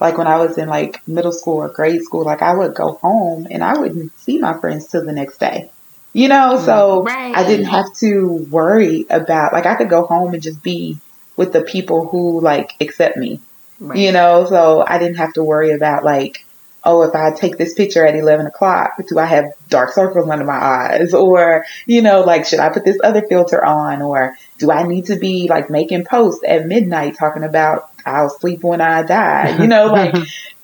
like 0.00 0.18
when 0.18 0.26
I 0.26 0.36
was 0.36 0.58
in 0.58 0.68
like 0.68 1.06
middle 1.06 1.32
school 1.32 1.58
or 1.58 1.68
grade 1.68 2.02
school, 2.02 2.24
like 2.24 2.42
I 2.42 2.54
would 2.54 2.74
go 2.74 2.94
home 2.94 3.46
and 3.50 3.62
I 3.62 3.78
wouldn't 3.78 4.18
see 4.20 4.38
my 4.38 4.58
friends 4.58 4.86
till 4.86 5.04
the 5.04 5.12
next 5.12 5.38
day. 5.38 5.70
You 6.12 6.28
know, 6.28 6.56
mm. 6.56 6.64
so 6.64 7.02
Right. 7.02 7.36
I 7.36 7.46
didn't 7.46 7.66
have 7.66 7.94
to 7.98 8.46
worry 8.50 9.06
about 9.08 9.52
like 9.52 9.66
I 9.66 9.76
could 9.76 9.88
go 9.88 10.04
home 10.04 10.34
and 10.34 10.42
just 10.42 10.62
be 10.62 10.98
with 11.36 11.52
the 11.52 11.62
people 11.62 12.06
who 12.06 12.40
like 12.40 12.74
accept 12.80 13.16
me 13.16 13.40
Right. 13.80 13.98
you 13.98 14.12
know 14.12 14.44
so 14.44 14.84
i 14.86 14.98
didn't 14.98 15.16
have 15.16 15.32
to 15.32 15.42
worry 15.42 15.70
about 15.70 16.04
like 16.04 16.44
oh 16.84 17.02
if 17.02 17.14
i 17.14 17.30
take 17.32 17.56
this 17.56 17.74
picture 17.74 18.06
at 18.06 18.14
11 18.14 18.46
o'clock 18.46 18.92
do 19.08 19.18
i 19.18 19.24
have 19.24 19.52
dark 19.68 19.92
circles 19.92 20.28
under 20.28 20.44
my 20.44 20.52
eyes 20.52 21.14
or 21.14 21.64
you 21.86 22.02
know 22.02 22.22
like 22.22 22.46
should 22.46 22.60
i 22.60 22.68
put 22.68 22.84
this 22.84 22.98
other 23.02 23.22
filter 23.28 23.64
on 23.64 24.02
or 24.02 24.36
do 24.58 24.70
i 24.70 24.82
need 24.86 25.06
to 25.06 25.16
be 25.16 25.48
like 25.48 25.70
making 25.70 26.04
posts 26.04 26.42
at 26.46 26.66
midnight 26.66 27.16
talking 27.18 27.44
about 27.44 27.90
i'll 28.04 28.30
sleep 28.30 28.62
when 28.62 28.80
i 28.80 29.02
die 29.02 29.56
you 29.60 29.66
know 29.66 29.86
like 29.92 30.14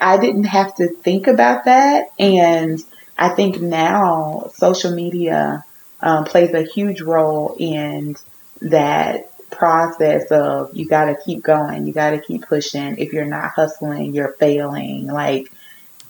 i 0.00 0.16
didn't 0.18 0.44
have 0.44 0.74
to 0.74 0.88
think 0.88 1.26
about 1.26 1.64
that 1.66 2.08
and 2.18 2.82
i 3.18 3.28
think 3.28 3.60
now 3.60 4.50
social 4.54 4.94
media 4.94 5.64
um, 6.00 6.24
plays 6.24 6.52
a 6.52 6.62
huge 6.62 7.00
role 7.00 7.56
in 7.58 8.16
that 8.60 9.30
process 9.50 10.30
of 10.30 10.76
you 10.76 10.86
got 10.86 11.06
to 11.06 11.16
keep 11.24 11.42
going, 11.42 11.86
you 11.86 11.92
got 11.92 12.10
to 12.10 12.20
keep 12.20 12.46
pushing. 12.46 12.98
If 12.98 13.12
you're 13.12 13.24
not 13.24 13.50
hustling, 13.50 14.14
you're 14.14 14.32
failing. 14.32 15.06
Like 15.06 15.50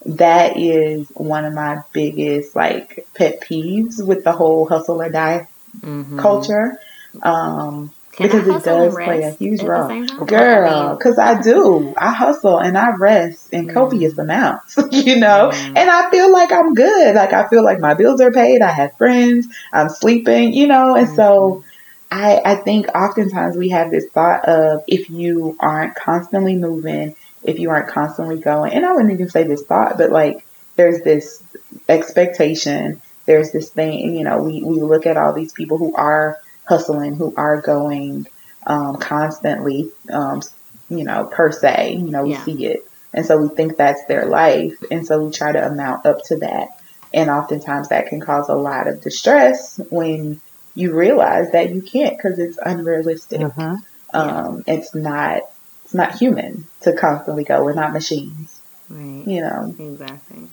that 0.06 0.56
is 0.56 1.08
one 1.14 1.44
of 1.44 1.52
my 1.54 1.78
biggest 1.92 2.54
like 2.56 3.08
pet 3.14 3.40
peeves 3.40 4.04
with 4.04 4.24
the 4.24 4.32
whole 4.32 4.66
hustle 4.68 5.02
or 5.02 5.10
die 5.10 5.48
Mhm. 5.82 6.18
culture. 6.18 6.78
Um, 7.22 7.90
Can 8.12 8.28
because 8.28 8.46
it 8.46 8.64
does 8.64 8.94
play 8.94 9.22
a 9.22 9.30
huge 9.32 9.62
role. 9.62 9.90
Girl, 10.26 10.96
because 10.96 11.18
I 11.18 11.40
do. 11.40 11.94
I 11.98 12.12
hustle 12.12 12.58
and 12.58 12.76
I 12.78 12.90
rest 12.98 13.52
in 13.52 13.66
Mm. 13.66 13.74
copious 13.74 14.16
amounts, 14.18 14.76
you 14.90 15.16
know? 15.16 15.50
Mm. 15.52 15.72
And 15.76 15.90
I 15.90 16.10
feel 16.10 16.32
like 16.32 16.50
I'm 16.52 16.74
good. 16.74 17.14
Like 17.14 17.32
I 17.32 17.48
feel 17.48 17.62
like 17.64 17.80
my 17.80 17.94
bills 17.94 18.20
are 18.20 18.30
paid. 18.32 18.62
I 18.62 18.70
have 18.70 18.96
friends. 18.96 19.46
I'm 19.72 19.88
sleeping, 19.90 20.54
you 20.54 20.66
know? 20.66 20.94
And 20.94 21.08
so 21.10 21.62
I, 22.10 22.40
I 22.44 22.54
think 22.56 22.86
oftentimes 22.94 23.56
we 23.56 23.70
have 23.70 23.90
this 23.90 24.06
thought 24.14 24.44
of 24.48 24.82
if 24.86 25.10
you 25.10 25.56
aren't 25.60 25.94
constantly 25.96 26.56
moving, 26.56 27.16
if 27.46 27.58
you 27.58 27.70
aren't 27.70 27.88
constantly 27.88 28.38
going, 28.38 28.72
and 28.72 28.84
I 28.84 28.92
wouldn't 28.92 29.12
even 29.12 29.28
say 29.30 29.44
this 29.44 29.62
thought, 29.62 29.96
but 29.98 30.10
like 30.10 30.46
there's 30.76 31.02
this 31.02 31.42
expectation, 31.88 33.00
there's 33.26 33.52
this 33.52 33.70
thing, 33.70 34.14
you 34.16 34.24
know, 34.24 34.42
we, 34.42 34.62
we 34.62 34.80
look 34.80 35.06
at 35.06 35.16
all 35.16 35.32
these 35.32 35.52
people 35.52 35.78
who 35.78 35.94
are 35.94 36.38
hustling, 36.68 37.14
who 37.16 37.32
are 37.36 37.60
going 37.60 38.26
um, 38.66 38.96
constantly, 38.98 39.90
um, 40.10 40.42
you 40.88 41.04
know, 41.04 41.24
per 41.24 41.50
se, 41.52 41.94
you 41.94 42.10
know, 42.10 42.24
we 42.24 42.30
Yeah. 42.32 42.44
see 42.44 42.66
it. 42.66 42.84
And 43.14 43.24
so 43.24 43.38
we 43.38 43.48
think 43.48 43.76
that's 43.76 44.04
their 44.06 44.26
life. 44.26 44.74
And 44.90 45.06
so 45.06 45.24
we 45.24 45.32
try 45.32 45.52
to 45.52 45.66
amount 45.66 46.04
up 46.04 46.22
to 46.24 46.36
that. 46.36 46.68
And 47.14 47.30
oftentimes 47.30 47.88
that 47.88 48.08
can 48.08 48.20
cause 48.20 48.48
a 48.48 48.54
lot 48.54 48.88
of 48.88 49.00
distress 49.00 49.80
when 49.90 50.40
you 50.74 50.92
realize 50.94 51.52
that 51.52 51.70
you 51.74 51.80
can't 51.80 52.16
because 52.16 52.38
it's 52.38 52.58
unrealistic. 52.62 53.40
Mhm. 53.40 53.78
Um, 54.12 54.64
it's 54.66 54.94
not, 54.94 55.42
it's 55.86 55.94
not 55.94 56.16
human 56.18 56.66
to 56.80 56.92
constantly 56.92 57.44
go. 57.44 57.62
We're 57.64 57.72
not 57.74 57.92
machines, 57.92 58.60
Right. 58.90 59.22
you 59.24 59.40
know? 59.40 59.72
Exactly. 59.78 60.48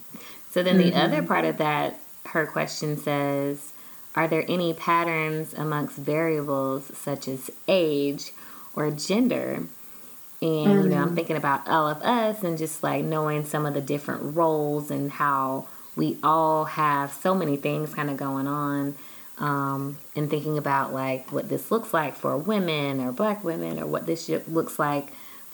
So 0.52 0.62
then 0.62 0.78
the 0.78 0.92
Mm-hmm. 0.92 1.00
other 1.00 1.24
part 1.24 1.44
of 1.46 1.58
that, 1.58 2.00
her 2.28 2.46
question 2.46 2.98
says, 2.98 3.74
are 4.16 4.28
there 4.28 4.46
any 4.48 4.74
patterns 4.76 5.56
amongst 5.56 5.98
variables 5.98 6.96
such 6.96 7.28
as 7.28 7.50
age 7.68 8.32
or 8.76 8.92
gender? 8.92 9.64
And 10.40 10.84
you 10.84 10.90
know, 10.90 10.98
Mm. 10.98 11.02
I'm 11.02 11.16
thinking 11.16 11.36
about 11.36 11.68
all 11.68 11.88
of 11.88 12.00
us 12.04 12.44
and 12.44 12.56
just 12.56 12.84
like 12.84 13.04
knowing 13.04 13.44
some 13.44 13.66
of 13.66 13.74
the 13.74 13.82
different 13.82 14.36
roles 14.36 14.92
and 14.92 15.10
how 15.12 15.66
we 15.96 16.18
all 16.22 16.66
have 16.66 17.12
so 17.12 17.34
many 17.34 17.56
things 17.58 17.96
kind 17.96 18.12
of 18.12 18.18
going 18.18 18.46
on. 18.46 18.94
Um, 19.40 19.98
and 20.16 20.30
thinking 20.30 20.60
about 20.60 20.94
like 20.94 21.32
what 21.32 21.50
this 21.50 21.72
looks 21.72 21.92
like 21.92 22.16
for 22.16 22.38
women 22.38 23.02
or 23.02 23.12
black 23.12 23.44
women 23.44 23.80
or 23.80 23.88
what 23.88 24.06
this 24.06 24.30
looks 24.48 24.78
like 24.78 25.08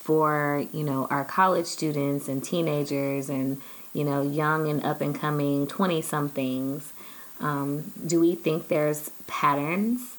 for 0.09 0.65
you 0.71 0.83
know 0.83 1.05
our 1.11 1.23
college 1.23 1.67
students 1.67 2.27
and 2.27 2.43
teenagers 2.43 3.29
and 3.29 3.61
you 3.93 4.03
know 4.03 4.23
young 4.23 4.67
and 4.67 4.83
up 4.83 5.01
and 5.01 5.13
coming 5.13 5.67
20 5.67 6.01
somethings 6.01 6.93
um, 7.41 7.91
do 8.07 8.19
we 8.19 8.33
think 8.33 8.69
there's 8.69 9.11
patterns 9.27 10.17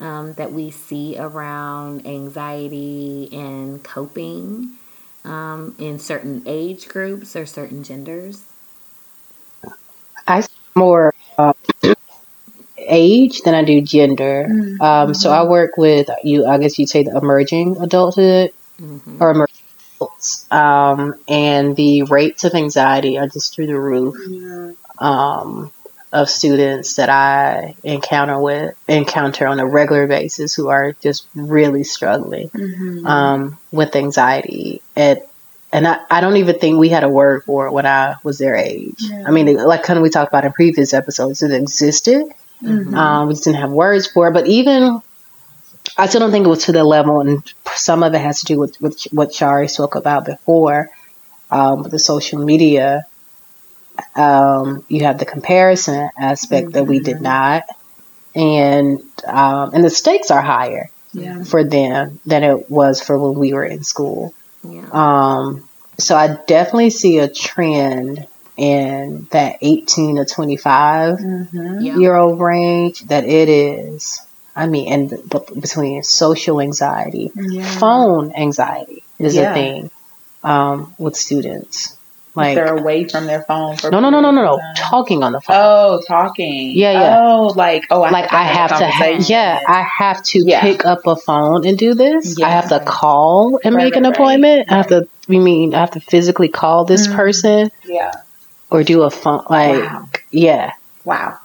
um, 0.00 0.32
that 0.34 0.52
we 0.52 0.70
see 0.70 1.18
around 1.18 2.06
anxiety 2.06 3.28
and 3.30 3.84
coping 3.84 4.70
um, 5.26 5.74
in 5.78 5.98
certain 5.98 6.42
age 6.46 6.88
groups 6.88 7.36
or 7.36 7.44
certain 7.44 7.84
genders 7.84 8.42
I 10.26 10.40
see 10.40 10.48
more 10.74 11.12
uh, 11.36 11.52
age 12.78 13.42
than 13.42 13.54
I 13.54 13.64
do 13.64 13.80
gender. 13.80 14.46
Mm-hmm. 14.48 14.82
Um, 14.82 15.14
so 15.14 15.30
I 15.30 15.44
work 15.44 15.76
with 15.76 16.08
you. 16.24 16.46
I 16.46 16.58
guess 16.58 16.78
you'd 16.78 16.88
say 16.88 17.04
the 17.04 17.16
emerging 17.16 17.76
adulthood 17.80 18.52
hmm 18.78 19.22
or 19.22 19.30
emerging 19.30 19.56
adults, 19.96 20.46
um, 20.52 21.14
and 21.28 21.76
the 21.76 22.02
rates 22.02 22.44
of 22.44 22.54
anxiety 22.54 23.18
are 23.18 23.28
just 23.28 23.54
through 23.54 23.66
the 23.66 23.78
roof. 23.78 24.16
Um, 24.98 25.70
of 26.12 26.30
students 26.30 26.96
that 26.96 27.10
I 27.10 27.74
encounter 27.82 28.40
with 28.40 28.74
encounter 28.88 29.46
on 29.46 29.58
a 29.60 29.66
regular 29.66 30.06
basis 30.06 30.54
who 30.54 30.68
are 30.68 30.92
just 30.92 31.26
really 31.34 31.84
struggling 31.84 32.48
Mm-hmm. 32.48 33.06
um, 33.06 33.58
with 33.72 33.94
anxiety 33.96 34.80
and 34.94 35.20
and 35.72 35.86
I, 35.86 35.98
I 36.10 36.20
don't 36.20 36.36
even 36.36 36.58
think 36.58 36.78
we 36.78 36.88
had 36.88 37.04
a 37.04 37.08
word 37.08 37.42
for 37.44 37.66
it 37.66 37.72
when 37.72 37.86
I 37.86 38.14
was 38.22 38.38
their 38.38 38.54
age. 38.54 38.94
Yeah. 38.98 39.24
I 39.26 39.30
mean, 39.30 39.56
like 39.56 39.82
kind 39.82 39.98
of 39.98 40.02
we 40.04 40.10
talked 40.10 40.30
about 40.30 40.44
in 40.44 40.52
previous 40.52 40.94
episodes, 40.94 41.42
it 41.42 41.52
existed. 41.52 42.24
Mm-hmm. 42.62 42.94
Um, 42.94 43.28
we 43.28 43.34
just 43.34 43.44
didn't 43.44 43.60
have 43.60 43.72
words 43.72 44.06
for 44.06 44.28
it. 44.28 44.32
But 44.32 44.46
even 44.46 45.02
I 45.98 46.06
still 46.06 46.20
don't 46.20 46.30
think 46.30 46.46
it 46.46 46.50
was 46.50 46.64
to 46.66 46.72
the 46.72 46.84
level, 46.84 47.20
and 47.20 47.42
some 47.74 48.02
of 48.02 48.14
it 48.14 48.20
has 48.20 48.40
to 48.40 48.46
do 48.46 48.58
with, 48.58 48.80
with 48.80 49.00
what 49.12 49.32
Shari 49.34 49.68
spoke 49.68 49.94
about 49.94 50.26
before 50.26 50.90
um, 51.50 51.82
with 51.82 51.92
the 51.92 51.98
social 51.98 52.44
media. 52.44 53.06
Um, 54.14 54.84
you 54.88 55.04
have 55.04 55.18
the 55.18 55.24
comparison 55.24 56.10
aspect 56.18 56.72
that 56.72 56.84
we 56.86 57.00
did 57.00 57.20
not, 57.22 57.64
and 58.34 59.00
um, 59.26 59.70
and 59.74 59.82
the 59.84 59.90
stakes 59.90 60.30
are 60.30 60.42
higher 60.42 60.90
Yeah. 61.12 61.42
for 61.44 61.64
them 61.64 62.20
than 62.26 62.42
it 62.44 62.70
was 62.70 63.00
for 63.00 63.18
when 63.18 63.38
we 63.38 63.54
were 63.54 63.64
in 63.64 63.82
school. 63.84 64.34
yeah 64.62 64.84
Um, 64.92 65.66
so 65.98 66.14
I 66.14 66.36
definitely 66.46 66.90
see 66.90 67.18
a 67.18 67.28
trend 67.28 68.26
in 68.58 69.26
that 69.30 69.56
18 69.62 70.16
to 70.16 70.24
25 70.26 71.18
Mm-hmm. 71.18 71.80
Yeah. 71.80 71.96
year 71.98 72.14
old 72.16 72.38
range 72.40 73.00
that 73.08 73.24
it 73.24 73.48
is. 73.48 74.20
I 74.56 74.66
mean, 74.66 74.90
and 74.92 75.10
between 75.60 76.02
social 76.02 76.60
anxiety, 76.60 77.30
Yeah. 77.36 77.78
phone 77.78 78.32
anxiety 78.34 79.04
is 79.18 79.36
Yeah. 79.36 79.50
a 79.50 79.54
thing 79.54 79.90
um, 80.42 80.94
with 80.98 81.14
students. 81.16 81.92
Like 82.34 82.54
they're 82.54 82.76
away 82.76 83.04
from 83.08 83.26
their 83.26 83.42
phone. 83.42 83.76
For 83.76 83.90
no, 83.90 83.98
no, 84.00 84.10
no, 84.10 84.20
no, 84.20 84.30
no, 84.30 84.42
no. 84.42 84.56
periods 84.58 84.68
of 84.70 84.76
time. 84.76 84.90
Talking 84.90 85.22
on 85.22 85.32
the 85.32 85.40
phone. 85.40 85.56
Oh, 85.58 86.02
talking. 86.06 86.70
Yeah, 86.72 86.92
yeah. 86.92 87.16
Oh, 87.18 87.46
like 87.56 87.84
oh, 87.90 88.02
I 88.02 88.10
like 88.10 88.30
I 88.32 88.42
have 88.44 88.78
to, 88.78 88.86
ha- 88.86 89.18
yeah, 89.26 89.58
I 89.66 89.82
have 89.82 90.22
to 90.24 90.42
Yeah. 90.44 90.60
pick 90.60 90.84
up 90.84 91.06
a 91.06 91.16
phone 91.16 91.66
and 91.66 91.78
do 91.78 91.94
this. 91.94 92.38
I 92.40 92.50
have 92.50 92.68
to 92.68 92.80
call 92.80 93.58
and 93.64 93.74
Right, 93.74 93.84
make 93.84 93.96
an 93.96 94.02
right, 94.02 94.10
right. 94.10 94.16
appointment. 94.18 94.70
I 94.70 94.76
have 94.76 94.88
to. 94.88 95.08
You 95.28 95.40
mean 95.40 95.74
I 95.74 95.80
have 95.80 95.92
to 95.92 96.00
physically 96.00 96.48
call 96.48 96.84
this 96.84 97.06
Mhm. 97.08 97.16
person 97.16 97.70
yeah. 97.86 98.12
or 98.70 98.82
do 98.84 99.02
a 99.02 99.10
phone? 99.10 99.44
Like, 99.48 99.82
Wow. 99.84 100.08
yeah, 100.30 100.72
Wow. 101.04 101.38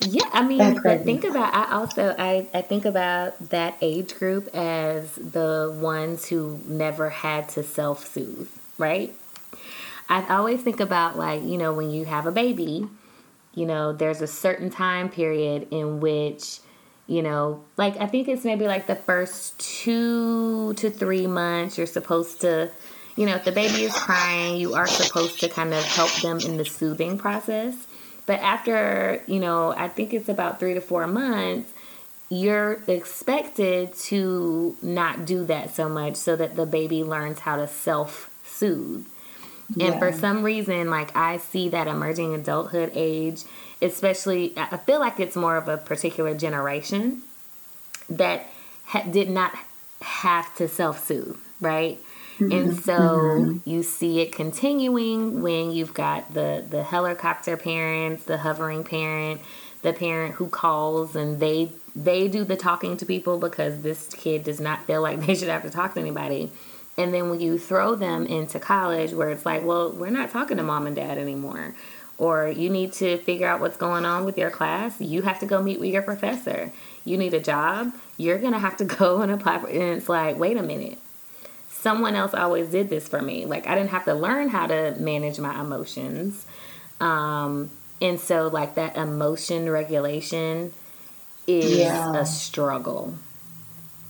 Yeah, 0.00 0.28
I 0.32 0.46
mean, 0.46 0.80
but 0.82 1.04
think 1.04 1.24
about 1.24 1.54
I 1.54 1.72
also 1.72 2.14
I, 2.18 2.46
I 2.52 2.62
think 2.62 2.84
about 2.84 3.50
that 3.50 3.76
age 3.80 4.14
group 4.16 4.54
as 4.54 5.14
the 5.14 5.74
ones 5.80 6.26
who 6.28 6.60
never 6.66 7.10
had 7.10 7.48
to 7.50 7.62
self 7.62 8.06
soothe, 8.06 8.50
right? 8.76 9.14
I 10.08 10.26
always 10.36 10.62
think 10.62 10.80
about 10.80 11.16
like, 11.16 11.42
you 11.42 11.56
know, 11.56 11.72
when 11.72 11.90
you 11.90 12.04
have 12.04 12.26
a 12.26 12.32
baby, 12.32 12.86
you 13.54 13.66
know, 13.66 13.92
there's 13.92 14.20
a 14.20 14.26
certain 14.26 14.68
time 14.68 15.08
period 15.08 15.68
in 15.70 16.00
which, 16.00 16.60
you 17.06 17.22
know, 17.22 17.64
like 17.78 17.96
I 17.98 18.06
think 18.06 18.28
it's 18.28 18.44
maybe 18.44 18.66
like 18.66 18.86
the 18.86 18.96
first 18.96 19.58
two 19.58 20.74
to 20.74 20.90
three 20.90 21.26
months 21.26 21.78
you're 21.78 21.86
supposed 21.86 22.42
to 22.42 22.70
you 23.16 23.26
know, 23.26 23.36
if 23.36 23.44
the 23.44 23.52
baby 23.52 23.84
is 23.84 23.94
crying, 23.94 24.56
you 24.56 24.74
are 24.74 24.88
supposed 24.88 25.38
to 25.40 25.48
kind 25.48 25.72
of 25.72 25.84
help 25.84 26.12
them 26.20 26.40
in 26.40 26.56
the 26.56 26.64
soothing 26.64 27.16
process. 27.16 27.86
But 28.26 28.40
after, 28.40 29.22
you 29.26 29.38
know, 29.40 29.74
I 29.76 29.88
think 29.88 30.14
it's 30.14 30.28
about 30.28 30.58
three 30.58 30.74
to 30.74 30.80
four 30.80 31.06
months, 31.06 31.72
you're 32.30 32.80
expected 32.86 33.94
to 33.94 34.76
not 34.82 35.26
do 35.26 35.44
that 35.44 35.74
so 35.74 35.88
much 35.88 36.16
so 36.16 36.34
that 36.36 36.56
the 36.56 36.66
baby 36.66 37.04
learns 37.04 37.40
how 37.40 37.56
to 37.56 37.68
self 37.68 38.30
soothe. 38.44 39.06
And 39.80 39.98
for 39.98 40.12
some 40.12 40.42
reason, 40.42 40.90
like 40.90 41.14
I 41.16 41.38
see 41.38 41.68
that 41.70 41.86
emerging 41.86 42.34
adulthood 42.34 42.92
age, 42.94 43.42
especially, 43.80 44.52
I 44.56 44.68
I 44.72 44.76
feel 44.76 45.00
like 45.00 45.18
it's 45.20 45.36
more 45.36 45.56
of 45.56 45.68
a 45.68 45.76
particular 45.78 46.34
generation 46.34 47.22
that 48.08 48.46
ha- 48.86 49.02
did 49.10 49.30
not 49.30 49.52
have 50.02 50.54
to 50.56 50.68
self 50.68 51.06
soothe, 51.06 51.38
right? 51.60 51.98
And 52.38 52.50
mm-hmm. 52.50 52.78
so 52.80 52.98
mm-hmm. 52.98 53.68
you 53.68 53.82
see 53.82 54.20
it 54.20 54.32
continuing 54.32 55.42
when 55.42 55.70
you've 55.70 55.94
got 55.94 56.34
the 56.34 56.64
the 56.68 56.82
helicopter 56.82 57.56
parents, 57.56 58.24
the 58.24 58.38
hovering 58.38 58.82
parent, 58.82 59.40
the 59.82 59.92
parent 59.92 60.34
who 60.34 60.48
calls 60.48 61.14
and 61.14 61.38
they 61.38 61.70
they 61.94 62.26
do 62.26 62.42
the 62.44 62.56
talking 62.56 62.96
to 62.96 63.06
people 63.06 63.38
because 63.38 63.82
this 63.82 64.08
kid 64.08 64.42
does 64.42 64.60
not 64.60 64.84
feel 64.86 65.00
like 65.00 65.20
they 65.26 65.34
should 65.34 65.48
have 65.48 65.62
to 65.62 65.70
talk 65.70 65.94
to 65.94 66.00
anybody. 66.00 66.50
And 66.96 67.12
then 67.12 67.30
when 67.30 67.40
you 67.40 67.58
throw 67.58 67.94
them 67.94 68.26
into 68.26 68.58
college 68.58 69.12
where 69.12 69.30
it's 69.30 69.44
like, 69.44 69.64
well, 69.64 69.90
we're 69.90 70.10
not 70.10 70.30
talking 70.30 70.56
to 70.56 70.62
mom 70.62 70.86
and 70.86 70.94
dad 70.94 71.18
anymore. 71.18 71.74
Or 72.18 72.48
you 72.48 72.70
need 72.70 72.92
to 72.94 73.18
figure 73.18 73.48
out 73.48 73.60
what's 73.60 73.76
going 73.76 74.04
on 74.04 74.24
with 74.24 74.38
your 74.38 74.50
class. 74.50 75.00
You 75.00 75.22
have 75.22 75.40
to 75.40 75.46
go 75.46 75.60
meet 75.60 75.80
with 75.80 75.90
your 75.90 76.02
professor. 76.02 76.70
You 77.04 77.18
need 77.18 77.34
a 77.34 77.40
job. 77.40 77.92
You're 78.16 78.38
going 78.38 78.52
to 78.52 78.60
have 78.60 78.76
to 78.76 78.84
go 79.00 79.22
and 79.22 79.32
apply 79.32 79.58
for 79.58 79.66
And 79.66 79.96
it's 79.96 80.08
like, 80.08 80.38
wait 80.38 80.56
a 80.56 80.62
minute 80.62 80.98
someone 81.84 82.16
else 82.16 82.32
always 82.32 82.70
did 82.70 82.88
this 82.88 83.06
for 83.06 83.20
me. 83.20 83.44
Like 83.44 83.66
I 83.68 83.74
didn't 83.74 83.90
have 83.90 84.06
to 84.06 84.14
learn 84.14 84.48
how 84.48 84.66
to 84.66 84.96
manage 84.98 85.38
my 85.38 85.60
emotions. 85.60 86.46
Um, 86.98 87.70
and 88.00 88.18
so 88.18 88.48
like 88.48 88.76
that 88.76 88.96
emotion 88.96 89.68
regulation 89.68 90.72
is 91.46 91.78
Yeah. 91.78 92.12
a 92.14 92.24
struggle. 92.24 93.14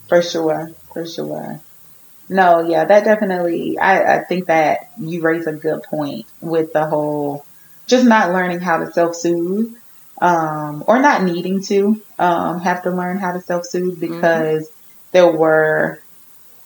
For 0.09 0.23
sure, 0.23 0.71
for 0.93 1.05
sure. 1.05 1.61
No, 2.29 2.61
yeah, 2.69 2.85
that 2.85 3.05
definitely. 3.05 3.79
I, 3.79 4.19
I 4.19 4.25
think 4.25 4.47
that 4.47 4.91
you 4.99 5.21
raise 5.23 5.47
a 5.47 5.53
good 5.53 5.83
point 5.83 6.27
with 6.41 6.73
the 6.73 6.87
whole 6.87 7.45
just 7.87 8.07
not 8.07 8.33
learning 8.33 8.61
how 8.61 8.79
to 8.79 8.93
self 8.93 9.17
soothe, 9.17 9.75
um, 10.23 10.85
or 10.87 11.01
not 11.01 11.25
needing 11.25 11.63
to 11.65 12.01
um, 12.19 12.61
have 12.61 12.85
to 12.85 12.91
learn 12.91 13.19
how 13.19 13.33
to 13.33 13.41
self 13.41 13.67
soothe 13.67 13.99
because 14.01 14.71
there 15.13 15.31
were 15.31 16.01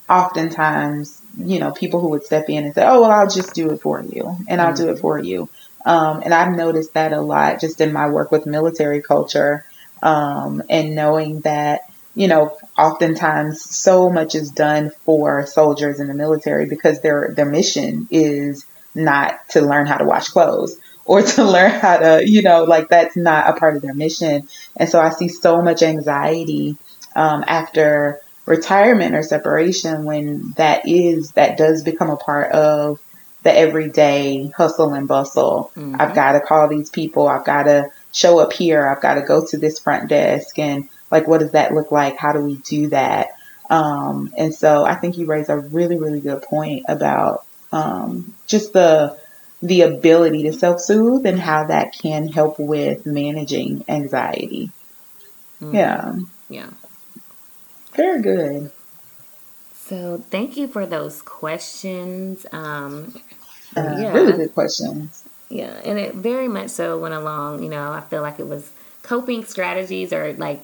oftentimes, 0.09 1.21
you 1.37 1.61
know, 1.61 1.73
people 1.73 2.01
who 2.01 2.09
would 2.09 2.25
step 2.25 2.49
in 2.49 2.65
and 2.65 2.75
say, 2.75 2.85
"Oh, 2.87 3.03
well, 3.03 3.11
I'll 3.11 3.29
just 3.29 3.55
do 3.55 3.71
it 3.71 3.81
for 3.81 4.03
you, 4.03 4.37
and 4.49 4.61
I'll 4.61 4.75
do 4.75 4.89
it 4.91 4.99
for 4.99 5.19
you." 5.19 5.49
Um, 5.85 6.23
and 6.25 6.35
I've 6.35 6.57
noticed 6.57 6.95
that 6.95 7.13
a 7.13 7.21
lot 7.21 7.61
just 7.61 7.81
in 7.81 7.93
my 7.93 8.09
work 8.09 8.33
with 8.33 8.47
military 8.47 9.03
culture, 9.03 9.65
um, 10.03 10.63
and 10.69 10.95
knowing 10.95 11.41
that 11.41 11.83
you 12.19 12.27
know, 12.27 12.59
oftentimes 12.77 13.63
so 13.63 14.11
much 14.11 14.35
is 14.35 14.51
done 14.51 14.91
for 15.05 15.47
soldiers 15.47 16.01
in 16.01 16.09
the 16.09 16.15
military 16.15 16.67
because 16.67 17.01
their 17.01 17.33
their 17.37 17.47
mission 17.47 18.09
is 18.11 18.67
not 18.93 19.49
to 19.51 19.61
learn 19.61 19.87
how 19.87 19.99
to 19.99 20.05
wash 20.05 20.29
clothes 20.29 20.77
or 21.05 21.23
to 21.23 21.45
learn 21.45 21.71
how 21.71 21.97
to, 21.97 22.29
you 22.29 22.43
know, 22.43 22.65
like 22.65 22.89
that's 22.89 23.17
not 23.17 23.49
a 23.49 23.59
part 23.59 23.77
of 23.77 23.83
their 23.83 23.95
mission. 23.95 24.49
And 24.77 24.89
so 24.89 25.01
I 25.01 25.11
see 25.11 25.29
so 25.29 25.63
much 25.63 25.83
anxiety 25.83 26.77
um, 27.15 27.45
after 27.47 28.21
retirement 28.49 29.15
or 29.15 29.23
separation 29.23 30.05
when 30.05 30.53
that 30.57 30.89
is 30.89 31.33
that 31.33 31.59
does 31.59 31.83
become 31.83 32.11
a 32.11 32.17
part 32.17 32.53
of 32.53 33.01
the 33.43 33.57
everyday 33.57 34.49
hustle 34.49 34.95
and 34.95 35.07
bustle. 35.07 35.71
I've 36.01 36.15
got 36.15 36.33
to 36.33 36.41
call 36.41 36.69
these 36.69 36.91
people. 36.91 37.29
I've 37.29 37.45
got 37.45 37.65
to 37.65 37.91
show 38.13 38.41
up 38.41 38.53
here. 38.53 38.89
I've 38.89 39.03
got 39.03 39.15
to 39.15 39.23
go 39.23 39.47
to 39.47 39.59
this 39.59 39.79
front 39.79 40.09
desk 40.09 40.59
and 40.59 40.89
like 41.11 41.29
what 41.29 41.39
does 41.39 41.53
that 41.53 41.73
look 41.73 41.93
like? 41.93 42.17
How 42.17 42.33
do 42.33 42.41
we 42.41 42.57
do 42.57 42.89
that? 42.89 43.29
Um, 43.71 44.33
and 44.37 44.55
so 44.55 44.85
I 44.85 44.95
think 44.95 45.19
you 45.19 45.27
raise 45.27 45.49
a 45.51 45.59
really, 45.59 45.99
really 45.99 46.21
good 46.21 46.43
point 46.43 46.87
about 46.89 47.45
um, 47.71 48.35
just 48.47 48.73
the 48.73 49.19
the 49.61 49.83
ability 49.83 50.45
to 50.45 50.53
self 50.53 50.81
soothe 50.81 51.27
and 51.27 51.39
how 51.39 51.67
that 51.67 51.93
can 51.93 52.29
help 52.29 52.59
with 52.59 53.05
managing 53.05 53.85
anxiety. 53.89 54.71
Yeah, 55.61 56.15
Yeah. 56.49 56.71
Very 57.99 58.23
good. 58.23 58.71
So 59.87 60.25
thank 60.31 60.57
you 60.57 60.69
for 60.69 60.87
those 60.87 61.21
questions. 61.23 62.47
Um, 62.53 63.15
Uh, 63.77 63.97
Yeah. 63.99 64.13
Really 64.15 64.33
good 64.33 64.55
questions. 64.55 65.25
Yeah, 65.51 65.75
and 65.85 65.99
it 65.99 66.15
very 66.15 66.49
much 66.49 66.71
so 66.71 66.99
went 66.99 67.15
along. 67.15 67.63
You 67.63 67.69
know, 67.69 67.93
I 67.93 68.01
feel 68.01 68.23
like 68.23 68.39
it 68.41 68.49
was 68.49 68.71
coping 69.03 69.45
strategies 69.45 70.13
or 70.13 70.33
like 70.35 70.63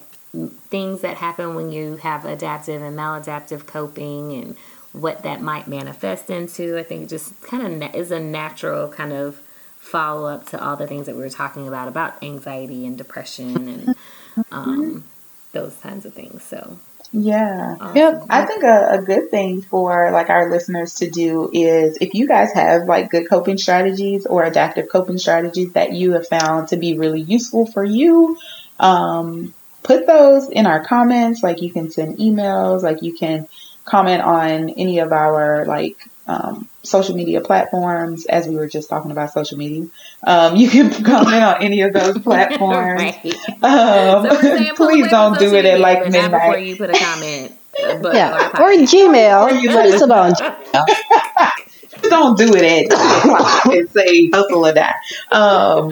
things 0.68 1.02
that 1.02 1.18
happen 1.18 1.54
when 1.54 1.70
you 1.70 1.96
have 1.96 2.24
adaptive 2.24 2.80
and 2.82 2.96
maladaptive 2.98 3.66
coping 3.66 4.32
and 4.32 4.56
what 4.92 5.22
that 5.22 5.40
might 5.42 5.68
manifest 5.68 6.30
into. 6.30 6.78
I 6.78 6.82
think 6.82 7.02
it 7.04 7.08
just 7.08 7.40
kind 7.42 7.82
of 7.82 7.94
is 7.94 8.10
a 8.10 8.20
natural 8.20 8.88
kind 8.88 9.12
of 9.12 9.38
follow 9.78 10.26
up 10.26 10.46
to 10.48 10.62
all 10.64 10.76
the 10.76 10.86
things 10.86 11.06
that 11.06 11.14
we 11.14 11.22
were 11.22 11.30
talking 11.30 11.68
about 11.68 11.88
about 11.88 12.22
anxiety 12.22 12.86
and 12.86 12.96
depression 12.96 13.68
and 13.68 13.94
um, 14.50 15.04
those 15.52 15.76
kinds 15.76 16.06
of 16.06 16.14
things. 16.14 16.42
So, 16.42 16.78
Yeah. 17.16 17.76
awesome. 17.80 17.96
Yep. 17.96 18.26
I 18.28 18.44
think 18.44 18.64
a, 18.64 18.98
a 18.98 19.02
good 19.02 19.30
thing 19.30 19.62
for 19.62 20.10
like 20.10 20.30
our 20.30 20.50
listeners 20.50 20.96
to 20.96 21.08
do 21.08 21.48
is 21.52 21.96
if 22.00 22.14
you 22.14 22.26
guys 22.26 22.52
have 22.54 22.88
like 22.88 23.10
good 23.10 23.28
coping 23.28 23.56
strategies 23.56 24.26
or 24.26 24.42
adaptive 24.42 24.88
coping 24.88 25.18
strategies 25.18 25.72
that 25.74 25.92
you 25.92 26.12
have 26.12 26.26
found 26.26 26.68
to 26.68 26.76
be 26.76 26.98
really 26.98 27.20
useful 27.20 27.66
for 27.66 27.84
you, 27.84 28.36
um, 28.80 29.54
put 29.84 30.08
those 30.08 30.48
in 30.50 30.66
our 30.66 30.84
comments. 30.84 31.40
Like 31.40 31.62
you 31.62 31.72
can 31.72 31.92
send 31.92 32.18
emails, 32.18 32.82
like 32.82 33.02
you 33.02 33.16
can 33.16 33.46
comment 33.84 34.22
on 34.22 34.70
any 34.70 34.98
of 34.98 35.12
our 35.12 35.64
like 35.66 35.96
um, 36.26 36.68
social 36.82 37.14
media 37.16 37.40
platforms. 37.40 38.26
As 38.26 38.46
we 38.48 38.56
were 38.56 38.68
just 38.68 38.88
talking 38.88 39.10
about 39.10 39.32
social 39.32 39.58
media, 39.58 39.86
um, 40.26 40.56
you 40.56 40.68
can 40.70 40.90
comment 41.04 41.42
on 41.42 41.62
any 41.62 41.82
of 41.82 41.92
those 41.92 42.18
platforms. 42.22 43.00
right. 43.00 43.24
Um, 43.62 44.26
So 44.26 44.30
we're 44.30 44.40
saying 44.42 44.74
pull 44.76 44.86
away 44.88 44.94
please 45.02 45.10
don't 45.10 45.38
do 45.38 45.54
it 45.54 45.64
at 45.64 45.80
like 45.80 46.00
but 46.04 46.12
not 46.12 46.30
before 46.30 46.50
midnight. 46.50 46.66
you 46.66 46.76
put 46.76 46.90
a 46.90 46.92
comment. 46.98 47.52
uh, 47.82 47.96
But 48.02 48.14
yeah, 48.14 48.48
or. 48.60 48.70
Gmail. 48.70 49.42
Or 49.42 49.54
you 49.54 49.68
Put 49.70 49.86
us 49.86 50.00
let 50.00 50.10
on 50.10 50.32
Gmail. 50.32 51.50
don't 52.02 52.36
do 52.36 52.52
it 52.54 52.90
at 52.92 53.62
10 53.64 53.78
and 53.78 53.90
say 53.90 54.28
hustle 54.30 54.66
or 54.66 54.72
die. 54.72 54.94
Um, 55.30 55.90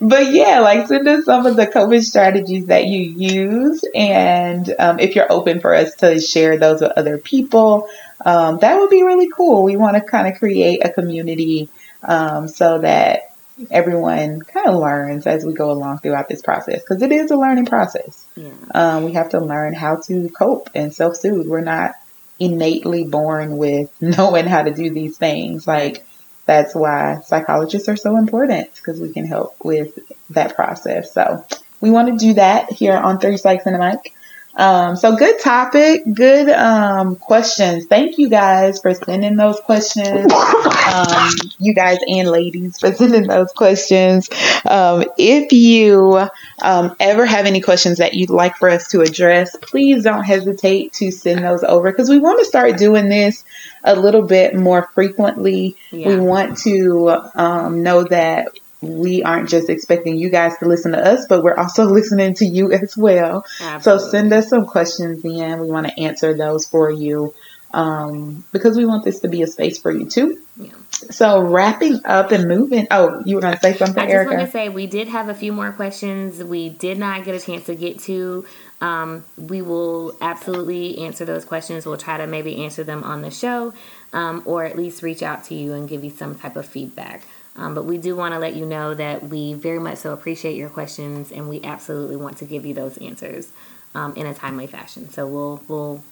but 0.00 0.32
yeah, 0.32 0.60
like 0.60 0.86
send 0.88 1.06
us 1.08 1.24
some 1.24 1.46
of 1.46 1.56
the 1.56 1.66
coping 1.66 2.02
strategies 2.02 2.66
that 2.66 2.86
you 2.86 3.00
use. 3.00 3.82
And 3.94 4.72
um, 4.78 4.98
if 4.98 5.14
you're 5.16 5.30
open 5.32 5.60
for 5.60 5.74
us 5.74 5.94
to 5.96 6.20
share 6.20 6.58
those 6.58 6.80
with 6.82 6.92
other 6.96 7.18
people, 7.18 7.88
um, 8.24 8.58
that 8.58 8.78
would 8.78 8.90
be 8.90 9.02
really 9.02 9.28
cool. 9.28 9.62
We 9.62 9.76
want 9.76 9.96
to 9.96 10.02
kind 10.02 10.28
of 10.28 10.38
create 10.38 10.84
a 10.84 10.92
community 10.92 11.68
um, 12.02 12.48
so 12.48 12.78
that 12.78 13.34
everyone 13.70 14.40
kind 14.40 14.68
of 14.68 14.80
learns 14.80 15.26
as 15.26 15.44
we 15.44 15.52
go 15.52 15.70
along 15.70 15.98
throughout 15.98 16.28
this 16.28 16.42
process 16.42 16.80
because 16.80 17.02
it 17.02 17.12
is 17.12 17.30
a 17.30 17.36
learning 17.36 17.66
process. 17.66 18.24
Yeah. 18.36 18.50
Um, 18.74 19.04
we 19.04 19.12
have 19.12 19.30
to 19.30 19.40
learn 19.40 19.74
how 19.74 19.96
to 20.06 20.28
cope 20.30 20.70
and 20.74 20.94
self 20.94 21.16
soothe. 21.16 21.46
We're 21.46 21.60
not 21.60 21.92
innately 22.38 23.04
born 23.04 23.56
with 23.56 23.90
knowing 24.00 24.46
how 24.46 24.62
to 24.62 24.72
do 24.72 24.90
these 24.90 25.16
things. 25.16 25.66
Like, 25.66 26.06
that's 26.46 26.74
why 26.74 27.20
psychologists 27.26 27.88
are 27.88 27.96
so 27.96 28.16
important 28.16 28.74
because 28.74 29.00
we 29.00 29.12
can 29.12 29.26
help 29.26 29.56
with 29.62 29.98
that 30.30 30.56
process. 30.56 31.12
So, 31.12 31.44
we 31.80 31.90
want 31.90 32.08
to 32.08 32.26
do 32.26 32.34
that 32.34 32.70
here 32.70 32.96
on 32.96 33.18
Three 33.18 33.36
Psychs 33.36 33.66
and 33.66 33.76
a 33.76 33.78
Mic. 33.78 34.14
Um, 34.56 34.96
so 34.96 35.16
good 35.16 35.38
topic, 35.40 36.02
good 36.12 36.48
um, 36.50 37.16
questions. 37.16 37.86
Thank 37.86 38.18
you 38.18 38.28
guys 38.28 38.80
for 38.80 38.92
sending 38.94 39.36
those 39.36 39.60
questions. 39.60 40.32
Um, 40.32 41.30
you 41.58 41.72
guys 41.72 41.98
and 42.06 42.28
ladies 42.28 42.78
for 42.78 42.92
sending 42.92 43.26
those 43.28 43.52
questions. 43.52 44.28
Um, 44.64 45.04
if 45.16 45.52
you 45.52 46.20
um, 46.60 46.96
ever 46.98 47.24
have 47.24 47.46
any 47.46 47.60
questions 47.60 47.98
that 47.98 48.14
you'd 48.14 48.30
like 48.30 48.56
for 48.56 48.68
us 48.68 48.88
to 48.88 49.02
address, 49.02 49.56
please 49.56 50.04
don't 50.04 50.24
hesitate 50.24 50.94
to 50.94 51.12
send 51.12 51.44
those 51.44 51.62
over 51.62 51.90
because 51.92 52.10
we 52.10 52.18
want 52.18 52.40
to 52.40 52.44
start 52.44 52.76
doing 52.76 53.08
this 53.08 53.44
a 53.84 53.94
little 53.94 54.22
bit 54.22 54.54
more 54.54 54.90
frequently. 54.94 55.76
Yeah. 55.90 56.08
We 56.08 56.20
want 56.20 56.58
to 56.58 57.10
um, 57.34 57.82
know 57.82 58.04
that 58.04 58.48
we 58.80 59.22
aren't 59.22 59.48
just 59.48 59.68
expecting 59.68 60.16
you 60.16 60.30
guys 60.30 60.56
to 60.58 60.66
listen 60.66 60.92
to 60.92 60.98
us, 60.98 61.26
but 61.28 61.42
we're 61.42 61.56
also 61.56 61.84
listening 61.90 62.34
to 62.34 62.46
you 62.46 62.72
as 62.72 62.96
well. 62.96 63.44
So 63.80 63.98
send 63.98 64.32
us 64.32 64.48
some 64.48 64.66
questions 64.66 65.24
in. 65.24 65.60
We 65.60 65.70
want 65.70 65.86
to 65.86 66.00
answer 66.00 66.34
those 66.34 66.66
for 66.66 66.90
you 66.90 67.34
um, 67.72 68.44
because 68.52 68.76
we 68.76 68.84
want 68.84 69.04
this 69.04 69.20
to 69.20 69.28
be 69.28 69.42
a 69.42 69.46
space 69.46 69.78
for 69.78 69.90
you 69.92 70.06
too. 70.06 70.40
Yeah. 70.56 70.72
So 71.10 71.40
wrapping 71.40 72.00
up 72.04 72.32
and 72.32 72.46
moving. 72.46 72.86
Oh, 72.90 73.22
you 73.24 73.36
were 73.36 73.40
going 73.40 73.54
to 73.54 73.60
say 73.60 73.74
something, 73.74 74.02
Erica? 74.02 74.30
I 74.30 74.34
just 74.34 74.38
want 74.38 74.46
to 74.46 74.52
say 74.52 74.68
we 74.68 74.86
did 74.86 75.08
have 75.08 75.28
a 75.28 75.34
few 75.34 75.52
more 75.52 75.72
questions 75.72 76.42
we 76.42 76.68
did 76.68 76.98
not 76.98 77.24
get 77.24 77.34
a 77.34 77.40
chance 77.40 77.66
to 77.66 77.74
get 77.74 78.00
to. 78.00 78.44
Um, 78.80 79.24
we 79.36 79.62
will 79.62 80.16
absolutely 80.20 80.98
answer 80.98 81.24
those 81.24 81.44
questions. 81.44 81.86
We'll 81.86 81.96
try 81.96 82.18
to 82.18 82.26
maybe 82.26 82.64
answer 82.64 82.82
them 82.82 83.04
on 83.04 83.22
the 83.22 83.30
show 83.30 83.72
um, 84.12 84.42
or 84.44 84.64
at 84.64 84.76
least 84.76 85.02
reach 85.02 85.22
out 85.22 85.44
to 85.44 85.54
you 85.54 85.72
and 85.72 85.88
give 85.88 86.02
you 86.02 86.10
some 86.10 86.34
type 86.34 86.56
of 86.56 86.66
feedback. 86.66 87.22
Um, 87.60 87.74
but 87.74 87.84
we 87.84 87.98
do 87.98 88.16
want 88.16 88.32
to 88.32 88.38
let 88.38 88.56
you 88.56 88.64
know 88.64 88.94
that 88.94 89.22
we 89.24 89.52
very 89.52 89.78
much 89.78 89.98
so 89.98 90.14
appreciate 90.14 90.56
your 90.56 90.70
questions 90.70 91.30
and 91.30 91.46
we 91.46 91.62
absolutely 91.62 92.16
want 92.16 92.38
to 92.38 92.46
give 92.46 92.64
you 92.64 92.72
those 92.72 92.96
answers 92.96 93.50
um, 93.94 94.14
in 94.16 94.26
a 94.26 94.32
timely 94.32 94.66
fashion. 94.66 95.10
So 95.10 95.26
we'll 95.26 95.62
we'll 95.68 96.02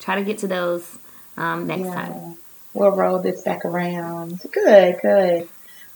try 0.00 0.16
to 0.16 0.22
get 0.22 0.38
to 0.38 0.48
those 0.48 0.98
um, 1.38 1.66
next 1.66 1.88
time. 1.88 2.36
We'll 2.74 2.90
roll 2.90 3.20
this 3.20 3.40
back 3.40 3.64
around. 3.64 4.38
Good, 4.52 4.98
good. 5.00 5.48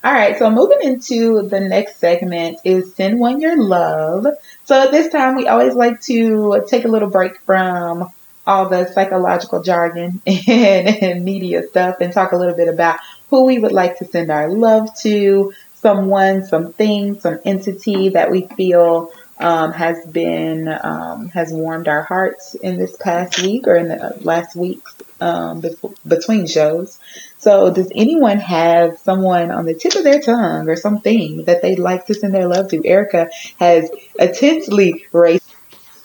All 0.03 0.13
right, 0.13 0.37
so 0.39 0.51
moving 0.51 0.79
into 0.81 1.43
the 1.43 1.61
next 1.61 1.99
segment 1.99 2.59
is 2.65 2.95
Send 2.95 3.21
One 3.21 3.41
Your 3.41 3.63
Love. 3.63 4.27
So 4.65 4.83
at 4.83 4.91
this 4.91 5.13
time, 5.13 5.37
we 5.37 5.47
always 5.47 5.75
like 5.75 6.01
to 6.03 6.65
take 6.69 6.87
a 6.87 6.89
little 6.89 7.11
break 7.11 7.39
from 7.43 8.11
all 8.47 8.69
the 8.69 8.91
psychological 8.93 9.63
jargon 9.63 10.21
and, 10.27 10.49
and 10.49 11.25
media 11.25 11.69
stuff 11.69 11.97
and 12.01 12.13
talk 12.13 12.33
a 12.33 12.37
little 12.37 12.57
bit 12.57 12.69
about 12.69 12.99
who 13.33 13.45
we 13.45 13.59
would 13.59 13.72
like 13.72 13.99
to 13.99 14.05
send 14.05 14.30
our 14.30 14.51
love 14.51 14.95
to, 15.01 15.55
someone, 15.76 16.45
something, 16.45 17.18
some 17.18 17.41
entity 17.47 18.11
that 18.11 18.30
we 18.30 18.47
feel 18.47 19.11
um, 19.39 19.72
has 19.72 20.07
been 20.07 20.68
um, 20.68 21.30
has 21.30 21.51
warmed 21.51 21.89
our 21.89 22.03
hearts 22.03 22.55
in 22.55 22.76
this 22.76 22.95
past 22.95 23.41
week 23.41 23.66
or 23.66 23.74
in 23.76 23.89
the 23.89 24.18
last 24.20 24.55
weeks 24.55 24.95
um, 25.18 25.62
bef- 25.62 25.97
between 26.07 26.47
shows. 26.47 26.99
So, 27.39 27.72
does 27.72 27.91
anyone 27.95 28.39
have 28.39 28.99
someone 28.99 29.51
on 29.51 29.64
the 29.64 29.74
tip 29.74 29.95
of 29.95 30.05
their 30.05 30.20
tongue 30.20 30.68
or 30.68 30.76
something 30.76 31.45
that 31.45 31.62
they'd 31.62 31.78
like 31.78 32.07
to 32.07 32.14
send 32.14 32.35
their 32.35 32.47
love 32.47 32.68
to? 32.68 32.87
Erica 32.87 33.30
has 33.59 33.91
intensely 34.18 35.07
raised. 35.11 35.43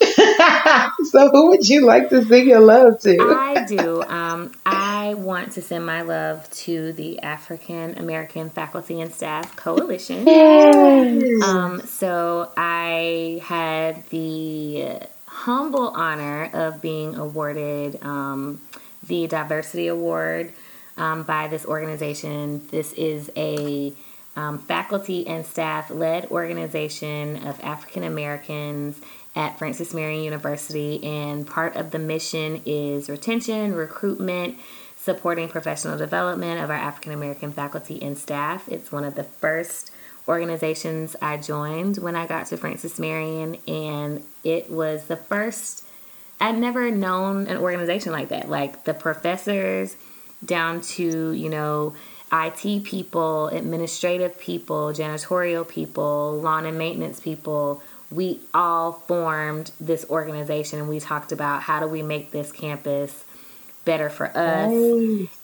so, 0.00 1.30
who 1.30 1.50
would 1.50 1.68
you 1.68 1.84
like 1.84 2.08
to 2.08 2.24
send 2.24 2.46
your 2.46 2.60
love 2.60 3.00
to? 3.02 3.18
I 3.20 3.66
do. 3.66 4.02
Um, 4.02 4.52
I 5.08 5.14
want 5.14 5.52
to 5.52 5.62
send 5.62 5.86
my 5.86 6.02
love 6.02 6.50
to 6.50 6.92
the 6.92 7.20
African 7.20 7.96
American 7.96 8.50
Faculty 8.50 9.00
and 9.00 9.10
Staff 9.10 9.56
Coalition. 9.56 10.28
Um, 11.42 11.80
so 11.86 12.52
I 12.58 13.40
had 13.42 14.06
the 14.10 15.00
humble 15.24 15.88
honor 15.88 16.50
of 16.52 16.82
being 16.82 17.14
awarded 17.14 18.02
um, 18.02 18.60
the 19.06 19.26
Diversity 19.28 19.86
Award 19.86 20.52
um, 20.98 21.22
by 21.22 21.48
this 21.48 21.64
organization. 21.64 22.66
This 22.70 22.92
is 22.92 23.30
a 23.34 23.94
um, 24.36 24.58
faculty 24.58 25.26
and 25.26 25.46
staff 25.46 25.90
led 25.90 26.26
organization 26.26 27.46
of 27.46 27.58
African 27.62 28.04
Americans 28.04 29.00
at 29.34 29.58
Francis 29.58 29.94
Marion 29.94 30.22
University, 30.22 31.02
and 31.02 31.46
part 31.46 31.76
of 31.76 31.92
the 31.92 31.98
mission 31.98 32.60
is 32.66 33.08
retention, 33.08 33.74
recruitment, 33.74 34.58
supporting 35.00 35.48
professional 35.48 35.96
development 35.96 36.60
of 36.60 36.70
our 36.70 36.76
African 36.76 37.12
American 37.12 37.52
faculty 37.52 38.02
and 38.02 38.18
staff. 38.18 38.68
It's 38.68 38.90
one 38.90 39.04
of 39.04 39.14
the 39.14 39.24
first 39.24 39.90
organizations 40.26 41.16
I 41.22 41.38
joined 41.38 41.96
when 41.96 42.14
I 42.14 42.26
got 42.26 42.46
to 42.46 42.56
Francis 42.56 42.98
Marion, 42.98 43.56
and 43.66 44.22
it 44.44 44.70
was 44.70 45.04
the 45.04 45.16
first. 45.16 45.84
I'd 46.40 46.58
never 46.58 46.90
known 46.90 47.46
an 47.46 47.56
organization 47.56 48.12
like 48.12 48.28
that. 48.28 48.48
Like 48.48 48.84
the 48.84 48.94
professors, 48.94 49.96
down 50.44 50.80
to 50.80 51.32
you 51.32 51.48
know 51.48 51.94
IT 52.32 52.84
people, 52.84 53.48
administrative 53.48 54.38
people, 54.38 54.92
janitorial 54.92 55.66
people, 55.66 56.38
lawn 56.40 56.66
and 56.66 56.76
maintenance 56.76 57.20
people. 57.20 57.82
We 58.10 58.40
all 58.54 58.92
formed 58.92 59.70
this 59.80 60.04
organization, 60.08 60.80
and 60.80 60.88
we 60.88 60.98
talked 60.98 61.30
about 61.30 61.62
how 61.62 61.80
do 61.80 61.86
we 61.86 62.02
make 62.02 62.30
this 62.30 62.52
campus 62.52 63.24
better 63.88 64.10
for 64.10 64.26
us 64.26 64.70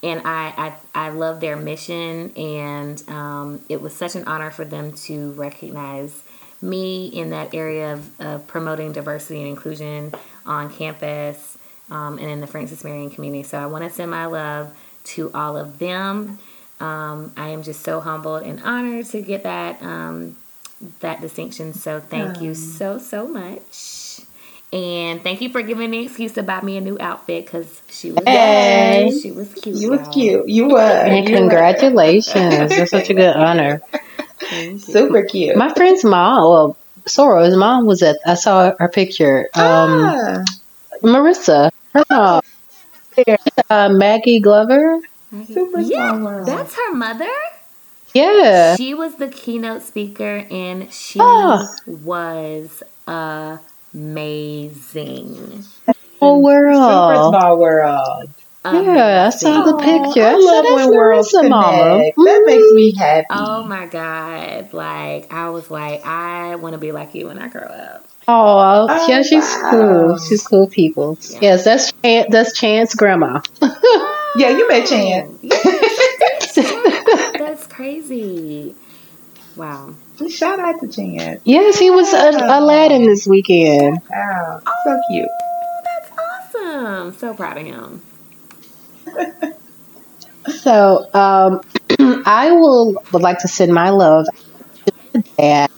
and 0.03 0.21
I, 0.27 0.53
I 0.95 1.07
I 1.07 1.09
love 1.09 1.41
their 1.41 1.57
mission, 1.57 2.31
and 2.37 3.03
um, 3.09 3.65
it 3.71 3.81
was 3.81 3.97
such 3.97 4.17
an 4.17 4.25
honor 4.27 4.51
for 4.51 4.67
them 4.67 4.93
to 5.07 5.33
recognize 5.33 6.23
me 6.61 7.07
in 7.07 7.31
that 7.31 7.55
area 7.55 7.95
of, 7.95 8.21
of 8.21 8.47
promoting 8.47 8.93
diversity 8.93 9.41
and 9.41 9.49
inclusion 9.49 10.13
on 10.45 10.71
campus 10.73 11.57
um, 11.91 12.19
and 12.19 12.31
in 12.31 12.41
the 12.41 12.47
Francis 12.47 12.85
Marion 12.85 13.11
community. 13.11 13.45
So 13.45 13.59
I 13.59 13.67
want 13.67 13.85
to 13.85 13.91
send 13.91 14.11
my 14.11 14.27
love 14.27 14.77
to 15.05 15.33
all 15.33 15.57
of 15.57 15.79
them. 15.79 16.39
Um, 16.81 17.33
I 17.37 17.49
am 17.49 17.63
just 17.63 17.83
so 17.83 18.01
humbled 18.01 18.43
and 18.43 18.63
honored 18.63 19.07
to 19.07 19.23
get 19.23 19.43
that 19.45 19.83
um, 19.83 20.37
that 21.01 21.23
distinction. 21.23 21.73
So 21.73 21.99
thank 22.01 22.43
you 22.43 22.55
so 22.55 22.99
so 22.99 23.27
much. 23.27 24.04
And 24.75 25.23
thank 25.23 25.41
you 25.41 25.51
for 25.51 25.63
giving 25.63 25.91
me 25.91 26.01
an 26.01 26.05
excuse 26.07 26.33
to 26.33 26.43
buy 26.43 26.61
me 26.63 26.77
a 26.79 26.81
new 26.83 26.99
outfit 27.01 27.47
because 27.47 27.83
she 27.91 28.13
was 28.13 28.27
Yay. 28.27 29.11
she 29.23 29.33
was 29.33 29.55
cute. 29.55 29.77
You 29.79 29.91
was 29.91 30.09
cute. 30.09 30.49
You 30.49 30.69
were. 30.71 30.81
And 30.81 31.27
You 31.27 31.41
were. 31.43 31.49
congratulations. 31.49 32.77
That's 32.77 32.91
such 32.91 33.11
a 33.11 33.15
good 33.15 33.37
honor. 33.37 33.83
Super 34.79 35.25
cute. 35.25 35.57
My 35.57 35.73
friend's 35.75 36.05
mom, 36.05 36.51
well, 36.51 36.79
Sora's 37.07 37.57
mom 37.57 37.87
was 37.87 38.03
at, 38.03 38.19
I 38.27 38.35
saw 38.35 38.73
her 38.79 38.89
picture. 38.89 39.49
Um, 39.55 40.15
Ah, 40.15 40.45
Marissa, 41.03 41.71
her 41.95 42.05
mom, 42.11 42.41
uh, 43.71 43.89
Maggie 43.91 44.41
Glover. 44.41 44.99
Super 45.47 45.81
yeah, 45.81 46.13
that's 46.45 46.75
her 46.75 46.95
mother. 46.95 47.31
Yeah. 48.15 48.77
She 48.77 48.95
was 48.95 49.17
the 49.17 49.29
keynote 49.29 49.83
speaker, 49.83 50.47
and 50.51 50.93
she 50.93 51.21
Oh. 51.21 51.69
was 51.87 52.83
amazing. 53.95 55.65
Whole 56.21 56.37
Super 56.37 56.43
world. 56.43 57.35
small 57.35 57.59
world. 57.59 58.31
Yeah, 58.65 59.27
I 59.27 59.31
saw 59.31 59.63
the 59.65 59.75
Amazing. 59.77 60.05
picture. 60.05 60.23
I 60.23 60.31
I 60.31 60.37
love 60.37 60.65
when 60.65 60.89
worlds 60.97 61.35
Marissa, 61.35 61.49
mama." 61.51 61.97
connect. 61.99 62.17
That 62.17 62.43
makes 62.47 62.73
me 62.73 62.93
mm-hmm. 62.93 62.99
happy. 62.99 63.27
Oh 63.31 63.63
my 63.65 63.87
god! 63.87 64.73
Like 64.73 65.31
I 65.33 65.51
was 65.51 65.71
like, 65.71 66.07
I 66.07 66.55
want 66.57 66.73
to 66.73 66.79
be 66.79 66.93
like 66.93 67.15
you 67.15 67.27
when 67.27 67.39
I 67.39 67.49
grow 67.49 67.61
up. 67.63 68.07
Oh, 68.27 68.87
Oh, 68.89 69.07
yeah, 69.07 69.21
she's 69.23 69.45
wow. 69.45 69.69
cool. 69.71 70.19
She's 70.19 70.43
cool 70.47 70.67
people. 70.67 71.19
Yeah. 71.29 71.39
Yes, 71.43 71.65
that's 71.65 71.93
Chan- 72.03 72.27
that's 72.31 72.59
Chance 72.59 72.95
grandma. 72.95 73.41
Yeah, 74.37 74.49
you 74.51 74.67
met 74.67 74.89
Chance. 74.89 75.39
Yeah, 75.43 75.55
that's 77.39 77.69
crazy. 77.69 78.75
Wow. 79.55 79.95
Shout 80.31 80.61
out 80.61 80.81
to 80.81 80.89
Chance. 80.89 81.41
yes, 81.45 81.79
he 81.79 81.91
was 81.91 82.13
a, 82.13 82.31
Aladdin 82.31 83.03
this 83.03 83.27
weekend. 83.27 84.01
Wow, 84.09 84.61
so 84.85 85.01
cute. 85.11 85.29
That's 85.85 86.11
awesome. 86.19 87.13
So 87.15 87.35
proud 87.35 87.59
of 87.59 87.67
him. 87.67 88.03
So, 90.47 91.09
um, 91.15 91.63
I 92.27 92.53
will 92.53 93.03
would 93.13 93.23
like 93.23 93.39
to 93.41 93.49
send 93.49 93.73
my 93.73 93.91
love 93.91 94.27
to 95.15 95.23
dad. 95.39 95.71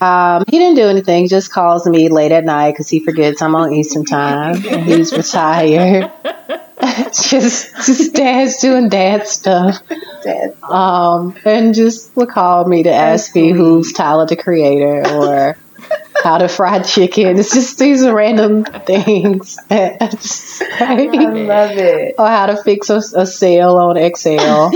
Um, 0.00 0.44
he 0.48 0.58
didn't 0.58 0.76
do 0.76 0.84
anything; 0.86 1.28
just 1.28 1.52
calls 1.52 1.86
me 1.86 2.08
late 2.08 2.30
at 2.30 2.44
night 2.44 2.72
because 2.72 2.88
he 2.88 3.00
forgets 3.00 3.42
I'm 3.42 3.56
on 3.56 3.72
Eastern 3.72 4.04
time 4.04 4.64
and 4.66 4.84
he's 4.84 5.12
retired. 5.16 6.12
just, 7.12 7.74
just 7.86 8.14
dad's 8.14 8.58
doing 8.60 8.88
dad 8.88 9.26
stuff. 9.26 9.76
Dad. 10.22 10.56
Um, 10.62 11.34
and 11.44 11.74
just 11.74 12.14
would 12.16 12.28
call 12.28 12.64
me 12.66 12.84
to 12.84 12.92
ask 12.92 13.34
me 13.34 13.50
who's 13.52 13.92
Tyler 13.92 14.26
the 14.26 14.36
Creator 14.36 15.08
or 15.14 15.58
how 16.22 16.38
to 16.38 16.48
fry 16.48 16.80
chicken. 16.80 17.38
It's 17.38 17.52
just 17.52 17.78
these 17.78 18.06
random 18.06 18.64
things 18.64 19.58
I 19.70 19.96
just 20.12 20.62
I 20.62 21.04
love 21.04 21.76
it. 21.78 22.14
or 22.18 22.26
how 22.26 22.46
to 22.46 22.56
fix 22.62 22.90
a, 22.90 22.96
a 23.14 23.26
cell 23.26 23.78
on 23.78 23.96
Excel. 23.96 24.70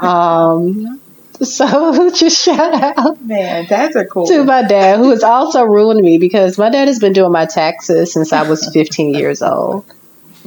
um, 0.00 1.00
So 1.40 2.10
just 2.10 2.42
shout 2.44 2.74
out 2.74 3.22
Man, 3.22 3.66
dads 3.66 3.94
are 3.96 4.06
cool. 4.06 4.26
to 4.26 4.42
my 4.44 4.62
dad, 4.62 4.98
who 4.98 5.10
has 5.10 5.22
also 5.22 5.62
ruined 5.62 6.00
me 6.00 6.18
because 6.18 6.58
my 6.58 6.68
dad 6.70 6.88
has 6.88 6.98
been 6.98 7.12
doing 7.12 7.30
my 7.32 7.46
taxes 7.46 8.12
since 8.12 8.32
I 8.32 8.48
was 8.48 8.68
15 8.72 9.14
years 9.14 9.40
old. 9.42 9.84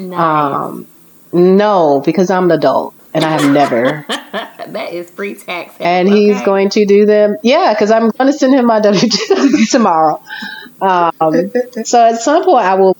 Nice. 0.10 0.20
Um, 0.20 0.88
no, 1.34 2.02
because 2.04 2.30
I'm 2.30 2.46
an 2.46 2.52
adult 2.52 2.94
and 3.14 3.24
I 3.24 3.30
have 3.30 3.52
never. 3.52 4.06
that 4.10 4.90
is 4.94 5.10
free 5.10 5.36
tax. 5.36 5.76
and 5.80 6.08
he's 6.08 6.42
going 6.44 6.70
to 6.72 6.86
do 6.86 7.06
them. 7.06 7.38
Yeah, 7.44 7.74
because 7.74 7.92
I'm 7.92 8.10
going 8.10 8.32
to 8.32 8.38
send 8.38 8.54
him 8.54 8.66
my 8.66 8.80
W 8.82 9.10
two 9.10 9.66
tomorrow. 9.66 10.22
Um, 10.82 11.52
so 11.84 12.04
at 12.04 12.22
some 12.22 12.44
point 12.44 12.66
I 12.66 12.76
will. 12.76 12.98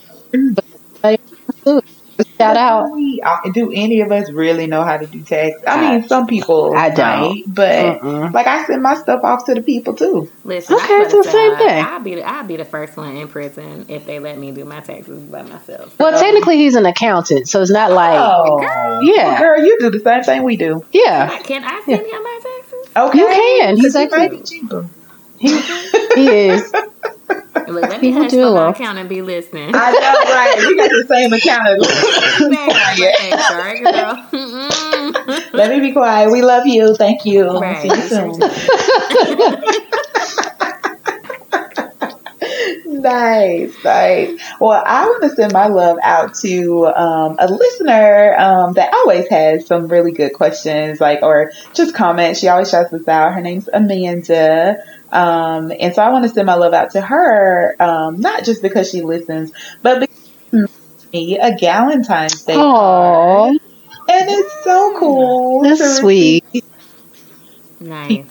But 2.42 2.54
shout 2.54 2.58
out. 2.58 2.86
Do, 2.88 2.94
we, 2.94 3.22
uh, 3.22 3.38
do 3.54 3.72
any 3.74 4.02
of 4.02 4.12
us 4.12 4.30
really 4.32 4.68
know 4.68 4.84
how 4.84 4.98
to 4.98 5.06
do 5.08 5.22
tax? 5.22 5.62
I 5.68 5.80
mean, 6.00 6.08
some 6.08 6.28
people 6.28 6.74
I 6.76 6.90
don't. 6.90 7.20
might, 7.30 7.44
but 7.48 8.02
Mm-mm. 8.02 8.34
like 8.34 8.48
I 8.48 8.66
send 8.66 8.82
my 8.84 8.96
stuff 8.96 9.24
off 9.24 9.46
to 9.46 9.54
the 9.54 9.62
people 9.62 9.94
too. 9.96 10.30
Listen, 10.44 10.76
Okay, 10.76 10.94
I 10.94 11.02
it's 11.04 11.14
the 11.14 11.24
same 11.24 11.56
thing. 11.58 11.86
I'll 11.86 12.00
be 12.00 12.16
the, 12.16 12.24
I'll 12.28 12.44
be 12.46 12.58
the 12.58 12.66
first 12.66 12.98
one 12.98 13.16
in 13.18 13.28
prison 13.28 13.86
if 13.90 14.06
they 14.06 14.20
let 14.20 14.38
me 14.38 14.52
do 14.52 14.66
my 14.66 14.80
taxes 14.82 15.20
by 15.30 15.42
myself. 15.44 15.98
Well, 16.00 16.20
technically 16.20 16.58
he's 16.58 16.76
an 16.76 16.86
accountant, 16.86 17.48
so 17.50 17.62
it's 17.62 17.72
not 17.72 17.92
like 17.92 18.20
Oh, 18.20 18.62
Yeah. 19.04 19.40
Well, 19.40 19.40
girl, 19.58 19.66
you 19.66 19.78
do 19.80 19.90
the 19.92 20.00
same 20.00 20.24
thing 20.24 20.44
we 20.44 20.58
do. 20.58 20.84
yeah, 20.92 21.38
Can 21.44 21.64
I 21.64 21.82
send 21.86 22.06
him 22.06 22.24
my 22.24 22.40
taxes? 22.42 22.96
Okay, 22.96 23.18
You 23.20 23.28
can. 23.28 23.78
He's 23.78 23.96
it 23.96 24.12
actually- 24.12 24.30
might 24.30 24.48
be 24.48 24.88
he 26.16 26.28
is. 26.48 26.72
Look, 27.54 27.68
let 27.90 28.02
me 28.02 28.08
He 28.08 28.14
can 28.14 28.22
hush 28.24 28.32
do 28.32 28.40
a 28.42 28.46
my 28.46 28.50
little. 28.52 28.70
accountant 28.70 29.10
be 29.10 29.22
listening. 29.22 29.72
I 29.76 29.92
know, 29.92 30.14
right? 30.34 30.56
We 30.68 30.76
got 30.78 30.90
the 30.90 31.06
same 31.08 31.34
accountant. 31.34 31.86
Okay, 33.00 33.32
sorry, 33.48 33.80
girl. 33.82 34.16
Let 35.54 35.70
me 35.70 35.80
be 35.82 35.92
quiet. 35.92 36.32
We 36.32 36.42
love 36.42 36.66
you. 36.66 36.96
Thank 36.96 37.26
you. 37.26 37.50
Right. 37.60 37.82
See 37.82 37.90
you 37.90 38.02
soon. 38.08 38.40
nice, 42.86 43.76
nice. 43.84 44.40
Well, 44.60 44.84
I 44.86 45.06
want 45.06 45.24
to 45.24 45.30
send 45.30 45.54
my 45.54 45.68
love 45.68 45.98
out 46.04 46.34
to 46.36 46.88
um, 46.88 47.36
a 47.40 47.48
listener 47.52 48.36
um, 48.38 48.74
that 48.74 48.94
always 48.94 49.28
has 49.30 49.66
some 49.68 49.88
really 49.88 50.12
good 50.12 50.34
questions, 50.34 51.00
like 51.00 51.20
or 51.22 51.52
just 51.74 51.96
comments. 51.96 52.40
She 52.40 52.48
always 52.48 52.70
shouts 52.70 52.94
us 52.94 53.08
out. 53.08 53.34
Her 53.34 53.42
name's 53.42 53.70
Amanda. 53.72 54.84
Um, 55.12 55.72
and 55.78 55.94
so 55.94 56.02
I 56.02 56.10
want 56.10 56.24
to 56.24 56.30
send 56.30 56.46
my 56.46 56.56
love 56.56 56.74
out 56.74 56.92
to 56.92 57.02
her, 57.02 57.76
um, 57.80 58.22
not 58.22 58.46
just 58.46 58.62
because 58.62 58.90
she 58.90 59.02
listens, 59.02 59.52
but 59.82 60.00
because 60.00 60.22
me 61.14 61.38
a 61.38 61.52
Galentine's 61.52 62.44
Day 62.44 62.56
Aw, 62.56 63.46
card. 63.48 63.58
And 64.10 64.30
it's 64.30 64.64
so 64.64 64.98
cool. 64.98 65.64
That's 65.64 66.00
sweet. 66.00 66.44
receive, 66.54 66.64
nice. 67.80 68.26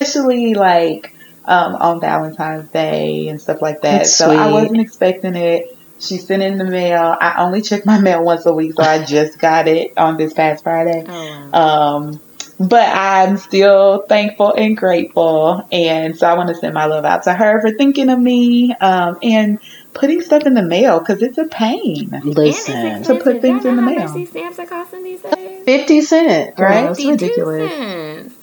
Especially 0.00 0.54
like 0.54 1.14
um, 1.44 1.74
on 1.76 2.00
Valentine's 2.00 2.70
Day 2.70 3.28
and 3.28 3.40
stuff 3.40 3.62
like 3.62 3.82
that. 3.82 3.98
That's 3.98 4.16
so 4.16 4.30
I 4.30 4.50
wasn't 4.50 4.80
expecting 4.80 5.34
it. 5.34 5.76
She 6.00 6.18
sent 6.18 6.42
in 6.42 6.58
the 6.58 6.64
mail. 6.64 7.16
I 7.18 7.42
only 7.44 7.62
check 7.62 7.86
my 7.86 8.00
mail 8.00 8.24
once 8.24 8.44
a 8.46 8.52
week, 8.52 8.74
so 8.74 8.82
I 8.82 9.04
just 9.04 9.38
got 9.38 9.68
it 9.68 9.96
on 9.96 10.16
this 10.16 10.34
past 10.34 10.64
Friday. 10.64 11.04
Oh, 11.08 11.50
wow. 11.52 11.96
Um, 11.96 12.20
but 12.60 12.88
I'm 12.88 13.36
still 13.36 14.04
thankful 14.08 14.52
and 14.54 14.76
grateful. 14.76 15.66
And 15.72 16.16
so 16.16 16.26
I 16.26 16.34
want 16.34 16.48
to 16.50 16.54
send 16.54 16.74
my 16.74 16.86
love 16.86 17.04
out 17.04 17.24
to 17.24 17.32
her 17.34 17.60
for 17.60 17.72
thinking 17.72 18.08
of 18.10 18.18
me 18.18 18.72
um, 18.74 19.18
and 19.22 19.58
putting 19.92 20.20
stuff 20.22 20.44
in 20.44 20.54
the 20.54 20.62
mail 20.62 20.98
because 20.98 21.22
it's 21.22 21.38
a 21.38 21.46
pain. 21.46 22.10
listen, 22.24 23.02
To 23.04 23.16
put 23.16 23.40
things 23.42 23.64
in 23.64 23.76
the 23.76 23.82
know 23.82 23.88
how 23.88 23.94
mail. 24.06 24.18
much 24.18 24.28
stamps 24.28 24.58
are 24.58 24.66
costing 24.66 25.04
these 25.04 25.20
days? 25.22 25.64
fifty 25.64 26.00
cent, 26.00 26.58
right? 26.58 26.88
That's 26.88 27.04
ridiculous. 27.04 27.70
cents. 27.72 28.34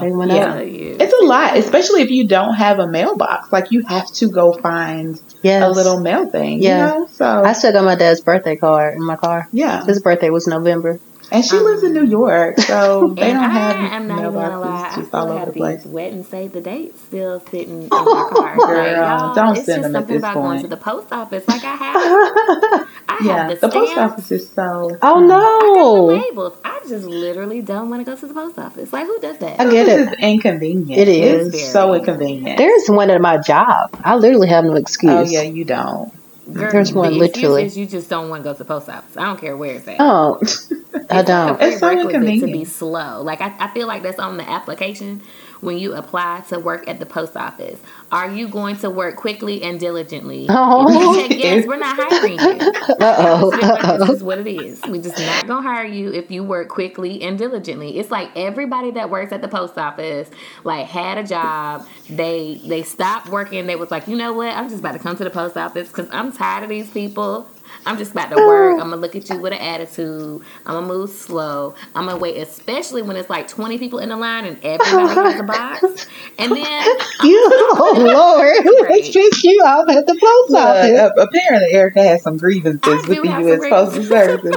They 0.00 0.12
went 0.12 0.30
Yeah. 0.30 0.44
up. 0.50 0.54
Tell 0.58 0.62
you. 0.62 0.96
It's 1.00 1.12
a 1.20 1.24
lot, 1.24 1.56
especially 1.56 2.02
if 2.02 2.10
you 2.10 2.28
don't 2.28 2.54
have 2.54 2.78
a 2.78 2.86
mailbox. 2.86 3.50
Like 3.50 3.72
you 3.72 3.82
have 3.86 4.06
to 4.14 4.28
go 4.28 4.52
find 4.52 5.20
Yes. 5.42 5.64
a 5.64 5.68
little 5.70 5.98
mail 5.98 6.26
thing, 6.30 6.62
Yeah. 6.62 6.92
you 6.94 7.00
know? 7.00 7.08
So, 7.10 7.24
I 7.44 7.54
still 7.54 7.72
got 7.72 7.84
my 7.84 7.96
dad's 7.96 8.20
birthday 8.20 8.54
card 8.54 8.94
in 8.94 9.02
my 9.04 9.16
car. 9.16 9.48
yeah. 9.52 9.84
His 9.84 10.00
birthday 10.00 10.30
was 10.30 10.46
November. 10.46 11.00
And 11.32 11.44
she 11.44 11.58
lives 11.58 11.82
in 11.84 11.92
um, 11.92 11.94
New 11.94 12.06
York, 12.06 12.58
so 12.60 13.14
they 13.18 13.32
don't 13.32 13.50
I 13.50 13.50
have 13.50 13.76
am 13.92 14.06
not 14.08 14.26
even 14.26 14.40
gonna 14.40 14.60
lie, 14.60 14.90
mailboxes 14.90 14.92
I 14.92 15.02
just 15.02 15.08
still 15.08 15.28
all 15.28 15.32
over 15.32 15.40
have 15.40 15.46
the 15.46 15.52
these 15.52 15.78
place. 15.80 15.84
wet 15.84 16.12
and 16.12 16.26
save 16.26 16.52
the 16.52 16.60
date 16.60 16.98
still 16.98 17.40
sitting 17.40 17.82
in 17.84 18.08
my 18.08 18.24
car. 18.28 18.62
Girl, 18.62 18.96
like, 18.96 19.34
don't 19.34 19.56
it's 19.56 19.66
send 19.66 19.82
just 19.82 19.82
them 19.82 19.96
at 19.96 20.06
something 20.06 20.08
this 20.08 20.18
about 20.18 20.40
going 20.42 20.58
to 20.58 20.68
the 20.68 20.76
post 20.76 21.12
office. 21.12 21.46
Like 21.48 21.64
I 21.64 21.76
have, 21.76 22.88
I 23.08 23.18
Yeah, 23.18 23.46
have 23.46 23.48
the, 23.48 23.56
the 23.56 23.68
post 23.68 23.96
office 23.96 24.30
is 24.32 24.50
so. 24.50 24.98
Oh 25.02 25.20
hmm. 25.22 25.42
I 25.60 25.68
got 25.68 25.92
the 25.92 26.02
no! 26.02 26.04
labels. 26.04 26.58
I 26.64 26.80
just 26.88 27.06
literally 27.06 27.62
don't 27.62 27.90
want 27.90 28.04
to 28.04 28.10
go 28.10 28.16
to 28.16 28.26
the 28.26 28.34
post 28.34 28.58
office. 28.58 28.92
Like 28.92 29.06
who 29.06 29.18
does 29.20 29.38
that? 29.38 29.60
I 29.60 29.66
get 29.66 29.86
This 29.86 29.88
it. 29.88 30.00
is 30.00 30.12
inconvenient. 30.18 31.00
It 31.00 31.08
is. 31.08 31.54
It's 31.54 31.72
so 31.72 31.94
inconvenient. 31.94 32.58
There's 32.58 32.88
one 32.88 33.10
at 33.10 33.20
my 33.20 33.38
job. 33.38 33.90
I 34.04 34.16
literally 34.16 34.48
have 34.48 34.64
no 34.64 34.74
oh, 34.74 34.76
excuse. 34.76 35.12
oh 35.12 35.22
yeah, 35.22 35.42
you 35.42 35.64
don't. 35.64 36.12
Girl, 36.54 36.70
There's 36.72 36.92
one, 36.92 37.18
the 37.18 37.18
literally. 37.18 37.64
is 37.64 37.76
you 37.76 37.86
just 37.86 38.08
don't 38.10 38.28
want 38.28 38.42
to 38.42 38.48
go 38.50 38.52
to 38.52 38.58
the 38.58 38.64
post 38.64 38.88
office. 38.88 39.16
I 39.16 39.24
don't 39.24 39.40
care 39.40 39.56
where 39.56 39.76
it's 39.76 39.88
at. 39.88 39.96
Oh, 40.00 40.40
I 41.10 41.22
don't. 41.22 41.60
It's 41.60 41.78
so 41.78 41.88
prerequisite 41.90 42.40
to 42.40 42.48
be 42.48 42.64
slow. 42.64 43.22
Like 43.22 43.40
I, 43.40 43.54
I 43.58 43.68
feel 43.74 43.86
like 43.86 44.02
that's 44.02 44.18
on 44.18 44.36
the 44.36 44.48
application 44.48 45.22
when 45.60 45.78
you 45.78 45.94
apply 45.94 46.42
to 46.48 46.58
work 46.58 46.88
at 46.88 46.98
the 46.98 47.06
post 47.06 47.36
office. 47.36 47.78
Are 48.12 48.30
you 48.30 48.48
going 48.48 48.76
to 48.78 48.90
work 48.90 49.16
quickly 49.16 49.62
and 49.62 49.78
diligently? 49.80 50.46
Oh. 50.62 50.88
If 50.88 51.00
you 51.00 51.28
check 51.28 51.38
yes, 51.38 51.66
we're 51.66 51.78
not 51.78 51.96
hiring 51.98 52.38
you. 52.38 52.72
Uh 53.00 53.96
This 53.98 54.08
oh. 54.08 54.12
is 54.12 54.22
what 54.22 54.38
it 54.38 54.46
is. 54.46 54.80
We 54.88 54.98
just 54.98 55.18
not 55.18 55.46
gonna 55.46 55.66
hire 55.66 55.86
you 55.86 56.12
if 56.12 56.30
you 56.30 56.44
work 56.44 56.68
quickly 56.68 57.22
and 57.22 57.38
diligently. 57.38 57.98
It's 57.98 58.10
like 58.10 58.30
everybody 58.36 58.90
that 58.92 59.10
works 59.10 59.32
at 59.32 59.42
the 59.42 59.48
post 59.48 59.78
office 59.78 60.28
like 60.64 60.86
had 60.86 61.18
a 61.18 61.24
job. 61.24 61.86
They 62.08 62.60
they 62.64 62.82
stopped 62.82 63.28
working. 63.28 63.66
They 63.66 63.76
was 63.76 63.90
like, 63.90 64.06
you 64.08 64.16
know 64.16 64.32
what? 64.32 64.54
I'm 64.54 64.68
just 64.68 64.80
about 64.80 64.92
to 64.92 64.98
come 64.98 65.16
to 65.16 65.24
the 65.24 65.30
post 65.30 65.56
office 65.56 65.88
because 65.88 66.08
I'm 66.12 66.32
tired 66.32 66.64
of 66.64 66.68
these 66.70 66.90
people. 66.90 67.46
I'm 67.86 67.96
just 67.98 68.12
about 68.12 68.30
to 68.30 68.36
work. 68.36 68.72
I'm 68.74 68.90
gonna 68.90 68.96
look 68.96 69.16
at 69.16 69.28
you 69.30 69.38
with 69.38 69.52
an 69.52 69.58
attitude. 69.60 70.42
I'm 70.66 70.74
gonna 70.74 70.86
move 70.86 71.10
slow. 71.10 71.74
I'm 71.94 72.06
gonna 72.06 72.18
wait, 72.18 72.36
especially 72.36 73.02
when 73.02 73.16
it's 73.16 73.30
like 73.30 73.48
20 73.48 73.78
people 73.78 73.98
in 74.00 74.10
the 74.10 74.16
line 74.16 74.44
and 74.44 74.58
everybody 74.64 75.14
has 75.14 75.40
a 75.40 75.42
box. 75.42 76.06
And 76.38 76.52
then 76.52 76.86
You, 77.22 77.48
oh 77.52 77.94
Lord, 77.98 78.64
who 78.64 78.84
Right. 78.84 79.04
has 79.04 79.44
you 79.44 79.62
off 79.64 79.88
at 79.90 80.06
the 80.06 80.14
post 80.14 80.50
Look, 80.50 80.60
office? 80.60 80.98
uh, 80.98 81.10
apparently, 81.18 81.72
Erica 81.72 82.02
has 82.02 82.22
some 82.22 82.36
grievances 82.38 83.06
with 83.06 83.22
the 83.22 83.28
U.S. 83.40 83.60
Postal. 83.68 84.02
Service. 84.04 84.56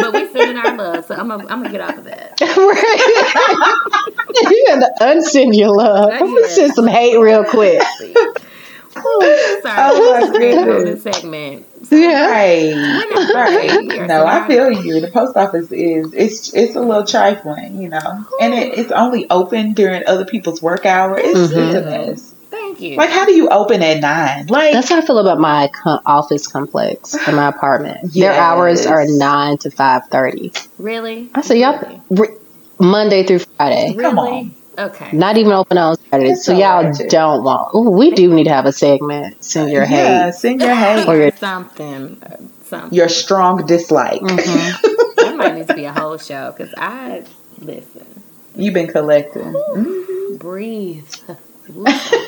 but 0.00 0.14
we 0.14 0.28
sending 0.32 0.56
our 0.56 0.76
love, 0.76 1.04
so 1.06 1.14
I'm 1.14 1.28
gonna, 1.28 1.42
I'm 1.44 1.62
gonna 1.62 1.70
get 1.70 1.80
off 1.80 1.98
of 1.98 2.04
that. 2.04 2.40
right? 2.40 4.50
you 4.50 4.64
gotta 4.68 4.92
unsend 5.00 5.56
your 5.56 5.74
love. 5.74 6.10
I'm 6.12 6.34
gonna 6.34 6.48
send 6.48 6.74
some 6.74 6.86
hate 6.86 7.16
real 7.18 7.44
quick. 7.44 7.82
Ooh, 8.96 9.60
Sorry, 9.62 9.76
Oh, 9.76 10.20
my 10.20 10.38
great 10.38 10.58
on 10.58 10.64
goodness. 10.64 11.02
this 11.02 11.14
segment. 11.14 11.66
Yeah. 11.90 12.28
Right, 12.28 13.34
right. 13.34 14.08
No, 14.08 14.24
I 14.26 14.46
feel 14.48 14.70
you. 14.70 15.00
The 15.00 15.10
post 15.10 15.36
office 15.36 15.70
is 15.72 16.12
it's 16.14 16.52
it's 16.54 16.76
a 16.76 16.80
little 16.80 17.04
trifling, 17.06 17.80
you 17.82 17.88
know, 17.88 18.24
and 18.40 18.54
it, 18.54 18.78
it's 18.78 18.90
only 18.92 19.28
open 19.30 19.74
during 19.74 20.06
other 20.06 20.24
people's 20.24 20.62
work 20.62 20.86
hours. 20.86 21.20
It's, 21.24 21.50
it's 21.50 21.74
a 21.74 21.82
Mhm. 21.82 21.84
mess. 22.08 22.30
Thank 22.50 22.80
you. 22.80 22.96
Like, 22.96 23.10
how 23.10 23.24
do 23.26 23.32
you 23.32 23.48
open 23.48 23.82
at 23.82 24.00
nine? 24.00 24.46
Like, 24.46 24.72
That's 24.74 24.88
how 24.88 24.98
I 24.98 25.00
feel 25.02 25.18
about 25.18 25.38
my 25.40 25.68
co- 25.68 25.98
office 26.06 26.46
complex 26.46 27.14
in 27.28 27.34
my 27.34 27.48
apartment. 27.48 28.12
Their 28.12 28.32
hours 28.32 28.86
are 28.86 29.04
nine 29.06 29.58
to 29.58 29.70
five 29.70 30.02
thirty. 30.10 30.52
really? 30.78 31.30
I 31.34 31.40
said, 31.42 31.58
y'all 31.58 32.00
re- 32.10 32.28
Monday 32.78 33.24
through 33.24 33.40
Friday, 33.56 33.90
Really? 33.94 34.02
Come 34.02 34.18
on. 34.18 34.54
Okay. 34.78 35.10
not 35.16 35.36
even 35.36 35.52
open 35.52 35.78
on 35.78 35.96
Saturdays. 35.96 36.30
That's 36.30 36.44
So 36.46 36.52
so 36.52 36.58
y'all 36.58 36.84
ratchet. 36.84 37.10
don't 37.10 37.44
want. 37.44 37.74
Ooh, 37.74 37.90
we 37.90 38.10
do 38.12 38.32
need 38.34 38.44
to 38.44 38.50
have 38.50 38.66
a 38.66 38.72
segment. 38.72 39.44
Send 39.44 39.70
your 39.70 39.84
hate. 39.84 39.96
yeah, 39.96 40.24
hate. 40.26 40.34
send 40.34 40.60
your 40.60 40.74
hate, 40.74 41.06
Or 41.08 41.16
your- 41.16 41.30
something. 41.36 42.20
Something. 42.66 42.96
your 42.96 43.08
strong 43.08 43.66
dislike. 43.66 44.20
Mhm. 44.20 44.90
That 45.24 45.36
might 45.36 45.54
need 45.54 45.68
to 45.68 45.74
be 45.74 45.84
a 45.84 45.92
whole 45.92 46.18
show 46.18 46.52
because 46.56 46.74
I 46.76 47.24
listen, 47.60 48.04
You've 48.56 48.74
been 48.74 48.88
collecting. 48.88 49.52
Mhm. 49.52 50.38
breathe. 50.38 51.08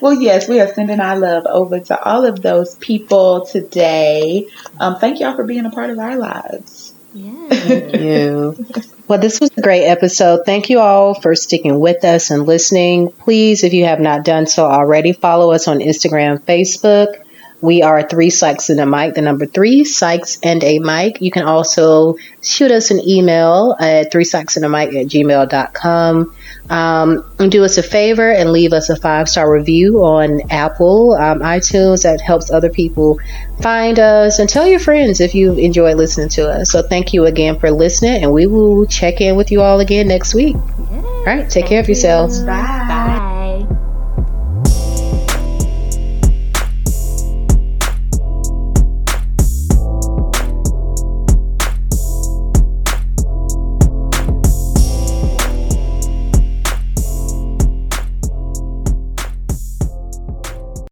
Well, 0.00 0.12
yes, 0.20 0.46
we 0.48 0.60
are 0.60 0.68
sending 0.68 1.00
our 1.00 1.18
love 1.18 1.44
over 1.48 1.80
to 1.80 2.02
all 2.02 2.26
of 2.26 2.42
those 2.42 2.74
people 2.76 3.46
today. 3.46 4.46
Um, 4.78 4.96
thank 4.98 5.20
y'all 5.20 5.34
for 5.34 5.44
being 5.44 5.64
a 5.64 5.70
part 5.70 5.88
of 5.90 5.98
our 5.98 6.16
lives. 6.16 6.85
Yeah. 7.16 7.96
you. 7.96 8.66
Well, 9.08 9.18
this 9.18 9.40
was 9.40 9.50
a 9.56 9.62
great 9.62 9.84
episode. 9.86 10.40
Thank 10.44 10.68
you 10.68 10.80
all 10.80 11.14
for 11.14 11.34
sticking 11.34 11.80
with 11.80 12.04
us 12.04 12.30
and 12.30 12.44
listening. 12.44 13.10
Please, 13.10 13.64
if 13.64 13.72
you 13.72 13.84
have 13.86 14.00
not 14.00 14.24
done 14.24 14.46
so 14.46 14.66
already, 14.66 15.12
follow 15.12 15.52
us 15.52 15.68
on 15.68 15.78
Instagram, 15.78 16.40
Facebook. 16.42 17.22
We 17.60 17.82
are 17.82 18.02
three 18.02 18.28
Psychs 18.28 18.70
and 18.70 18.80
a 18.80 18.86
mic, 18.86 19.14
the 19.14 19.22
number 19.22 19.46
three 19.46 19.82
Psychs 19.82 20.38
and 20.42 20.62
a 20.62 20.78
mic. 20.78 21.20
You 21.20 21.30
can 21.30 21.44
also 21.44 22.16
shoot 22.42 22.70
us 22.70 22.90
an 22.90 23.00
email 23.06 23.74
at 23.80 24.12
three 24.12 24.24
Psychs 24.24 24.56
and 24.56 24.64
a 24.64 24.68
mic 24.68 24.90
at 24.90 25.06
gmail.com. 25.06 26.34
Um, 26.68 27.24
and 27.38 27.50
do 27.50 27.64
us 27.64 27.78
a 27.78 27.82
favor 27.82 28.28
and 28.28 28.50
leave 28.50 28.72
us 28.72 28.90
a 28.90 28.96
five 28.96 29.28
star 29.28 29.50
review 29.50 30.04
on 30.04 30.50
Apple, 30.50 31.12
um, 31.12 31.40
iTunes. 31.40 32.02
That 32.02 32.20
helps 32.20 32.50
other 32.50 32.70
people 32.70 33.20
find 33.60 33.98
us 33.98 34.38
and 34.40 34.48
tell 34.48 34.66
your 34.66 34.80
friends 34.80 35.20
if 35.20 35.34
you 35.34 35.52
enjoy 35.52 35.94
listening 35.94 36.28
to 36.30 36.50
us. 36.50 36.72
So 36.72 36.82
thank 36.82 37.12
you 37.12 37.24
again 37.24 37.60
for 37.60 37.70
listening, 37.70 38.24
and 38.24 38.32
we 38.32 38.46
will 38.46 38.84
check 38.86 39.20
in 39.20 39.36
with 39.36 39.52
you 39.52 39.62
all 39.62 39.78
again 39.78 40.08
next 40.08 40.34
week. 40.34 40.56
All 40.56 41.24
right, 41.24 41.48
take 41.48 41.66
care 41.66 41.80
of 41.80 41.88
yourselves. 41.88 42.42
Bye. 42.42 43.05